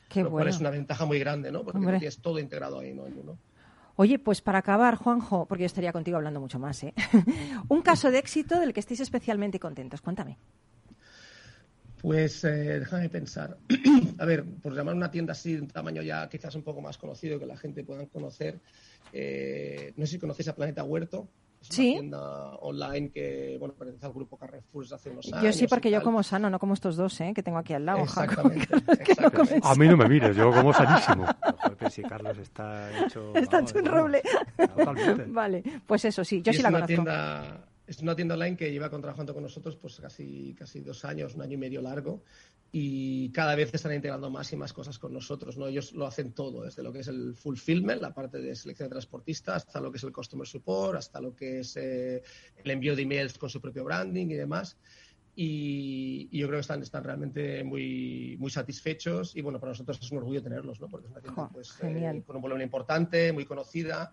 Qué 0.10 0.24
lo 0.24 0.32
cual 0.32 0.48
es 0.48 0.60
una 0.60 0.70
ventaja 0.70 1.06
muy 1.06 1.20
grande, 1.20 1.52
¿no? 1.52 1.64
Porque 1.64 1.80
lo 1.80 2.00
tienes 2.00 2.20
todo 2.22 2.40
integrado 2.40 2.80
ahí, 2.80 2.94
¿no? 2.94 3.06
En 3.08 3.20
uno. 3.20 3.38
Oye, 3.98 4.20
pues 4.20 4.42
para 4.42 4.60
acabar, 4.60 4.96
Juanjo, 4.96 5.48
porque 5.48 5.64
yo 5.64 5.66
estaría 5.66 5.92
contigo 5.92 6.18
hablando 6.18 6.40
mucho 6.40 6.60
más, 6.60 6.84
¿eh? 6.84 6.94
un 7.70 7.82
caso 7.82 8.12
de 8.12 8.20
éxito 8.20 8.60
del 8.60 8.72
que 8.74 8.80
estéis 8.80 9.00
especialmente 9.02 9.60
contentos. 9.60 10.02
Cuéntame. 10.02 10.38
Pues 12.02 12.44
eh, 12.44 12.80
déjame 12.80 13.10
pensar. 13.10 13.58
A 14.20 14.26
ver, 14.26 14.46
por 14.46 14.74
llamar 14.76 14.94
una 14.96 15.10
tienda 15.10 15.32
así 15.32 15.56
de 15.56 15.62
un 15.62 15.68
tamaño 15.68 16.02
ya 16.04 16.30
quizás 16.30 16.54
un 16.56 16.64
poco 16.64 16.80
más 16.80 16.98
conocido 16.98 17.40
que 17.40 17.46
la 17.48 17.58
gente 17.58 17.84
pueda 17.84 18.06
conocer, 18.06 18.60
eh, 19.12 19.94
no 19.98 20.06
sé 20.06 20.14
si 20.14 20.20
conocéis 20.20 20.48
a 20.50 20.56
Planeta 20.56 20.84
Huerto. 20.84 21.28
Es 21.62 21.68
Sí. 21.70 21.92
una 21.92 22.00
tienda 22.00 22.50
online 22.62 23.10
que, 23.12 23.58
bueno, 23.60 23.74
pertenece 23.74 24.06
al 24.06 24.14
grupo 24.14 24.38
Carrefour 24.38 24.84
desde 24.84 24.96
hace 24.96 25.10
unos 25.10 25.26
años. 25.34 25.44
Yo 25.44 25.52
sí, 25.54 25.68
porque 25.68 25.92
yo 25.92 26.02
como 26.04 26.24
sano, 26.24 26.50
no 26.50 26.60
como 26.60 26.74
estos 26.74 26.96
dos, 26.96 27.20
¿eh? 27.22 27.34
Que 27.36 27.44
tengo 27.44 27.58
aquí 27.58 27.74
al 27.74 27.86
lado. 27.86 28.00
Exactamente. 28.04 28.68
que 29.04 29.22
no 29.22 29.32
comen 29.32 29.58
exactamente. 29.58 29.68
A 29.68 29.76
mí 29.76 29.88
no 29.88 29.98
me 29.98 30.08
mires, 30.08 30.36
yo 30.36 30.52
como 30.52 30.72
sanísimo. 30.74 31.26
Pero 31.78 31.90
si 31.92 32.02
Carlos 32.04 32.38
está 32.38 32.90
hecho... 33.06 33.34
Está 33.36 33.58
vamos, 33.58 33.72
hecho 33.72 33.80
un 33.80 33.86
vamos, 33.86 34.00
roble. 34.02 34.22
Totalmente. 34.58 35.26
Vale, 35.28 35.64
pues 35.86 36.06
eso 36.06 36.24
sí, 36.24 36.42
yo 36.42 36.52
Y 36.52 36.54
sí 36.54 36.58
es 36.60 36.64
la 36.64 36.70
una 36.70 36.78
conozco. 36.80 36.88
tienda 37.04 37.66
es 37.88 38.00
una 38.00 38.16
tienda 38.16 38.36
online 38.36 38.58
que 38.58 38.72
lleva 38.72 38.90
trabajando 38.90 39.34
con 39.34 39.44
nosotros 39.44 39.78
pues 39.78 40.00
casi 40.00 40.54
casi 40.54 40.82
dos 40.82 41.06
años 41.06 41.36
un 41.36 41.42
año 41.42 41.54
y 41.54 41.58
medio 41.58 41.82
largo 41.82 42.24
y 42.72 43.32
cada 43.32 43.56
vez 43.56 43.74
están 43.74 43.94
integrando 43.94 44.30
más 44.30 44.52
y 44.52 44.58
más 44.58 44.74
cosas 44.74 45.00
con 45.00 45.14
nosotros 45.14 45.58
no 45.58 45.68
ellos 45.68 45.94
lo 45.94 46.06
hacen 46.06 46.34
todo 46.34 46.64
desde 46.64 46.84
lo 46.84 46.92
que 46.92 47.00
es 47.00 47.08
el 47.08 47.34
fulfillment 47.34 48.02
la 48.02 48.14
parte 48.14 48.40
de 48.40 48.54
selección 48.56 48.90
de 48.90 48.92
transportistas 48.92 49.66
hasta 49.66 49.80
lo 49.80 49.90
que 49.90 49.98
es 49.98 50.04
el 50.04 50.12
customer 50.12 50.46
support 50.46 50.98
hasta 50.98 51.22
lo 51.22 51.34
que 51.34 51.62
es 51.62 51.78
eh, 51.78 52.22
el 52.64 52.72
envío 52.72 52.96
de 52.96 53.04
emails 53.04 53.38
con 53.38 53.50
su 53.50 53.62
propio 53.62 53.84
branding 53.84 54.28
y 54.28 54.36
demás. 54.36 54.78
Y, 55.36 56.30
y 56.32 56.40
yo 56.40 56.48
creo 56.48 56.58
que 56.58 56.62
están, 56.62 56.82
están 56.82 57.04
realmente 57.04 57.64
muy, 57.64 58.36
muy 58.40 58.50
satisfechos 58.50 59.36
y 59.36 59.42
bueno, 59.42 59.60
para 59.60 59.72
nosotros 59.72 60.00
es 60.02 60.12
un 60.12 60.18
orgullo 60.18 60.42
tenerlos, 60.42 60.80
¿no? 60.82 60.90
Porque 60.90 61.06
es 61.06 61.12
una 61.12 61.22
tienda 61.22 61.50
pues, 61.50 61.78
eh, 61.84 62.24
con 62.26 62.38
un 62.38 62.42
volumen 62.42 62.64
importante, 62.64 63.32
muy 63.32 63.46
conocida 63.46 64.12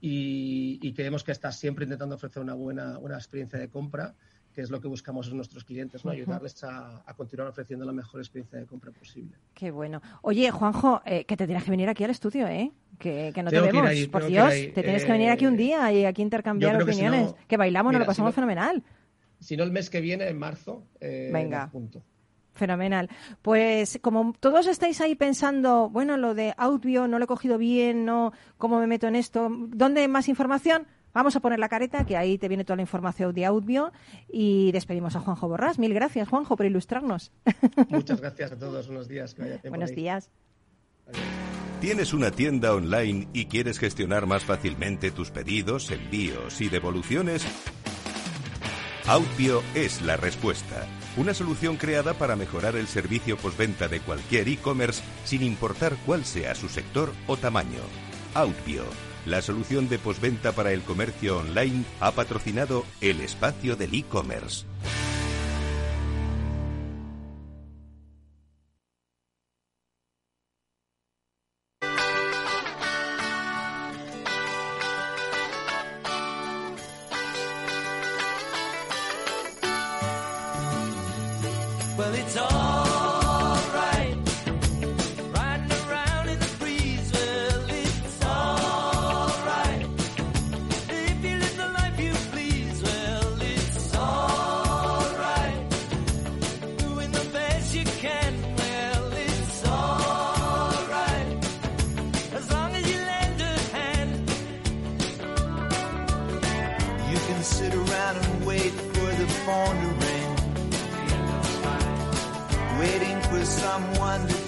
y, 0.00 0.78
y 0.82 0.92
creemos 0.92 1.24
que 1.24 1.32
está 1.32 1.52
siempre 1.52 1.84
intentando 1.84 2.14
ofrecer 2.16 2.42
una 2.42 2.54
buena, 2.54 2.98
una 2.98 3.16
experiencia 3.16 3.58
de 3.58 3.68
compra, 3.68 4.14
que 4.54 4.62
es 4.62 4.70
lo 4.70 4.80
que 4.80 4.88
buscamos 4.88 5.28
en 5.28 5.36
nuestros 5.36 5.64
clientes, 5.64 6.04
¿no? 6.04 6.10
Ayudarles 6.12 6.64
a, 6.64 7.02
a 7.06 7.14
continuar 7.14 7.48
ofreciendo 7.48 7.84
la 7.84 7.92
mejor 7.92 8.20
experiencia 8.20 8.58
de 8.58 8.64
compra 8.66 8.90
posible. 8.90 9.36
Qué 9.52 9.70
bueno. 9.70 10.00
Oye, 10.22 10.50
Juanjo, 10.50 11.02
eh, 11.04 11.24
que 11.26 11.36
te 11.36 11.44
tienes 11.46 11.62
que 11.64 11.70
venir 11.70 11.88
aquí 11.90 12.04
al 12.04 12.10
estudio, 12.10 12.46
¿eh? 12.48 12.72
Que, 12.98 13.32
que 13.34 13.42
no 13.42 13.50
Tengo 13.50 13.64
te 13.64 13.76
ir 13.76 13.82
vemos. 13.82 14.08
Por 14.08 14.22
ir 14.22 14.28
Dios, 14.28 14.50
te 14.74 14.82
tienes 14.82 15.04
que 15.04 15.10
Eh, 15.10 15.12
venir 15.12 15.28
aquí 15.30 15.44
un 15.46 15.56
día 15.58 15.92
y 15.92 16.06
aquí 16.06 16.22
intercambiar 16.22 16.74
creo 16.76 16.86
que 16.86 16.92
si 16.94 17.00
opiniones. 17.00 17.32
no- 17.32 17.36
que 17.46 17.56
bailamos, 17.58 17.92
nos 17.92 18.00
lo 18.00 18.04
si 18.04 18.08
pasamos 18.08 18.30
no- 18.30 18.34
fenomenal. 18.34 18.82
Si 19.40 19.56
no, 19.58 19.64
el 19.64 19.72
mes 19.72 19.90
que 19.90 20.00
viene, 20.00 20.26
en 20.28 20.38
marzo, 20.38 20.84
eh, 21.00 21.28
Venga. 21.30 21.58
me 21.58 21.64
apunto. 21.64 22.02
Fenomenal. 22.56 23.08
Pues 23.42 23.98
como 24.02 24.34
todos 24.40 24.66
estáis 24.66 25.00
ahí 25.00 25.14
pensando, 25.14 25.88
bueno, 25.88 26.16
lo 26.16 26.34
de 26.34 26.54
Outbio 26.56 27.06
no 27.06 27.18
lo 27.18 27.24
he 27.24 27.28
cogido 27.28 27.58
bien, 27.58 28.04
no, 28.04 28.32
¿cómo 28.58 28.80
me 28.80 28.86
meto 28.86 29.06
en 29.06 29.14
esto? 29.14 29.48
¿Dónde 29.50 30.00
hay 30.00 30.08
más 30.08 30.28
información? 30.28 30.86
Vamos 31.12 31.34
a 31.34 31.40
poner 31.40 31.58
la 31.58 31.70
careta, 31.70 32.04
que 32.04 32.16
ahí 32.16 32.36
te 32.36 32.46
viene 32.46 32.64
toda 32.64 32.76
la 32.76 32.82
información 32.82 33.32
de 33.32 33.46
Outbio 33.46 33.90
y 34.28 34.70
despedimos 34.72 35.16
a 35.16 35.20
Juanjo 35.20 35.48
Borrás. 35.48 35.78
Mil 35.78 35.94
gracias, 35.94 36.28
Juanjo, 36.28 36.56
por 36.56 36.66
ilustrarnos. 36.66 37.32
Muchas 37.88 38.20
gracias 38.20 38.52
a 38.52 38.58
todos. 38.58 38.86
Buenos 38.86 39.08
días. 39.08 39.32
Que 39.32 39.60
Buenos 39.68 39.90
ahí. 39.90 39.96
días. 39.96 40.30
¿Tienes 41.80 42.12
una 42.12 42.30
tienda 42.30 42.74
online 42.74 43.28
y 43.32 43.46
quieres 43.46 43.78
gestionar 43.78 44.26
más 44.26 44.44
fácilmente 44.44 45.10
tus 45.10 45.30
pedidos, 45.30 45.90
envíos 45.90 46.60
y 46.60 46.68
devoluciones? 46.68 47.46
Outbio 49.06 49.62
es 49.74 50.02
la 50.02 50.16
respuesta. 50.16 50.84
Una 51.16 51.32
solución 51.32 51.78
creada 51.78 52.12
para 52.12 52.36
mejorar 52.36 52.76
el 52.76 52.86
servicio 52.86 53.38
postventa 53.38 53.88
de 53.88 54.00
cualquier 54.00 54.48
e-commerce 54.48 55.02
sin 55.24 55.42
importar 55.42 55.96
cuál 56.04 56.26
sea 56.26 56.54
su 56.54 56.68
sector 56.68 57.10
o 57.26 57.38
tamaño. 57.38 57.80
Outbio, 58.34 58.84
la 59.24 59.40
solución 59.40 59.88
de 59.88 59.98
postventa 59.98 60.52
para 60.52 60.72
el 60.72 60.82
comercio 60.82 61.38
online, 61.38 61.84
ha 62.00 62.12
patrocinado 62.12 62.84
el 63.00 63.22
espacio 63.22 63.76
del 63.76 63.94
e-commerce. 63.94 64.66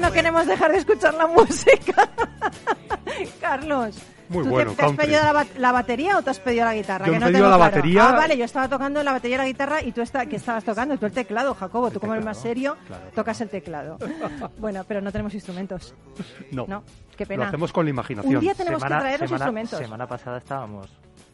No 0.00 0.10
queremos 0.12 0.46
dejar 0.46 0.72
de 0.72 0.78
escuchar 0.78 1.14
la 1.14 1.26
música. 1.28 2.08
Carlos. 3.40 3.96
Muy 4.28 4.44
¿tú 4.44 4.44
te- 4.44 4.50
bueno, 4.50 4.72
te, 4.74 4.82
has 4.82 4.86
country. 4.88 5.06
pedido 5.06 5.32
la, 5.32 5.46
la 5.58 5.72
batería 5.72 6.16
o 6.16 6.22
te 6.22 6.30
has 6.30 6.38
pedido 6.38 6.64
la 6.64 6.74
guitarra? 6.74 7.04
Yo 7.06 7.12
que 7.14 7.18
no 7.18 7.26
pedido 7.26 7.38
tengo 7.40 7.50
la 7.50 7.56
claro. 7.56 7.70
batería. 7.74 8.08
Ah, 8.08 8.12
vale, 8.12 8.36
yo 8.38 8.44
estaba 8.44 8.68
tocando 8.68 9.02
la 9.02 9.10
batería 9.12 9.34
y 9.34 9.38
la 9.38 9.46
guitarra 9.46 9.82
y 9.82 9.90
tú 9.90 10.02
está, 10.02 10.24
que 10.26 10.36
estabas 10.36 10.62
tocando, 10.62 10.96
tú 10.98 11.06
el 11.06 11.12
teclado, 11.12 11.52
Jacobo, 11.54 11.90
tú 11.90 11.98
como 11.98 12.14
el 12.14 12.22
más 12.24 12.38
serio, 12.40 12.76
tocas 13.16 13.40
el 13.40 13.48
teclado. 13.48 13.98
bueno, 14.58 14.84
pero 14.86 15.00
no 15.00 15.10
tenemos 15.10 15.34
instrumentos. 15.34 15.94
No. 16.52 16.64
No, 16.68 16.84
qué 17.16 17.26
pena. 17.26 17.42
Lo 17.44 17.48
hacemos 17.48 17.72
con 17.72 17.84
la 17.86 17.90
imaginación. 17.90 18.36
Un 18.36 18.40
día 18.40 18.54
tenemos 18.54 18.80
Semana- 18.80 18.96
que 18.98 19.00
traer 19.02 19.20
los 19.20 19.28
semana- 19.30 19.44
instrumentos. 19.44 19.78
Semana 19.80 20.06
pasada 20.06 20.38
estábamos 20.38 20.88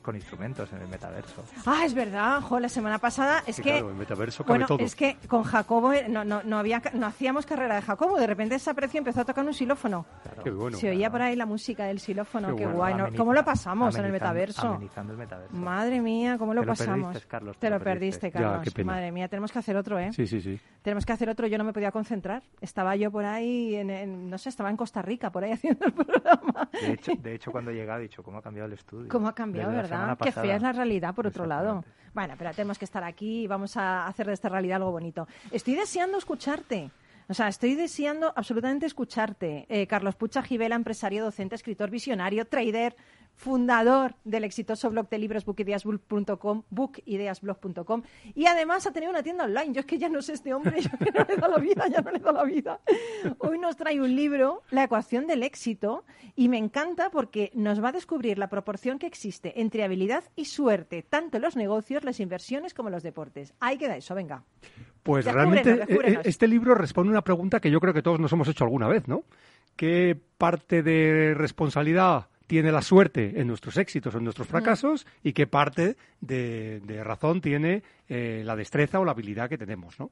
con 0.07 0.15
instrumentos 0.17 0.73
en 0.73 0.81
el 0.81 0.89
metaverso. 0.89 1.43
Ah, 1.67 1.83
es 1.85 1.93
verdad, 1.93 2.41
jo, 2.41 2.61
la 2.61 2.69
semana 2.69 2.99
pasada 2.99 3.43
es 3.47 3.57
Sí, 3.57 3.63
que 3.63 3.73
claro, 3.73 3.91
el 3.91 3.97
metaverso 3.97 4.45
cabe 4.45 4.53
bueno, 4.61 4.67
todo. 4.69 4.79
es 4.79 4.95
que 4.95 5.17
con 5.27 5.43
Jacobo 5.43 5.93
eh, 5.93 6.07
no, 6.09 6.25
no, 6.25 6.43
no 6.45 6.59
había 6.59 6.81
no 6.95 7.07
hacíamos 7.07 7.45
carrera 7.45 7.75
de 7.75 7.83
Jacobo, 7.83 8.17
de 8.17 8.27
repente 8.29 8.55
desapareció 8.55 8.99
y 8.99 9.01
empezó 9.01 9.23
a 9.23 9.25
tocar 9.25 9.45
un 9.45 9.53
xilófono. 9.53 10.07
Qué 10.45 10.51
bueno. 10.51 10.79
Se 10.79 10.91
oía 10.91 11.11
por 11.11 11.23
ahí 11.23 11.35
la 11.35 11.45
música 11.45 11.85
del 11.87 11.99
xilófono, 11.99 12.51
Qué 12.55 12.63
qué, 12.63 12.67
bueno. 12.69 13.05
guay. 13.07 13.17
¿Cómo 13.17 13.35
lo 13.35 13.45
pasamos 13.45 13.97
en 13.97 14.05
el 14.05 14.13
metaverso? 14.13 14.69
Amenizando 14.69 15.13
el 15.13 15.19
metaverso. 15.19 15.57
Madre 15.57 16.01
mía, 16.01 16.37
¿cómo 16.39 16.55
lo 16.55 16.61
Te 16.61 16.67
lo 16.67 16.73
pasamos? 16.73 17.07
perdiste, 17.09 17.29
Carlos, 17.29 17.57
te 17.59 17.69
lo 17.71 17.81
perdiste, 17.81 18.31
Ya, 18.31 18.39
Carlos. 18.41 18.61
qué 18.63 18.71
pena. 18.71 18.93
Madre 18.93 19.11
mía, 19.13 19.27
tenemos 19.29 19.51
que 19.51 19.59
hacer 19.59 19.77
otro, 19.77 19.99
¿eh? 19.99 20.13
Sí, 20.13 20.27
sí, 20.27 20.41
sí. 20.41 20.61
Tenemos 20.83 21.05
que 21.05 21.13
hacer 21.13 21.29
otro. 21.29 21.49
Yo 21.49 21.59
no 21.59 21.65
me 21.65 21.73
podía 21.73 21.91
concentrar. 21.91 22.45
Estaba 22.61 22.95
yo 22.95 23.11
por 23.11 23.25
ahí, 23.25 23.75
en, 23.75 23.91
en- 23.91 24.31
no 24.31 24.39
sé, 24.39 24.51
estaba 24.51 24.71
en 24.71 24.77
Costa 24.77 25.03
Rica, 25.03 25.31
por 25.31 25.43
ahí 25.43 25.51
haciendo 25.53 25.85
el 25.87 25.93
programa. 25.93 26.69
De 26.81 26.93
hecho, 26.93 27.13
de 27.17 27.35
hecho, 27.35 27.51
cuando 27.51 27.73
he 27.73 27.75
llegado 27.75 27.99
he 27.99 28.03
dicho, 28.05 28.23
¿cómo 28.23 28.39
ha 28.39 28.43
cambiado 28.43 28.69
el 28.69 28.75
estudio? 28.75 29.09
¿Cómo 29.09 29.27
ha 29.27 29.35
cambiado, 29.35 29.73
Desde 29.73 29.83
la 29.83 29.96
verdad? 30.01 30.19
Qué 30.21 30.33
fea 30.33 30.57
es 30.57 30.63
la 30.63 30.73
realidad, 30.73 31.15
por 31.15 31.27
otro 31.27 31.47
lado. 31.47 31.85
Bueno, 32.15 32.35
pero 32.39 32.51
tenemos 32.53 32.79
que 32.79 32.87
estar 32.87 33.05
aquí 33.05 33.43
y 33.43 33.47
vamos 33.47 33.77
a 33.77 34.07
hacer 34.07 34.27
de 34.27 34.33
esta 34.33 34.49
realidad 34.49 34.77
algo 34.77 34.91
bonito. 34.91 35.29
Estoy 35.51 35.75
deseando 35.75 36.17
escucharte. 36.17 36.91
O 37.29 37.35
sea, 37.35 37.49
estoy 37.49 37.75
deseando 37.75 38.33
absolutamente 38.37 38.87
escucharte. 38.87 39.67
Eh, 39.69 39.87
Carlos 39.87 40.15
Pucha 40.15 40.43
Gibela, 40.43 40.77
empresario, 40.77 41.25
docente, 41.25 41.57
escritor, 41.57 41.91
visionario, 41.91 42.47
trader, 42.47 42.97
fundador 43.37 44.15
del 44.25 44.45
exitoso 44.45 44.91
blog 44.91 45.09
de 45.09 45.19
libros 45.19 45.45
bookideasblog.com, 45.45 46.63
bookideasblog.com 46.71 48.03
y 48.35 48.47
además 48.47 48.87
ha 48.87 48.93
tenido 48.93 49.11
una 49.11 49.23
tienda 49.23 49.45
online. 49.45 49.73
Yo 49.73 49.81
es 49.81 49.87
que 49.87 49.99
ya 49.99 50.09
no 50.09 50.23
sé 50.23 50.33
este 50.33 50.53
hombre, 50.55 50.81
yo 50.81 50.91
que 50.99 51.13
no 51.13 51.25
le 51.29 51.37
da 51.37 51.49
la 51.49 51.59
vida, 51.59 51.87
ya 51.89 52.01
no 52.01 52.11
le 52.11 52.19
da 52.19 52.33
la 52.33 52.45
vida. 52.45 52.81
Hoy 53.39 53.59
nos 53.59 53.77
trae 53.77 54.01
un 54.01 54.17
libro, 54.17 54.63
La 54.71 54.85
ecuación 54.85 55.27
del 55.27 55.43
éxito, 55.43 56.05
y 56.35 56.49
me 56.49 56.59
encanta 56.59 57.11
porque 57.11 57.51
nos 57.55 57.83
va 57.83 57.91
a 57.91 57.93
descubrir 57.93 58.39
la 58.39 58.49
proporción 58.49 58.99
que 58.99 59.07
existe 59.07 59.61
entre 59.61 59.85
habilidad 59.85 60.25
y 60.35 60.47
suerte, 60.47 61.03
tanto 61.03 61.37
en 61.37 61.43
los 61.43 61.57
negocios, 61.57 62.05
las 62.05 62.21
inversiones 62.21 62.75
como 62.75 62.89
en 62.89 62.95
los 62.95 63.03
deportes. 63.03 63.55
Ahí 63.61 63.77
queda 63.77 63.97
eso, 63.97 64.15
venga. 64.15 64.45
Pues 65.03 65.25
Descúbrenos, 65.27 65.65
realmente 65.65 65.71
eh, 65.71 65.87
descúbrenos. 65.87 66.27
eh, 66.27 66.29
este 66.29 66.49
libro 66.49 66.75
responde 66.75 67.11
a 67.11 67.13
una 67.13 67.23
pregunta 67.23 67.61
que 67.61 67.71
yo 67.71 67.81
creo 67.81 67.95
que 67.95 68.03
todos 68.03 68.19
nos 68.19 68.33
hemos 68.33 68.49
hecho 68.49 68.65
alguna 68.65 68.89
vez, 68.89 69.07
¿no? 69.07 69.25
¿Qué 69.77 70.19
parte 70.39 70.83
de 70.83 71.35
responsabilidad 71.37 72.29
tiene 72.47 72.73
la 72.73 72.83
suerte 72.83 73.41
en 73.41 73.49
nuestros 73.49 73.77
éxitos 73.77 74.15
o 74.15 74.19
en 74.19 74.25
nuestros 74.25 74.49
fracasos 74.49 75.07
y 75.23 75.33
qué 75.33 75.47
parte 75.47 75.97
de, 76.21 76.81
de 76.81 77.05
razón 77.05 77.41
tiene 77.41 77.83
eh, 78.09 78.43
la 78.45 78.55
destreza 78.55 79.01
o 79.01 79.05
la 79.05 79.13
habilidad 79.13 79.49
que 79.49 79.59
tenemos, 79.59 79.99
¿no? 79.99 80.11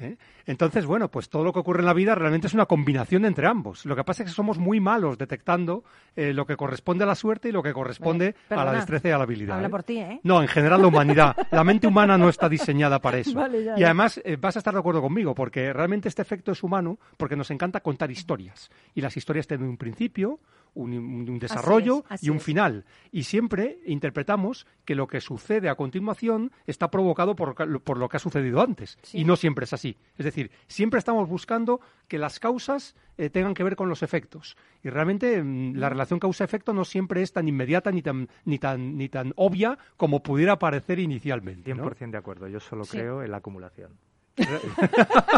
¿Eh? 0.00 0.16
Entonces, 0.46 0.84
bueno, 0.84 1.10
pues 1.10 1.28
todo 1.28 1.44
lo 1.44 1.52
que 1.52 1.60
ocurre 1.60 1.80
en 1.80 1.86
la 1.86 1.92
vida 1.92 2.14
realmente 2.14 2.48
es 2.48 2.54
una 2.54 2.66
combinación 2.66 3.24
entre 3.24 3.46
ambos. 3.46 3.86
Lo 3.86 3.94
que 3.94 4.02
pasa 4.02 4.22
es 4.22 4.30
que 4.30 4.34
somos 4.34 4.58
muy 4.58 4.80
malos 4.80 5.16
detectando 5.16 5.84
eh, 6.16 6.32
lo 6.32 6.44
que 6.44 6.56
corresponde 6.56 7.04
a 7.04 7.06
la 7.06 7.14
suerte 7.14 7.50
y 7.50 7.52
lo 7.52 7.62
que 7.62 7.72
corresponde 7.72 8.34
a 8.50 8.64
la 8.64 8.72
destreza 8.72 9.08
y 9.08 9.12
a 9.12 9.18
la 9.18 9.24
habilidad. 9.24 9.56
Habla 9.56 9.68
por 9.68 9.84
ti, 9.84 9.98
¿eh? 9.98 10.20
No, 10.24 10.42
en 10.42 10.48
general 10.48 10.80
la 10.82 10.88
humanidad. 10.88 11.36
La 11.52 11.62
mente 11.62 11.86
humana 11.86 12.18
no 12.18 12.28
está 12.28 12.48
diseñada 12.48 13.00
para 13.00 13.18
eso. 13.18 13.34
Vale, 13.38 13.62
ya, 13.62 13.76
y 13.76 13.80
ya. 13.80 13.86
además 13.86 14.20
vas 14.40 14.56
a 14.56 14.58
estar 14.58 14.74
de 14.74 14.80
acuerdo 14.80 15.00
conmigo, 15.00 15.34
porque 15.34 15.72
realmente 15.72 16.08
este 16.08 16.22
efecto 16.22 16.52
es 16.52 16.62
humano, 16.62 16.98
porque 17.16 17.36
nos 17.36 17.50
encanta 17.50 17.80
contar 17.80 18.10
historias. 18.10 18.70
Y 18.94 19.00
las 19.00 19.16
historias 19.16 19.46
tienen 19.46 19.68
un 19.68 19.76
principio, 19.76 20.40
un, 20.76 21.38
desarrollo 21.38 22.04
es, 22.06 22.12
así 22.12 22.26
y 22.26 22.30
un 22.30 22.40
final. 22.40 22.84
Y 23.10 23.24
siempre 23.24 23.78
interpretamos 23.86 24.66
que 24.84 24.94
lo 24.94 25.06
que 25.06 25.20
sucede 25.20 25.68
a 25.68 25.74
continuación 25.74 26.52
está 26.66 26.90
provocado 26.90 27.34
por, 27.36 27.98
lo 27.98 28.08
que 28.08 28.16
ha 28.16 28.20
sucedido 28.20 28.60
antes. 28.60 28.98
Sí. 29.02 29.18
Y 29.20 29.24
no 29.24 29.36
siempre 29.36 29.64
es 29.64 29.72
así. 29.72 29.96
Es 30.18 30.24
decir, 30.24 30.50
siempre 30.66 30.98
estamos 30.98 31.28
buscando 31.28 31.80
que 32.08 32.18
las 32.18 32.40
causas 32.40 32.96
eh, 33.18 33.30
tengan 33.30 33.54
que 33.54 33.62
ver 33.64 33.76
con 33.76 33.88
los 33.88 34.02
efectos. 34.02 34.56
Y 34.82 34.90
realmente 34.90 35.42
mm, 35.42 35.76
la 35.76 35.88
relación 35.88 36.18
causa-efecto 36.18 36.72
no 36.72 36.84
siempre 36.84 37.22
es 37.22 37.32
tan 37.32 37.46
inmediata 37.48 37.92
ni 37.92 38.02
tan, 38.02 38.28
ni 38.44 38.58
tan, 38.58 38.96
ni 38.96 39.08
tan 39.08 39.32
obvia 39.36 39.78
como 39.96 40.22
pudiera 40.22 40.58
parecer 40.58 40.98
inicialmente. 40.98 41.74
¿no? 41.74 41.84
100% 41.84 42.10
de 42.10 42.18
acuerdo. 42.18 42.48
Yo 42.48 42.60
solo 42.60 42.84
Sí. 42.84 42.98
creo 42.98 43.22
en 43.22 43.30
la 43.30 43.38
acumulación. 43.38 43.92
De 44.36 44.46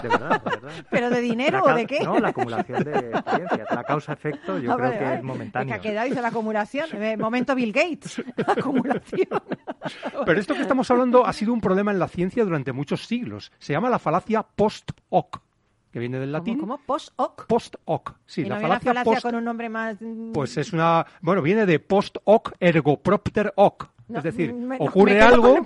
verdad, 0.09 0.43
de 0.43 0.51
verdad. 0.51 0.73
¿Pero 0.91 1.11
de 1.11 1.21
dinero 1.21 1.63
o 1.65 1.75
de 1.75 1.87
qué? 1.87 2.01
No, 2.01 2.19
la 2.19 2.29
acumulación 2.29 2.83
de 2.85 2.93
experiencias. 3.11 3.69
La 3.71 3.85
causa-efecto 3.85 4.59
yo 4.59 4.73
Ah, 4.73 4.77
creo 4.77 4.87
vale, 4.89 4.99
que 4.99 5.05
vale. 5.05 5.17
es 5.19 5.23
momentáneo. 5.23 5.69
Que 5.69 5.75
ha 5.75 5.81
quedado, 5.81 6.09
dice 6.09 6.23
la 6.23 6.29
acumulación. 6.29 6.89
Eh, 7.03 7.17
momento 7.17 7.55
Bill 7.55 7.73
Gates. 7.73 8.23
acumulación. 8.47 9.29
Pero 10.27 10.41
esto 10.41 10.55
que 10.55 10.63
estamos 10.63 10.91
hablando 10.91 11.27
ha 11.27 11.33
sido 11.33 11.53
un 11.53 11.61
problema 11.61 11.93
en 11.93 11.99
la 11.99 12.09
ciencia 12.09 12.45
durante 12.45 12.73
muchos 12.73 13.07
siglos. 13.07 13.53
Se 13.59 13.73
llama 13.73 13.89
la 13.89 13.99
falacia 13.99 14.43
post-hoc, 14.43 15.41
que 15.93 15.99
viene 15.99 16.19
del 16.19 16.33
latín. 16.33 16.59
¿Cómo? 16.59 16.79
Post-hoc. 16.79 17.47
Post-hoc. 17.47 18.15
Sí, 18.27 18.43
y 18.43 18.45
la 18.45 18.61
falacia 18.61 18.91
falacia 18.91 19.05
post 19.13 19.23
con 19.23 19.35
un 19.37 19.45
nombre 19.45 19.69
más... 19.69 19.97
mm, 20.01 20.33
Pues 20.33 20.57
es 20.57 20.73
una. 20.73 21.07
Bueno, 21.21 21.41
viene 21.43 21.67
de 21.67 21.79
post 21.79 22.19
hoc 22.25 22.53
ergo 22.61 23.01
propter 23.03 23.53
hoc. 23.57 23.91
No, 24.09 24.19
es 24.19 24.25
decir, 24.25 24.55
me- 24.55 24.77
ocurre 24.81 25.15
me 25.15 25.21
algo, 25.21 25.59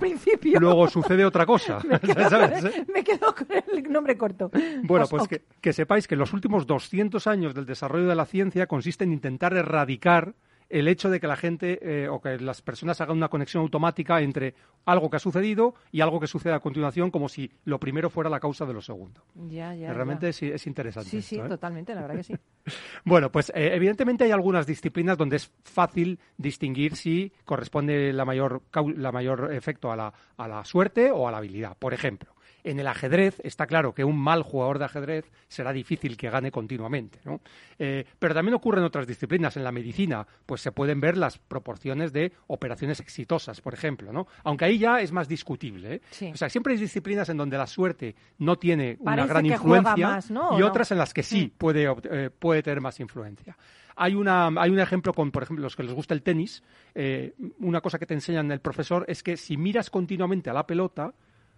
luego 0.59 0.87
sucede 0.89 1.23
otra 1.23 1.45
cosa. 1.45 1.79
me, 1.87 1.99
quedo 1.99 2.13
¿Sabes, 2.29 2.61
con 2.61 2.67
el, 2.67 2.85
me 2.93 3.03
quedo 3.03 3.33
con 3.35 3.47
el 3.51 3.83
nombre 3.91 4.17
corto. 4.17 4.51
Bueno, 4.83 5.05
pues 5.07 5.27
que, 5.27 5.43
que 5.61 5.71
sepáis 5.71 6.07
que 6.07 6.15
los 6.15 6.33
últimos 6.33 6.67
200 6.67 7.25
años 7.27 7.53
del 7.53 7.65
desarrollo 7.65 8.07
de 8.07 8.15
la 8.15 8.25
ciencia 8.25 8.67
consiste 8.67 9.05
en 9.05 9.13
intentar 9.13 9.53
erradicar 9.55 10.33
el 10.73 10.87
hecho 10.87 11.11
de 11.11 11.19
que 11.19 11.27
la 11.27 11.35
gente 11.35 11.77
eh, 11.81 12.09
o 12.09 12.19
que 12.19 12.39
las 12.39 12.63
personas 12.63 12.99
hagan 12.99 13.17
una 13.17 13.29
conexión 13.29 13.61
automática 13.61 14.21
entre 14.21 14.55
algo 14.85 15.07
que 15.07 15.17
ha 15.17 15.19
sucedido 15.19 15.75
y 15.91 16.01
algo 16.01 16.19
que 16.19 16.25
sucede 16.25 16.53
a 16.53 16.59
continuación, 16.59 17.11
como 17.11 17.29
si 17.29 17.51
lo 17.63 17.79
primero 17.79 18.09
fuera 18.09 18.27
la 18.27 18.39
causa 18.39 18.65
de 18.65 18.73
lo 18.73 18.81
segundo. 18.81 19.21
Ya, 19.35 19.75
ya, 19.75 19.93
Realmente 19.93 20.25
ya. 20.25 20.29
es, 20.31 20.41
es 20.41 20.65
interesante. 20.67 21.11
Sí, 21.11 21.21
sí, 21.21 21.35
¿eh? 21.37 21.47
totalmente, 21.47 21.93
la 21.93 22.01
verdad 22.01 22.15
que 22.15 22.23
sí. 22.23 22.35
Bueno, 23.05 23.31
pues 23.31 23.51
eh, 23.53 23.75
evidentemente 23.75 24.23
hay 24.23 24.31
algunas 24.31 24.65
disciplinas 24.65 25.17
donde 25.17 25.35
es 25.35 25.51
fácil 25.63 26.19
distinguir 26.37 26.95
si 26.95 27.31
corresponde 27.45 28.11
la 28.11 28.25
mayor, 28.25 28.63
la 28.95 29.11
mayor 29.11 29.53
efecto 29.53 29.91
a 29.91 29.95
la, 29.95 30.13
a 30.37 30.47
la 30.47 30.65
suerte 30.65 31.11
o 31.11 31.27
a 31.27 31.31
la 31.31 31.37
habilidad. 31.37 31.77
Por 31.77 31.93
ejemplo, 31.93 32.32
en 32.63 32.79
el 32.79 32.87
ajedrez 32.87 33.39
está 33.43 33.67
claro 33.67 33.93
que 33.93 34.03
un 34.03 34.17
mal 34.17 34.41
jugador 34.43 34.79
de 34.79 34.85
ajedrez 34.85 35.31
será 35.47 35.73
difícil 35.73 36.15
que 36.17 36.29
gane 36.29 36.51
continuamente, 36.51 37.19
¿no? 37.25 37.41
Eh, 37.77 38.05
pero 38.19 38.33
también 38.33 38.55
ocurre 38.55 38.79
en 38.79 38.85
otras 38.85 39.05
disciplinas. 39.05 39.57
En 39.57 39.63
la 39.63 39.71
medicina, 39.71 40.25
pues 40.45 40.61
se 40.61 40.71
pueden 40.71 41.01
ver 41.01 41.17
las 41.17 41.37
proporciones 41.37 42.13
de 42.13 42.31
operaciones 42.47 42.99
exitosas, 42.99 43.59
por 43.61 43.73
ejemplo, 43.73 44.13
¿no? 44.13 44.27
Aunque 44.43 44.65
ahí 44.65 44.77
ya 44.77 45.01
es 45.01 45.11
más 45.11 45.27
discutible, 45.27 45.95
¿eh? 45.95 46.01
Sí. 46.11 46.31
O 46.33 46.37
sea, 46.37 46.49
siempre 46.49 46.73
hay 46.73 46.79
disciplinas 46.79 47.27
en 47.29 47.37
donde 47.37 47.57
la 47.57 47.67
suerte 47.67 48.15
no 48.37 48.57
tiene 48.57 48.97
una 48.99 49.25
gran 49.27 49.45
influencia 49.45 50.07
más, 50.07 50.31
¿no? 50.31 50.49
¿O 50.49 50.59
y 50.59 50.61
otras 50.63 50.91
en 50.91 50.97
las 50.97 51.13
que 51.13 51.23
sí 51.23 51.51
puede, 51.57 51.89
obt- 51.89 52.07
eh, 52.09 52.29
puede 52.29 52.63
tener 52.63 52.79
más 52.81 52.99
influencia. 52.99 53.57
Hay, 53.95 54.15
una, 54.15 54.47
hay 54.47 54.71
un 54.71 54.79
ejemplo 54.79 55.13
con, 55.13 55.31
por 55.31 55.43
ejemplo, 55.43 55.61
los 55.63 55.75
que 55.75 55.83
les 55.83 55.93
gusta 55.93 56.13
el 56.13 56.23
tenis. 56.23 56.63
eh, 56.95 57.33
una 57.59 57.81
cosa 57.81 57.99
que 57.99 58.05
te 58.05 58.13
enseñan 58.15 58.51
el 58.51 58.59
profesor 58.59 59.05
es 59.07 59.21
que 59.21 59.37
si 59.37 59.57
miras 59.57 59.89
continuamente 59.89 60.49
a 60.49 60.53
la 60.53 60.65
pelota, 60.65 61.13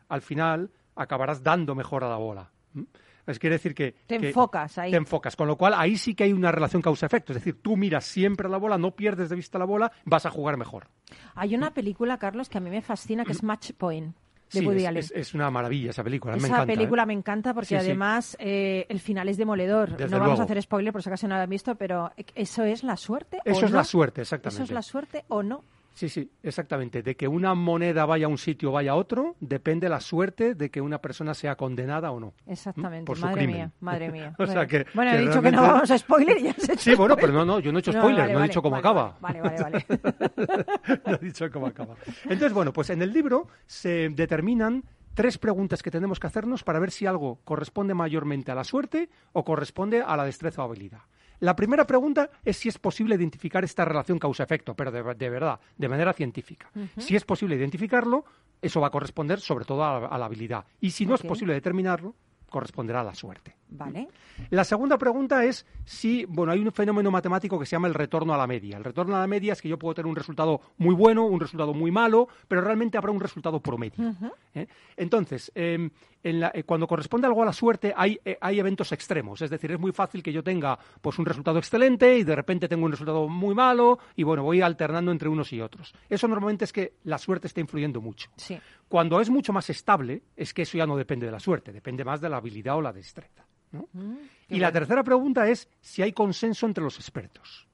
al 0.10 0.22
final 0.22 0.70
acabarás 0.96 1.44
dando 1.44 1.76
mejor 1.76 2.04
a 2.04 2.10
la 2.10 2.18
bola. 2.18 2.50
¿m? 2.76 2.86
Es 3.28 3.40
quiere 3.40 3.56
decir 3.56 3.74
que... 3.74 3.96
Te 4.06 4.20
que 4.20 4.28
enfocas 4.28 4.78
ahí. 4.78 4.92
Te 4.92 4.98
enfocas, 4.98 5.36
con 5.36 5.48
lo 5.48 5.56
cual 5.58 5.74
ahí 5.76 5.98
sí 5.98 6.14
que 6.14 6.26
hay 6.26 6.34
una 6.34 6.52
relación 6.52 6.82
causa-efecto. 6.82 7.34
Es 7.34 7.38
decir, 7.40 7.60
tú 7.62 7.76
miras 7.76 8.06
siempre 8.06 8.48
a 8.48 8.52
la 8.52 8.58
bola, 8.58 8.78
no 8.78 8.92
pierdes 8.92 9.30
de 9.30 9.36
vista 9.36 9.58
la 9.58 9.66
bola, 9.66 9.92
vas 10.06 10.26
a 10.28 10.30
jugar 10.30 10.58
mejor. 10.58 10.88
Hay 11.34 11.56
una 11.56 11.74
película, 11.74 12.20
Carlos, 12.20 12.50
que 12.50 12.60
a 12.60 12.62
mí 12.62 12.70
me 12.70 12.82
fascina, 12.84 13.26
que 13.26 13.32
es 13.32 13.42
Match 13.42 13.72
Point, 13.74 14.16
de 14.54 14.60
Sí, 14.60 14.64
Woody 14.68 14.82
es, 14.84 14.88
Allen. 14.88 15.00
es- 15.00 15.12
es 15.12 15.34
una 15.34 15.50
maravilla 15.50 15.90
esa 15.90 16.04
película. 16.04 16.34
me 16.34 16.38
Esa 16.38 16.48
encanta, 16.50 16.72
¿eh? 16.72 16.76
película 16.76 17.06
me 17.08 17.14
encanta 17.14 17.54
porque 17.56 17.70
Sí, 17.70 17.74
sí. 17.74 17.80
además 17.80 18.38
eh, 18.40 18.86
el 18.90 19.00
final 19.00 19.28
es 19.28 19.38
demoledor. 19.38 19.98
Desde 19.98 20.08
no 20.16 20.20
vamos 20.20 20.40
a 20.40 20.44
hacer 20.44 20.62
spoiler 20.62 20.94
por 20.94 21.02
si 21.02 21.10
acaso 21.10 21.28
no 21.28 21.34
lo 21.36 21.42
han 21.42 21.50
visto, 21.50 21.74
pero 21.74 22.12
¿eso 22.36 22.64
es 22.64 22.84
la 22.84 22.96
suerte? 22.96 23.40
o 23.44 23.50
Eso 23.50 23.66
es 23.66 23.72
no? 23.72 23.78
la 23.78 23.84
suerte, 23.84 24.22
exactamente. 24.22 24.56
¿Eso 24.56 24.64
es 24.66 24.72
la 24.72 24.84
suerte 24.84 25.26
o 25.30 25.42
no? 25.42 25.64
Sí, 25.96 26.10
sí, 26.10 26.30
exactamente. 26.44 27.02
De 27.02 27.16
que 27.16 27.26
una 27.28 27.54
moneda 27.56 28.06
vaya 28.06 28.26
a 28.26 28.30
un 28.30 28.38
sitio 28.38 28.70
o 28.70 28.74
vaya 28.74 28.92
a 28.92 28.96
otro, 28.96 29.38
depende 29.40 29.88
la 29.88 30.02
suerte 30.02 30.54
de 30.54 30.70
que 30.70 30.82
una 30.82 31.00
persona 31.02 31.34
sea 31.34 31.56
condenada 31.56 32.12
o 32.12 32.20
no. 32.20 32.34
Exactamente, 32.46 33.06
Por 33.06 33.16
su 33.18 33.24
madre 33.26 33.38
crimen. 33.38 33.56
mía, 33.56 33.72
madre 33.80 34.12
mía. 34.12 34.36
O 34.40 34.46
sea 34.46 34.68
que- 34.68 34.86
bueno, 34.94 35.12
que 35.12 35.18
he 35.18 35.22
dicho 35.22 35.42
que 35.42 35.52
no 35.52 35.62
vamos 35.62 35.90
a 35.90 35.98
spoiler 35.98 36.38
y 36.38 36.44
ya 36.44 36.52
has 36.58 36.70
hecho 36.70 36.78
Sí, 36.82 36.96
bueno, 36.96 37.16
pero 37.16 37.32
no, 37.32 37.46
no, 37.46 37.60
yo 37.60 37.72
no 37.72 37.78
he 37.78 37.80
hecho 37.80 37.94
No, 37.94 38.00
spoiler, 38.00 38.20
vale, 38.24 38.34
no 38.34 38.40
he 38.40 38.42
vale, 38.42 38.50
dicho 38.50 38.62
cómo 38.62 38.72
vale, 38.76 38.80
acaba. 38.82 39.18
Vale, 39.22 39.42
vale, 39.42 39.62
vale. 39.64 39.86
no 41.08 41.14
he 41.16 41.18
dicho 41.26 41.50
cómo 41.52 41.68
acaba. 41.68 41.96
Entonces, 42.26 42.54
bueno, 42.54 42.74
pues 42.74 42.90
en 42.90 43.02
el 43.02 43.14
libro 43.14 43.48
se 43.66 44.10
determinan 44.10 44.84
tres 45.14 45.38
preguntas 45.38 45.82
que 45.82 45.92
tenemos 45.92 46.20
que 46.20 46.28
hacernos 46.28 46.64
para 46.66 46.78
ver 46.80 46.92
si 46.92 47.06
algo 47.06 47.40
corresponde 47.46 47.94
mayormente 47.94 48.52
a 48.52 48.56
la 48.56 48.66
suerte 48.66 49.10
o 49.32 49.46
corresponde 49.46 50.02
a 50.06 50.18
la 50.18 50.26
destreza 50.26 50.62
o 50.62 50.66
habilidad. 50.66 51.00
La 51.40 51.56
primera 51.56 51.86
pregunta 51.86 52.30
es 52.44 52.58
si 52.58 52.70
es 52.70 52.78
posible 52.78 53.16
identificar 53.16 53.64
esta 53.64 53.86
relación 53.86 54.20
causa-efecto, 54.20 54.76
pero 54.76 54.92
de, 54.92 55.04
de 55.16 55.30
verdad, 55.30 55.60
de 55.78 55.90
manera 55.90 56.14
científica. 56.14 56.70
Si 56.98 57.16
es 57.16 57.24
posible 57.26 57.56
identificarlo, 57.56 58.26
eso 58.62 58.82
va 58.82 58.88
a 58.88 58.92
corresponder 58.92 59.40
sobre 59.40 59.66
todo 59.66 59.84
a, 59.84 60.08
a 60.08 60.18
la 60.18 60.26
habilidad. 60.26 60.66
Y 60.80 60.92
si 60.92 61.06
no 61.06 61.16
es 61.16 61.22
posible 61.22 61.54
determinarlo, 61.54 62.16
corresponderá 62.50 63.02
a 63.02 63.04
la 63.04 63.16
suerte. 63.16 63.56
Vale. 63.68 64.08
La 64.52 64.64
segunda 64.64 64.98
pregunta 64.98 65.44
es 65.44 65.66
si, 65.84 66.24
bueno, 66.26 66.52
hay 66.54 66.60
un 66.60 66.72
fenómeno 66.72 67.10
matemático 67.12 67.58
que 67.60 67.66
se 67.66 67.72
llama 67.76 67.88
el 67.88 67.94
retorno 67.94 68.34
a 68.34 68.38
la 68.38 68.48
media. 68.48 68.78
El 68.78 68.84
retorno 68.84 69.16
a 69.16 69.20
la 69.20 69.28
media 69.28 69.54
es 69.54 69.62
que 69.62 69.68
yo 69.70 69.78
puedo 69.80 69.94
tener 69.96 70.08
un 70.08 70.16
resultado 70.16 70.62
muy 70.78 70.94
bueno, 70.96 71.26
un 71.26 71.40
resultado 71.40 71.74
muy 71.74 71.92
malo, 71.92 72.28
pero 72.48 72.62
realmente 72.62 72.98
habrá 72.98 73.12
un 73.12 73.20
resultado 73.20 73.60
promedio. 73.60 74.16
¿eh? 74.54 74.68
Entonces, 74.96 75.52
eh, 75.56 75.90
en 76.24 76.40
la- 76.40 76.52
eh, 76.54 76.64
cuando 76.64 76.88
corresponde 76.88 77.28
algo 77.28 77.42
a 77.42 77.46
la 77.46 77.54
suerte, 77.54 77.94
hay, 77.96 78.20
eh, 78.24 78.38
hay 78.40 78.60
eventos 78.60 78.92
extremos. 78.92 79.42
Es 79.42 79.50
decir, 79.50 79.72
es 79.72 79.80
muy 79.80 79.92
fácil 79.92 80.22
que 80.24 80.32
yo 80.32 80.44
tenga 80.44 80.78
pues, 81.02 81.18
un 81.20 81.26
resultado 81.26 81.58
excelente 81.58 82.18
y 82.18 82.24
de 82.24 82.36
repente 82.36 82.68
tengo 82.68 82.86
un 82.86 82.92
resultado 82.92 83.28
muy 83.28 83.56
malo 83.56 84.00
y, 84.16 84.24
bueno, 84.24 84.44
voy 84.44 84.62
alternando 84.62 85.12
entre 85.12 85.28
unos 85.28 85.52
y 85.54 85.60
otros. 85.62 85.94
Eso 86.10 86.28
normalmente 86.28 86.66
es 86.66 86.72
que 86.74 86.94
la 87.04 87.18
suerte 87.18 87.48
está 87.48 87.62
influyendo 87.62 88.00
mucho. 88.00 88.30
Sí. 88.38 88.58
Cuando 88.88 89.20
es 89.20 89.30
mucho 89.30 89.52
más 89.52 89.70
estable, 89.70 90.22
es 90.36 90.54
que 90.54 90.62
eso 90.62 90.78
ya 90.78 90.86
no 90.86 90.96
depende 90.96 91.26
de 91.26 91.32
la 91.32 91.40
suerte, 91.40 91.74
depende 91.74 92.06
más 92.06 92.22
de 92.22 92.30
la 92.30 92.38
habilidad 92.38 92.76
o 92.78 92.82
la 92.82 92.94
destreza. 92.94 93.44
¿No? 93.76 94.18
y 94.50 94.60
la 94.60 94.72
tercera 94.72 95.04
pregunta 95.04 95.48
es 95.48 95.70
si 95.82 96.02
hay 96.02 96.14
consenso 96.14 96.66
entre 96.66 96.84
los 96.84 96.98
expertos. 96.98 97.68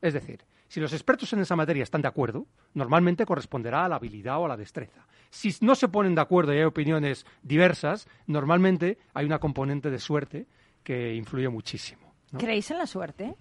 Es 0.00 0.14
decir, 0.14 0.44
si 0.68 0.80
los 0.80 0.92
expertos 0.92 1.32
en 1.32 1.40
esa 1.40 1.56
materia 1.56 1.82
están 1.82 2.02
de 2.02 2.08
acuerdo, 2.08 2.46
normalmente 2.74 3.24
corresponderá 3.24 3.84
a 3.84 3.88
la 3.88 3.96
habilidad 3.96 4.38
o 4.38 4.46
a 4.46 4.48
la 4.48 4.56
destreza. 4.56 5.06
Si 5.30 5.54
no 5.60 5.74
se 5.74 5.88
ponen 5.88 6.14
de 6.14 6.20
acuerdo 6.20 6.52
y 6.52 6.58
hay 6.58 6.64
opiniones 6.64 7.24
diversas, 7.42 8.08
normalmente 8.26 8.98
hay 9.14 9.26
una 9.26 9.38
componente 9.38 9.90
de 9.90 9.98
suerte 9.98 10.46
que 10.82 11.14
influye 11.14 11.48
muchísimo. 11.48 12.14
¿no? 12.32 12.38
¿Creéis 12.38 12.70
en 12.70 12.78
la 12.78 12.86
suerte? 12.86 13.34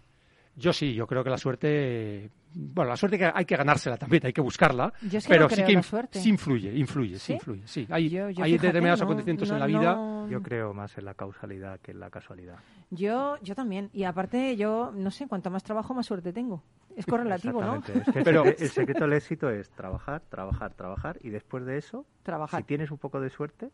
Yo 0.56 0.72
sí, 0.72 0.94
yo 0.94 1.08
creo 1.08 1.24
que 1.24 1.30
la 1.30 1.38
suerte, 1.38 2.30
bueno, 2.58 2.90
la 2.92 2.98
suerte 2.98 3.18
que 3.18 3.30
hay 3.34 3.44
que 3.46 3.56
ganársela 3.58 3.98
también, 3.98 4.26
hay 4.26 4.32
que 4.34 4.42
buscarla, 4.42 4.94
Yo 5.02 5.18
es 5.18 5.26
que 5.26 5.30
pero 5.34 5.44
no 5.44 5.50
sí 5.50 5.56
creo 5.56 5.68
que 5.68 5.74
la 5.74 5.84
suerte. 5.84 6.20
sí 6.22 6.30
influye, 6.30 6.74
influye, 6.74 7.16
sí, 7.20 7.20
¿Sí? 7.20 7.34
influye, 7.34 7.68
sí. 7.68 7.88
Hay, 7.90 8.10
Yo- 8.10 8.30
yo 8.30 8.44
hay 8.44 8.52
fíjate, 8.54 8.68
determinados 8.68 9.00
no- 9.02 9.06
acontecimientos 9.06 9.50
no- 9.50 9.56
en 9.56 9.60
la 9.60 9.66
vida. 9.68 9.96
no- 9.96 10.30
Yo 10.30 10.42
creo 10.42 10.74
más 10.74 10.98
en 10.98 11.06
la 11.06 11.14
causalidad 11.14 11.80
que 11.82 11.92
en 11.92 12.00
la 12.00 12.10
casualidad. 12.10 12.56
Yo, 12.90 13.38
yo 13.42 13.54
también. 13.56 13.90
Y 13.94 14.06
aparte, 14.06 14.56
yo, 14.56 14.92
no 14.96 15.12
sé, 15.12 15.28
cuanto 15.28 15.50
más 15.52 15.64
trabajo, 15.64 15.94
más 15.94 16.06
suerte 16.06 16.32
tengo. 16.34 16.64
Es 16.96 17.06
correlativo, 17.06 17.62
¿no? 17.62 17.76
Es 17.76 17.84
que 18.14 18.24
Pero- 18.24 18.46
el 18.46 18.70
secreto 18.70 19.02
del 19.02 19.14
éxito 19.14 19.50
es 19.50 19.70
trabajar, 19.72 20.22
trabajar, 20.30 20.74
trabajar 20.74 21.20
y 21.22 21.30
después 21.30 21.66
de 21.66 21.78
eso, 21.78 22.06
Trabajar. 22.24 22.62
si 22.62 22.66
tienes 22.68 22.90
un 22.90 22.98
poco 22.98 23.20
de 23.20 23.30
suerte, 23.30 23.70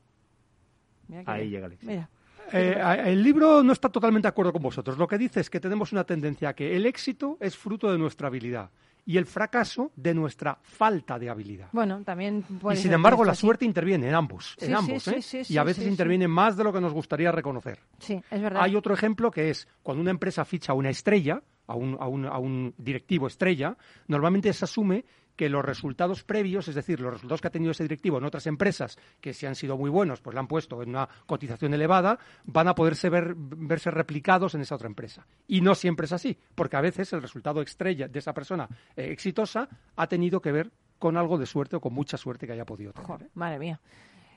ahí 1.26 1.42
bien. 1.42 1.52
llega 1.52 1.66
el 1.68 1.74
éxito. 1.74 1.92
Mira. 1.92 2.10
Eh, 2.54 2.82
el 3.06 3.24
libro 3.24 3.64
no 3.64 3.74
está 3.74 3.90
totalmente 3.90 4.26
de 4.26 4.30
acuerdo 4.30 4.54
con 4.54 4.62
vosotros. 4.62 4.98
Lo 4.98 5.08
que 5.08 5.18
dice 5.18 5.40
es 5.40 5.50
que 5.50 5.60
tenemos 5.60 5.92
una 5.92 6.04
tendencia 6.04 6.50
a 6.50 6.54
que 6.54 6.76
el 6.76 6.86
éxito 6.86 7.38
es 7.40 7.56
fruto 7.58 7.92
de 7.92 7.98
nuestra 7.98 8.28
habilidad 8.28 8.70
y 9.06 9.18
el 9.18 9.26
fracaso 9.26 9.92
de 9.96 10.14
nuestra 10.14 10.60
falta 10.62 11.18
de 11.18 11.30
habilidad. 11.30 11.70
Bueno, 11.72 12.04
también 12.04 12.44
puede 12.44 12.78
y 12.78 12.82
sin 12.82 12.94
embargo, 12.94 13.24
la 13.26 13.32
así. 13.32 13.42
suerte 13.42 13.66
interviene 13.66 14.08
en 14.10 14.14
ambos, 14.16 14.56
Sí, 14.60 14.66
en 14.66 14.76
ambos, 14.76 15.04
sí, 15.04 15.16
¿eh? 15.16 15.22
sí, 15.44 15.54
y 15.54 15.58
a 15.58 15.64
veces 15.64 15.88
interviene 15.88 16.28
más 16.28 16.56
de 16.56 16.64
lo 16.64 16.72
que 16.72 16.80
nos 16.82 16.94
gustaría 16.94 17.32
reconocer. 17.32 17.80
Sí, 18.00 18.22
es 18.30 18.42
verdad. 18.42 18.62
Hay 18.62 18.76
otro 18.76 18.94
ejemplo 18.94 19.32
que 19.32 19.50
es 19.50 19.68
cuando 19.82 20.02
una 20.02 20.12
empresa 20.12 20.46
ficha 20.46 20.74
a 20.74 20.76
una 20.76 20.90
estrella, 20.92 21.42
a 21.68 21.76
un, 21.76 21.98
a 22.00 22.08
un- 22.08 22.26
a 22.28 22.38
un 22.38 22.74
directivo 22.78 23.26
estrella, 23.28 23.76
normalmente 24.08 24.52
se 24.54 24.66
asume 24.66 25.04
que 25.42 25.50
los 25.50 25.66
resultados 25.66 26.24
previos, 26.24 26.68
es 26.68 26.76
decir, 26.76 27.00
los 27.00 27.14
resultados 27.14 27.42
que 27.42 27.48
ha 27.48 27.52
tenido 27.52 27.72
ese 27.72 27.82
directivo 27.82 28.20
en 28.20 28.26
otras 28.26 28.46
empresas 28.46 29.00
que 29.20 29.34
si 29.34 29.48
han 29.48 29.56
sido 29.56 29.76
muy 29.76 29.90
buenos, 29.90 30.22
pues 30.22 30.36
le 30.36 30.40
han 30.40 30.46
puesto 30.46 30.84
en 30.84 30.90
una 30.90 31.10
cotización 31.26 31.74
elevada, 31.74 32.20
van 32.44 32.68
a 32.68 32.76
poderse 32.76 33.10
ver, 33.10 33.34
verse 33.36 33.90
replicados 33.90 34.54
en 34.54 34.62
esa 34.62 34.76
otra 34.76 34.86
empresa. 34.86 35.26
Y 35.48 35.62
no 35.62 35.74
siempre 35.74 36.06
es 36.06 36.12
así, 36.12 36.38
porque 36.54 36.78
a 36.78 36.82
veces 36.82 37.12
el 37.14 37.24
resultado 37.24 37.60
estrella 37.64 38.08
de 38.08 38.20
esa 38.20 38.36
persona 38.36 38.70
eh, 38.96 39.08
exitosa 39.10 39.68
ha 39.96 40.06
tenido 40.06 40.44
que 40.44 40.52
ver 40.52 40.70
con 41.00 41.18
algo 41.18 41.40
de 41.40 41.48
suerte 41.48 41.76
o 41.78 41.82
con 41.82 41.96
mucha 41.96 42.18
suerte 42.18 42.46
que 42.46 42.54
haya 42.54 42.64
podido 42.64 42.94
tener. 42.94 43.08
Joder, 43.08 43.30
madre 43.34 43.58
mía. 43.58 43.80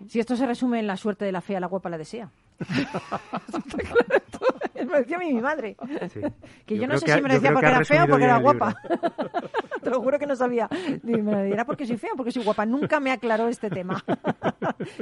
Si 0.08 0.20
esto 0.20 0.36
se 0.36 0.46
resume 0.46 0.78
en 0.78 0.86
la 0.86 0.96
suerte 0.96 1.26
de 1.26 1.32
la 1.32 1.42
fea, 1.42 1.60
la 1.60 1.66
guapa 1.66 1.90
la 1.90 1.98
desea. 1.98 2.30
Está 2.60 3.78
claro, 3.78 4.06
esto 4.08 4.46
me 4.86 4.92
lo 4.92 4.98
decía 4.98 5.16
a 5.16 5.20
mí 5.20 5.32
mi 5.32 5.40
madre. 5.42 5.76
Sí. 6.12 6.20
Que 6.66 6.76
yo, 6.76 6.82
Yo 6.82 6.88
no 6.88 6.98
sé 6.98 7.06
que 7.06 7.12
si 7.12 7.20
me 7.22 7.28
lo 7.28 7.34
decía 7.34 7.52
porque 7.52 7.66
era 7.68 7.84
fea 7.84 8.04
o 8.04 8.08
porque 8.08 8.24
era 8.24 8.38
guapa. 8.38 8.74
Te 9.82 9.90
lo 9.90 10.00
juro 10.00 10.18
que 10.18 10.26
no 10.26 10.34
sabía. 10.34 10.68
Me 11.02 11.18
lo 11.18 11.42
dirá 11.42 11.64
porque 11.66 11.86
soy 11.86 11.98
fea 11.98 12.10
o 12.14 12.16
porque 12.16 12.32
soy 12.32 12.42
guapa. 12.42 12.64
Nunca 12.64 13.00
me 13.00 13.10
aclaró 13.12 13.48
este 13.48 13.68
tema. 13.68 14.02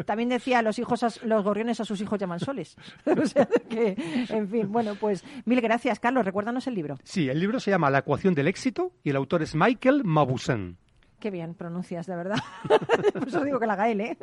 También 0.06 0.28
decía, 0.28 0.60
los 0.62 0.78
hijos, 0.80 1.02
a- 1.04 1.10
los 1.24 1.44
gorriones 1.44 1.78
a 1.80 1.84
sus 1.84 2.00
hijos 2.00 2.18
llaman 2.18 2.40
soles. 2.40 2.76
O 3.06 3.26
sea 3.26 3.46
que, 3.46 3.94
en 4.28 4.48
fin, 4.48 4.72
bueno, 4.72 4.96
pues 4.98 5.24
mil 5.44 5.60
gracias, 5.60 6.00
Carlos. 6.00 6.24
Recuérdanos 6.24 6.66
el 6.66 6.74
libro. 6.74 6.98
Sí, 7.04 7.28
el 7.28 7.38
libro 7.38 7.60
se 7.60 7.70
llama 7.70 7.90
La 7.90 7.98
ecuación 7.98 8.34
del 8.34 8.48
éxito 8.48 8.92
y 9.04 9.10
el 9.10 9.16
autor 9.16 9.42
es 9.42 9.54
Michael 9.54 10.02
Mauboussin. 10.04 10.78
Qué 11.22 11.30
bien 11.30 11.54
pronuncias, 11.54 12.06
de 12.08 12.16
verdad. 12.16 12.38
Por 13.12 13.28
eso 13.28 13.44
digo 13.44 13.60
que 13.60 13.66
la 13.68 13.76
Gael, 13.76 14.00
¿eh? 14.00 14.18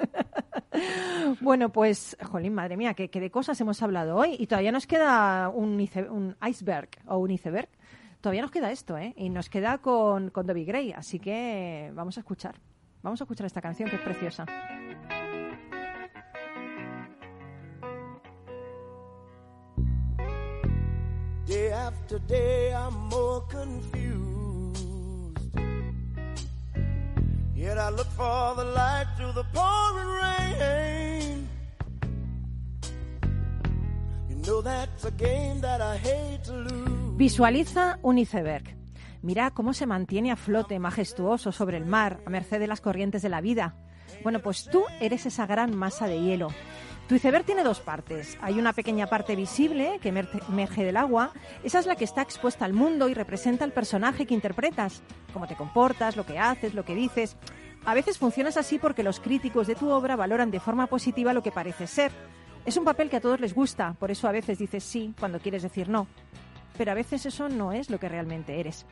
bueno, 1.40 1.70
pues, 1.72 2.18
jolín, 2.30 2.54
madre 2.54 2.76
mía, 2.76 2.94
que, 2.94 3.08
de 3.08 3.32
cosas 3.32 3.62
hemos 3.62 3.82
hablado 3.82 4.18
hoy. 4.18 4.36
Y 4.38 4.48
todavía 4.48 4.74
nos 4.74 4.86
queda 4.86 5.48
un, 5.48 5.80
ice- 5.80 6.10
un 6.10 6.36
iceberg 6.46 6.90
o 7.06 7.20
un 7.20 7.32
iceberg. 7.32 7.70
Todavía 8.20 8.42
nos 8.42 8.52
queda 8.52 8.70
esto, 8.70 8.98
¿eh? 8.98 9.14
Y 9.16 9.30
nos 9.30 9.48
queda 9.50 9.78
con, 9.78 10.30
con 10.30 10.46
Debbie 10.46 10.66
Gray. 10.66 10.92
Así 10.92 11.20
que 11.20 11.90
vamos 11.96 12.18
a 12.18 12.20
escuchar. 12.20 12.56
Vamos 13.02 13.22
a 13.22 13.24
escuchar 13.24 13.46
esta 13.46 13.62
canción 13.62 13.90
que 13.90 13.96
es 13.96 14.02
preciosa. 14.02 14.46
Day. 22.28 22.74
Yet 27.60 27.78
I 27.78 27.90
look 27.90 28.08
for 28.16 28.56
the 28.56 28.64
light 28.64 29.08
through 29.18 29.34
the 29.34 29.44
pouring 29.52 30.08
rain. 30.22 31.50
Visualiza 37.18 38.00
un 38.02 38.18
iceberg. 38.18 38.78
Mira 39.22 39.52
cómo 39.52 39.74
se 39.74 39.86
mantiene 39.86 40.32
a 40.32 40.38
flote, 40.38 40.80
majestuoso, 40.80 41.52
sobre 41.52 41.76
el 41.76 41.86
mar, 41.86 42.22
a 42.26 42.30
merced 42.30 42.62
de 42.62 42.68
las 42.68 42.80
corrientes 42.80 43.22
de 43.22 43.30
la 43.30 43.42
vida. 43.42 43.76
Bueno, 44.24 44.40
pues 44.40 44.70
tú 44.72 44.86
eres 45.02 45.26
esa 45.26 45.46
gran 45.46 45.76
masa 45.76 46.08
de 46.08 46.22
hielo. 46.22 46.48
Tu 47.10 47.16
iceberg 47.16 47.44
tiene 47.44 47.64
dos 47.64 47.80
partes. 47.80 48.38
Hay 48.40 48.60
una 48.60 48.72
pequeña 48.72 49.08
parte 49.08 49.36
visible 49.36 50.00
que 50.00 50.14
emer- 50.14 50.30
emerge 50.48 50.84
del 50.86 50.96
agua. 50.96 51.32
Esa 51.64 51.80
es 51.80 51.88
la 51.88 51.96
que 51.96 52.04
está 52.06 52.22
expuesta 52.22 52.66
al 52.66 52.74
mundo 52.74 53.10
y 53.10 53.16
representa 53.16 53.66
al 53.66 53.72
personaje 53.74 54.28
que 54.28 54.36
interpretas. 54.36 55.02
Cómo 55.34 55.48
te 55.48 55.56
comportas, 55.56 56.16
lo 56.16 56.26
que 56.26 56.38
haces, 56.38 56.76
lo 56.76 56.86
que 56.86 56.94
dices. 56.94 57.36
A 57.84 57.96
veces 57.96 58.20
funcionas 58.20 58.58
así 58.58 58.78
porque 58.78 59.02
los 59.02 59.20
críticos 59.20 59.66
de 59.66 59.74
tu 59.76 59.90
obra 59.90 60.16
valoran 60.16 60.52
de 60.52 60.60
forma 60.60 60.86
positiva 60.86 61.34
lo 61.34 61.42
que 61.42 61.52
pareces 61.52 61.90
ser. 61.90 62.12
Es 62.66 62.78
un 62.78 62.86
papel 62.86 63.10
que 63.10 63.16
a 63.18 63.22
todos 63.22 63.40
les 63.40 63.56
gusta, 63.56 63.96
por 63.98 64.12
eso 64.12 64.28
a 64.28 64.32
veces 64.32 64.60
dices 64.60 64.84
sí 64.84 65.16
cuando 65.20 65.40
quieres 65.40 65.64
decir 65.64 65.90
no 65.90 66.06
pero 66.80 66.94
a 66.94 66.96
veces 66.96 67.26
eso 67.26 67.50
no 67.50 67.74
es 67.74 67.90
lo 67.90 68.00
que 68.00 68.08
realmente 68.08 68.58
eres. 68.58 68.86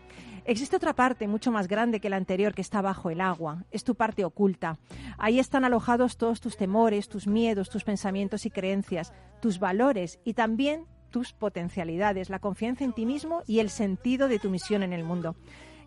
Existe 0.44 0.76
otra 0.76 0.94
parte 0.94 1.26
mucho 1.26 1.54
más 1.54 1.70
grande 1.70 2.02
que 2.02 2.10
la 2.10 2.18
anterior 2.18 2.54
que 2.54 2.62
está 2.62 2.82
bajo 2.82 3.10
el 3.12 3.22
agua. 3.22 3.64
Es 3.72 3.86
tu 3.86 3.96
parte 3.96 4.26
oculta. 4.26 4.78
Ahí 5.18 5.40
están 5.40 5.64
alojados 5.64 6.18
todos 6.18 6.42
tus 6.42 6.58
temores, 6.58 7.08
tus 7.08 7.28
miedos, 7.28 7.70
tus 7.70 7.86
pensamientos 7.86 8.46
y 8.46 8.50
creencias, 8.50 9.14
tus 9.42 9.60
valores 9.60 10.20
y 10.26 10.34
también 10.34 10.86
tus 11.12 11.32
potencialidades, 11.32 12.30
la 12.30 12.40
confianza 12.40 12.84
en 12.84 12.92
ti 12.92 13.06
mismo 13.06 13.42
y 13.48 13.60
el 13.60 13.70
sentido 13.70 14.28
de 14.28 14.40
tu 14.40 14.50
misión 14.50 14.84
en 14.84 14.92
el 14.92 15.06
mundo. 15.06 15.38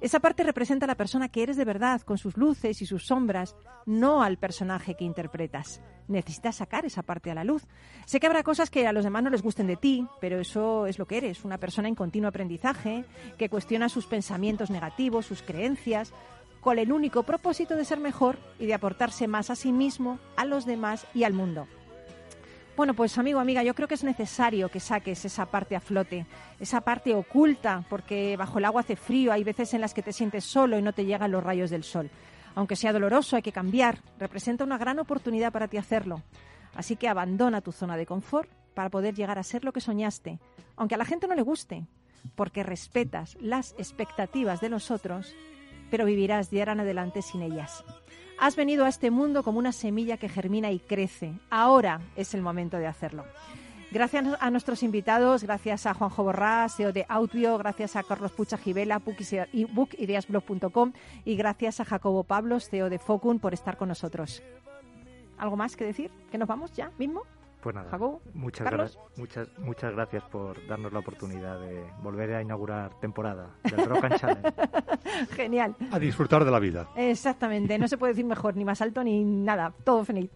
Esa 0.01 0.21
parte 0.21 0.45
representa 0.45 0.87
a 0.87 0.89
la 0.89 0.95
persona 0.95 1.29
que 1.29 1.43
eres 1.43 1.59
de 1.59 1.67
verdad, 1.67 2.01
con 2.01 2.17
sus 2.17 2.39
luces 2.39 2.81
y 2.81 2.87
sus 2.87 3.07
sombras, 3.07 3.55
no 3.85 4.23
al 4.23 4.39
personaje 4.39 4.95
que 4.95 5.05
interpretas. 5.05 5.83
Necesitas 6.09 6.57
sacar 6.57 6.87
esa 6.87 7.03
parte 7.03 7.31
a 7.31 7.35
la 7.35 7.45
luz. 7.45 7.67
Sé 8.07 8.19
que 8.19 8.27
habrá 8.27 8.43
cosas 8.43 8.71
que 8.71 8.87
a 8.87 8.93
los 8.93 9.05
demás 9.05 9.23
no 9.23 9.29
les 9.29 9.43
gusten 9.43 9.67
de 9.67 9.77
ti, 9.77 10.07
pero 10.19 10.41
eso 10.41 10.87
es 10.87 10.99
lo 10.99 11.07
que 11.07 11.19
eres, 11.19 11.45
una 11.45 11.59
persona 11.59 11.89
en 11.89 11.95
continuo 11.95 12.31
aprendizaje, 12.31 13.05
que 13.37 13.51
cuestiona 13.51 13.91
sus 13.91 14.07
pensamientos 14.07 14.71
negativos, 14.71 15.27
sus 15.27 15.43
creencias, 15.43 16.15
con 16.63 16.79
el 16.79 16.93
único 16.93 17.25
propósito 17.25 17.77
de 17.77 17.85
ser 17.85 18.01
mejor 18.01 18.39
y 18.59 18.67
de 18.67 18.75
aportarse 18.75 19.29
más 19.29 19.51
a 19.51 19.57
sí 19.57 19.71
mismo, 19.71 20.19
a 20.37 20.47
los 20.47 20.65
demás 20.65 21.07
y 21.13 21.25
al 21.25 21.35
mundo. 21.35 21.67
Bueno, 22.81 22.95
pues 22.95 23.18
amigo, 23.18 23.41
amiga, 23.41 23.62
yo 23.62 23.74
creo 23.74 23.87
que 23.87 23.93
es 23.93 24.05
necesario 24.05 24.70
que 24.70 24.81
saques 24.81 25.22
esa 25.26 25.45
parte 25.45 25.76
a 25.76 25.81
flote, 25.81 26.24
esa 26.59 26.81
parte 26.81 27.14
oculta, 27.14 27.85
porque 27.91 28.39
bajo 28.39 28.59
el 28.59 28.64
agua 28.64 28.81
hace 28.81 28.97
frío, 28.97 29.33
hay 29.33 29.45
veces 29.45 29.74
en 29.74 29.83
las 29.83 29.93
que 29.93 30.01
te 30.01 30.14
sientes 30.14 30.45
solo 30.45 30.78
y 30.78 30.83
no 30.83 30.95
te 30.95 31.05
llegan 31.05 31.31
los 31.31 31.45
rayos 31.45 31.68
del 31.68 31.85
sol. 31.85 32.09
Aunque 32.55 32.76
sea 32.76 32.95
doloroso, 32.95 33.37
hay 33.37 33.43
que 33.43 33.53
cambiar. 33.53 33.99
Representa 34.18 34.64
una 34.64 34.78
gran 34.78 34.99
oportunidad 34.99 35.53
para 35.53 35.68
ti 35.68 35.76
hacerlo. 35.76 36.22
Así 36.74 36.97
que 36.97 37.07
abandona 37.07 37.61
tu 37.61 37.70
zona 37.70 37.99
de 37.99 38.07
confort 38.07 38.49
para 38.72 38.89
poder 38.89 39.14
llegar 39.14 39.39
a 39.39 39.43
ser 39.43 39.62
lo 39.62 39.74
que 39.74 39.83
soñaste, 39.83 40.39
aunque 40.76 40.95
a 40.95 40.99
la 40.99 41.05
gente 41.05 41.28
no 41.28 41.35
le 41.35 41.43
guste, 41.43 41.87
porque 42.35 42.62
respetas 42.62 43.37
las 43.43 43.74
expectativas 43.76 44.62
de 44.62 44.70
los 44.70 44.91
otros, 44.91 45.35
pero 45.91 46.07
vivirás 46.07 46.51
de 46.51 46.61
ahora 46.61 46.72
en 46.72 46.81
adelante 46.81 47.20
sin 47.20 47.43
ellas. 47.43 47.85
Has 48.41 48.57
venido 48.57 48.86
a 48.86 48.88
este 48.88 49.11
mundo 49.11 49.43
como 49.43 49.59
una 49.59 49.70
semilla 49.70 50.16
que 50.16 50.30
germina 50.30 50.70
y 50.70 50.78
crece. 50.78 51.34
Ahora 51.51 52.01
es 52.16 52.32
el 52.32 52.41
momento 52.41 52.78
de 52.78 52.86
hacerlo. 52.86 53.26
Gracias 53.91 54.24
a 54.41 54.51
nuestros 54.51 54.82
invitados, 54.82 55.45
gracias 55.45 55.84
a 55.84 55.93
Juanjo 55.93 56.24
Borrás, 56.24 56.74
CEO 56.74 56.91
de 56.91 57.05
Outbio, 57.11 57.59
gracias 57.59 57.97
a 57.97 58.03
Carlos 58.03 58.32
Pucha 58.32 58.59
y 59.53 59.64
bookideasblog.com 59.64 60.93
y 61.26 61.36
gracias 61.36 61.80
a 61.80 61.84
Jacobo 61.84 62.24
Pablos, 62.24 62.70
CEO 62.70 62.88
de 62.88 62.99
Focun, 62.99 63.41
por 63.41 63.53
estar 63.53 63.76
con 63.76 63.88
nosotros. 63.88 64.43
¿Algo 65.36 65.57
más 65.57 65.76
que 65.76 65.84
decir? 65.84 66.11
¿Que 66.32 66.38
nos 66.38 66.49
vamos 66.49 66.72
ya 66.72 66.93
mismo? 66.97 67.24
Pues 67.63 67.75
nada, 67.75 67.91
muchas, 68.33 68.65
Carlos. 68.65 68.97
gra- 68.99 69.19
muchas, 69.19 69.49
muchas 69.59 69.93
gracias 69.93 70.23
por 70.25 70.67
darnos 70.67 70.93
la 70.95 71.01
oportunidad 71.01 71.61
de 71.61 71.85
volver 72.03 72.35
a 72.35 72.41
inaugurar 72.43 72.99
temporada 73.01 73.51
del 73.65 73.85
Rock 73.85 74.05
and 74.05 74.17
Challenge. 74.17 74.53
Genial. 75.37 75.77
A 75.91 75.99
disfrutar 75.99 76.45
de 76.45 76.51
la 76.51 76.59
vida. 76.59 76.89
Exactamente, 76.97 77.79
no 77.79 77.87
se 77.89 77.99
puede 77.99 78.13
decir 78.15 78.25
mejor, 78.25 78.57
ni 78.57 78.65
más 78.65 78.81
alto 78.81 79.05
ni 79.05 79.23
nada, 79.25 79.75
todo 79.85 80.05
feliz. 80.07 80.31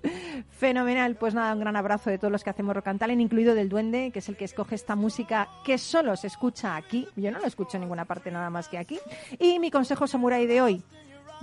Fenomenal, 0.51 1.17
pues 1.17 1.35
nada, 1.35 1.53
un 1.55 1.61
gran 1.61 1.77
abrazo 1.77 2.11
de 2.11 2.19
todos 2.19 2.31
los 2.33 2.45
que 2.45 2.51
hacemos 2.51 2.75
Rock 2.75 2.89
and 2.89 3.01
Talent, 3.01 3.21
incluido 3.21 3.55
del 3.55 3.69
Duende, 3.69 4.11
que 4.13 4.19
es 4.19 4.29
el 4.29 4.37
que 4.37 4.45
escoge 4.45 4.75
esta 4.75 4.95
música 4.95 5.49
que 5.65 5.79
solo 5.79 6.17
se 6.17 6.27
escucha 6.27 6.77
aquí. 6.77 7.09
Yo 7.17 7.31
no 7.31 7.39
lo 7.39 7.47
escucho 7.47 7.77
en 7.77 7.83
ninguna 7.83 8.05
parte 8.05 8.31
nada 8.31 8.51
más 8.51 8.69
que 8.69 8.79
aquí. 8.79 8.99
Y 9.39 9.59
mi 9.59 9.71
consejo 9.71 10.07
samurai 10.07 10.47
de 10.47 10.61
hoy, 10.61 10.83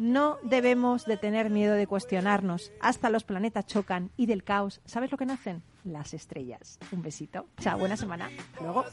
no 0.02 0.40
debemos 0.42 1.06
de 1.06 1.16
tener 1.16 1.52
miedo 1.52 1.76
de 1.76 1.86
cuestionarnos. 1.86 2.72
Hasta 2.82 3.12
los 3.12 3.24
planetas 3.24 3.68
chocan 3.68 4.10
y 4.18 4.26
del 4.26 4.44
caos, 4.44 4.82
¿sabes 4.86 5.12
lo 5.12 5.18
que 5.18 5.28
nacen? 5.28 5.62
Las 5.84 6.16
estrellas. 6.16 6.80
Un 6.92 7.04
besito. 7.04 7.46
Chao, 7.60 7.78
buena 7.78 7.96
semana. 7.96 8.30
Luego. 8.60 8.84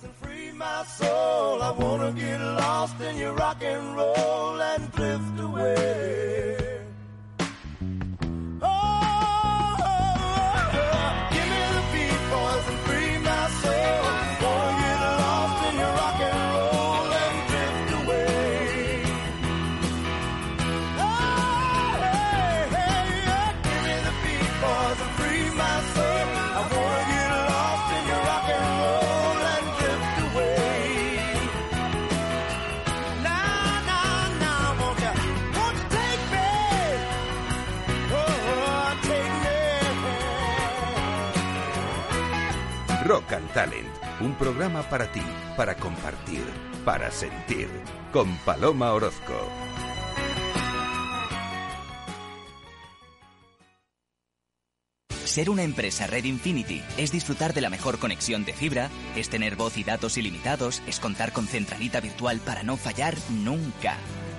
Rock 43.09 43.33
and 43.33 43.51
Talent, 43.55 43.89
un 44.21 44.35
programa 44.35 44.83
para 44.83 45.11
ti, 45.11 45.23
para 45.57 45.75
compartir, 45.77 46.43
para 46.85 47.11
sentir, 47.11 47.67
con 48.13 48.37
Paloma 48.45 48.93
Orozco. 48.93 49.33
Ser 55.25 55.49
una 55.49 55.63
empresa 55.63 56.07
Red 56.07 56.25
Infinity 56.25 56.83
es 56.99 57.11
disfrutar 57.11 57.55
de 57.55 57.63
la 57.63 57.71
mejor 57.71 57.99
conexión 57.99 58.45
de 58.45 58.53
fibra, 58.53 58.91
es 59.17 59.31
tener 59.31 59.57
voz 59.57 59.79
y 59.79 59.85
datos 59.85 60.19
ilimitados, 60.19 60.83
es 60.87 61.01
contar 61.01 61.33
con 61.33 61.47
centralita 61.47 62.01
virtual 62.01 62.41
para 62.41 62.63
no 62.63 62.77
fallar 62.77 63.17
nunca. 63.31 63.97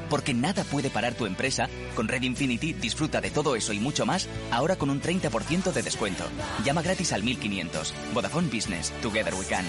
Porque 0.10 0.34
nada 0.34 0.64
puede 0.64 0.90
parar 0.90 1.16
tu 1.16 1.26
empresa, 1.26 1.70
con 1.96 2.08
Red 2.08 2.24
Infinity 2.24 2.74
disfruta 2.74 3.22
de 3.22 3.32
todo 3.32 3.56
eso 3.56 3.74
y 3.74 3.80
mucho 3.80 4.06
más, 4.06 4.28
ahora 4.52 4.76
con 4.76 4.90
un 4.90 5.02
30% 5.02 5.72
de 5.72 5.82
descuento. 5.82 6.24
Llama 6.64 6.82
gratis 6.82 7.14
al 7.14 7.24
1500. 7.24 7.94
Vodafone 8.14 8.48
Business. 8.48 8.92
Together 9.02 9.34
we 9.36 9.46
can. 9.46 9.66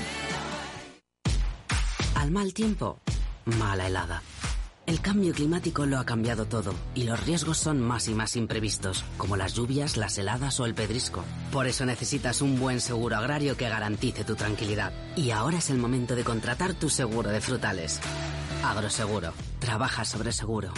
Al 2.15 2.31
mal 2.31 2.53
tiempo, 2.53 3.01
mala 3.47 3.87
helada. 3.87 4.23
El 4.87 5.01
cambio 5.01 5.33
climático 5.33 5.87
lo 5.87 5.99
ha 5.99 6.05
cambiado 6.05 6.47
todo 6.47 6.75
y 6.95 7.05
los 7.05 7.25
riesgos 7.25 7.59
son 7.59 7.81
más 7.81 8.09
y 8.09 8.15
más 8.15 8.35
imprevistos, 8.35 9.05
como 9.19 9.37
las 9.37 9.55
lluvias, 9.55 9.97
las 9.97 10.19
heladas 10.19 10.59
o 10.59 10.67
el 10.67 10.75
pedrisco. 10.75 11.25
Por 11.53 11.67
eso 11.67 11.87
necesitas 11.87 12.43
un 12.43 12.59
buen 12.59 12.81
seguro 12.81 13.17
agrario 13.17 13.57
que 13.57 13.69
garantice 13.69 14.25
tu 14.25 14.35
tranquilidad. 14.35 14.93
Y 15.17 15.31
ahora 15.31 15.59
es 15.59 15.71
el 15.71 15.79
momento 15.79 16.17
de 16.17 16.25
contratar 16.25 16.75
tu 16.75 16.91
seguro 16.91 17.31
de 17.31 17.41
frutales. 17.41 18.01
Agroseguro. 18.65 19.33
Trabaja 19.61 20.05
sobre 20.05 20.33
seguro. 20.33 20.73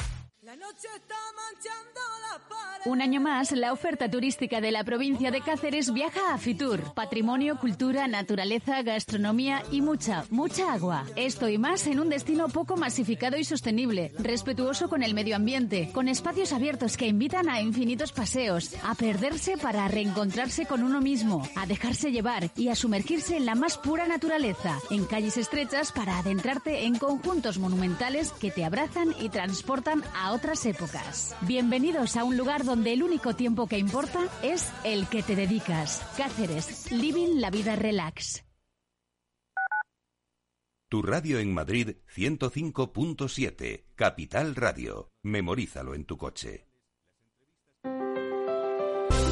Un 2.84 3.00
año 3.00 3.20
más, 3.20 3.52
la 3.52 3.72
oferta 3.72 4.10
turística 4.10 4.60
de 4.60 4.72
la 4.72 4.82
provincia 4.82 5.30
de 5.30 5.40
Cáceres 5.40 5.92
viaja 5.92 6.34
a 6.34 6.38
Fitur. 6.38 6.92
Patrimonio, 6.94 7.56
cultura, 7.60 8.08
naturaleza, 8.08 8.82
gastronomía 8.82 9.62
y 9.70 9.80
mucha, 9.80 10.24
mucha 10.30 10.72
agua. 10.72 11.04
Esto 11.14 11.48
y 11.48 11.58
más 11.58 11.86
en 11.86 12.00
un 12.00 12.08
destino 12.08 12.48
poco 12.48 12.76
masificado 12.76 13.36
y 13.36 13.44
sostenible, 13.44 14.12
respetuoso 14.18 14.88
con 14.88 15.04
el 15.04 15.14
medio 15.14 15.36
ambiente, 15.36 15.90
con 15.92 16.08
espacios 16.08 16.52
abiertos 16.52 16.96
que 16.96 17.06
invitan 17.06 17.48
a 17.48 17.60
infinitos 17.60 18.10
paseos, 18.10 18.74
a 18.82 18.96
perderse 18.96 19.56
para 19.56 19.86
reencontrarse 19.86 20.66
con 20.66 20.82
uno 20.82 21.00
mismo, 21.00 21.48
a 21.54 21.66
dejarse 21.66 22.10
llevar 22.10 22.50
y 22.56 22.68
a 22.68 22.74
sumergirse 22.74 23.36
en 23.36 23.46
la 23.46 23.54
más 23.54 23.78
pura 23.78 24.08
naturaleza, 24.08 24.76
en 24.90 25.04
calles 25.04 25.36
estrechas 25.36 25.92
para 25.92 26.18
adentrarte 26.18 26.84
en 26.84 26.98
conjuntos 26.98 27.58
monumentales 27.58 28.32
que 28.32 28.50
te 28.50 28.64
abrazan 28.64 29.14
y 29.20 29.28
transportan 29.28 30.02
a 30.16 30.32
otras 30.32 30.66
épocas. 30.66 31.36
Bienvenidos 31.42 32.16
a 32.16 32.24
un 32.24 32.36
lugar 32.36 32.64
donde 32.72 32.94
el 32.94 33.02
único 33.02 33.36
tiempo 33.36 33.66
que 33.66 33.76
importa 33.76 34.20
es 34.42 34.72
el 34.82 35.06
que 35.06 35.22
te 35.22 35.36
dedicas. 35.36 36.02
Cáceres, 36.16 36.90
living 36.90 37.38
la 37.38 37.50
vida 37.50 37.76
relax. 37.76 38.46
Tu 40.88 41.02
radio 41.02 41.38
en 41.38 41.52
Madrid 41.52 41.96
105.7, 42.16 43.84
Capital 43.94 44.54
Radio. 44.54 45.10
Memorízalo 45.22 45.94
en 45.94 46.06
tu 46.06 46.16
coche. 46.16 46.71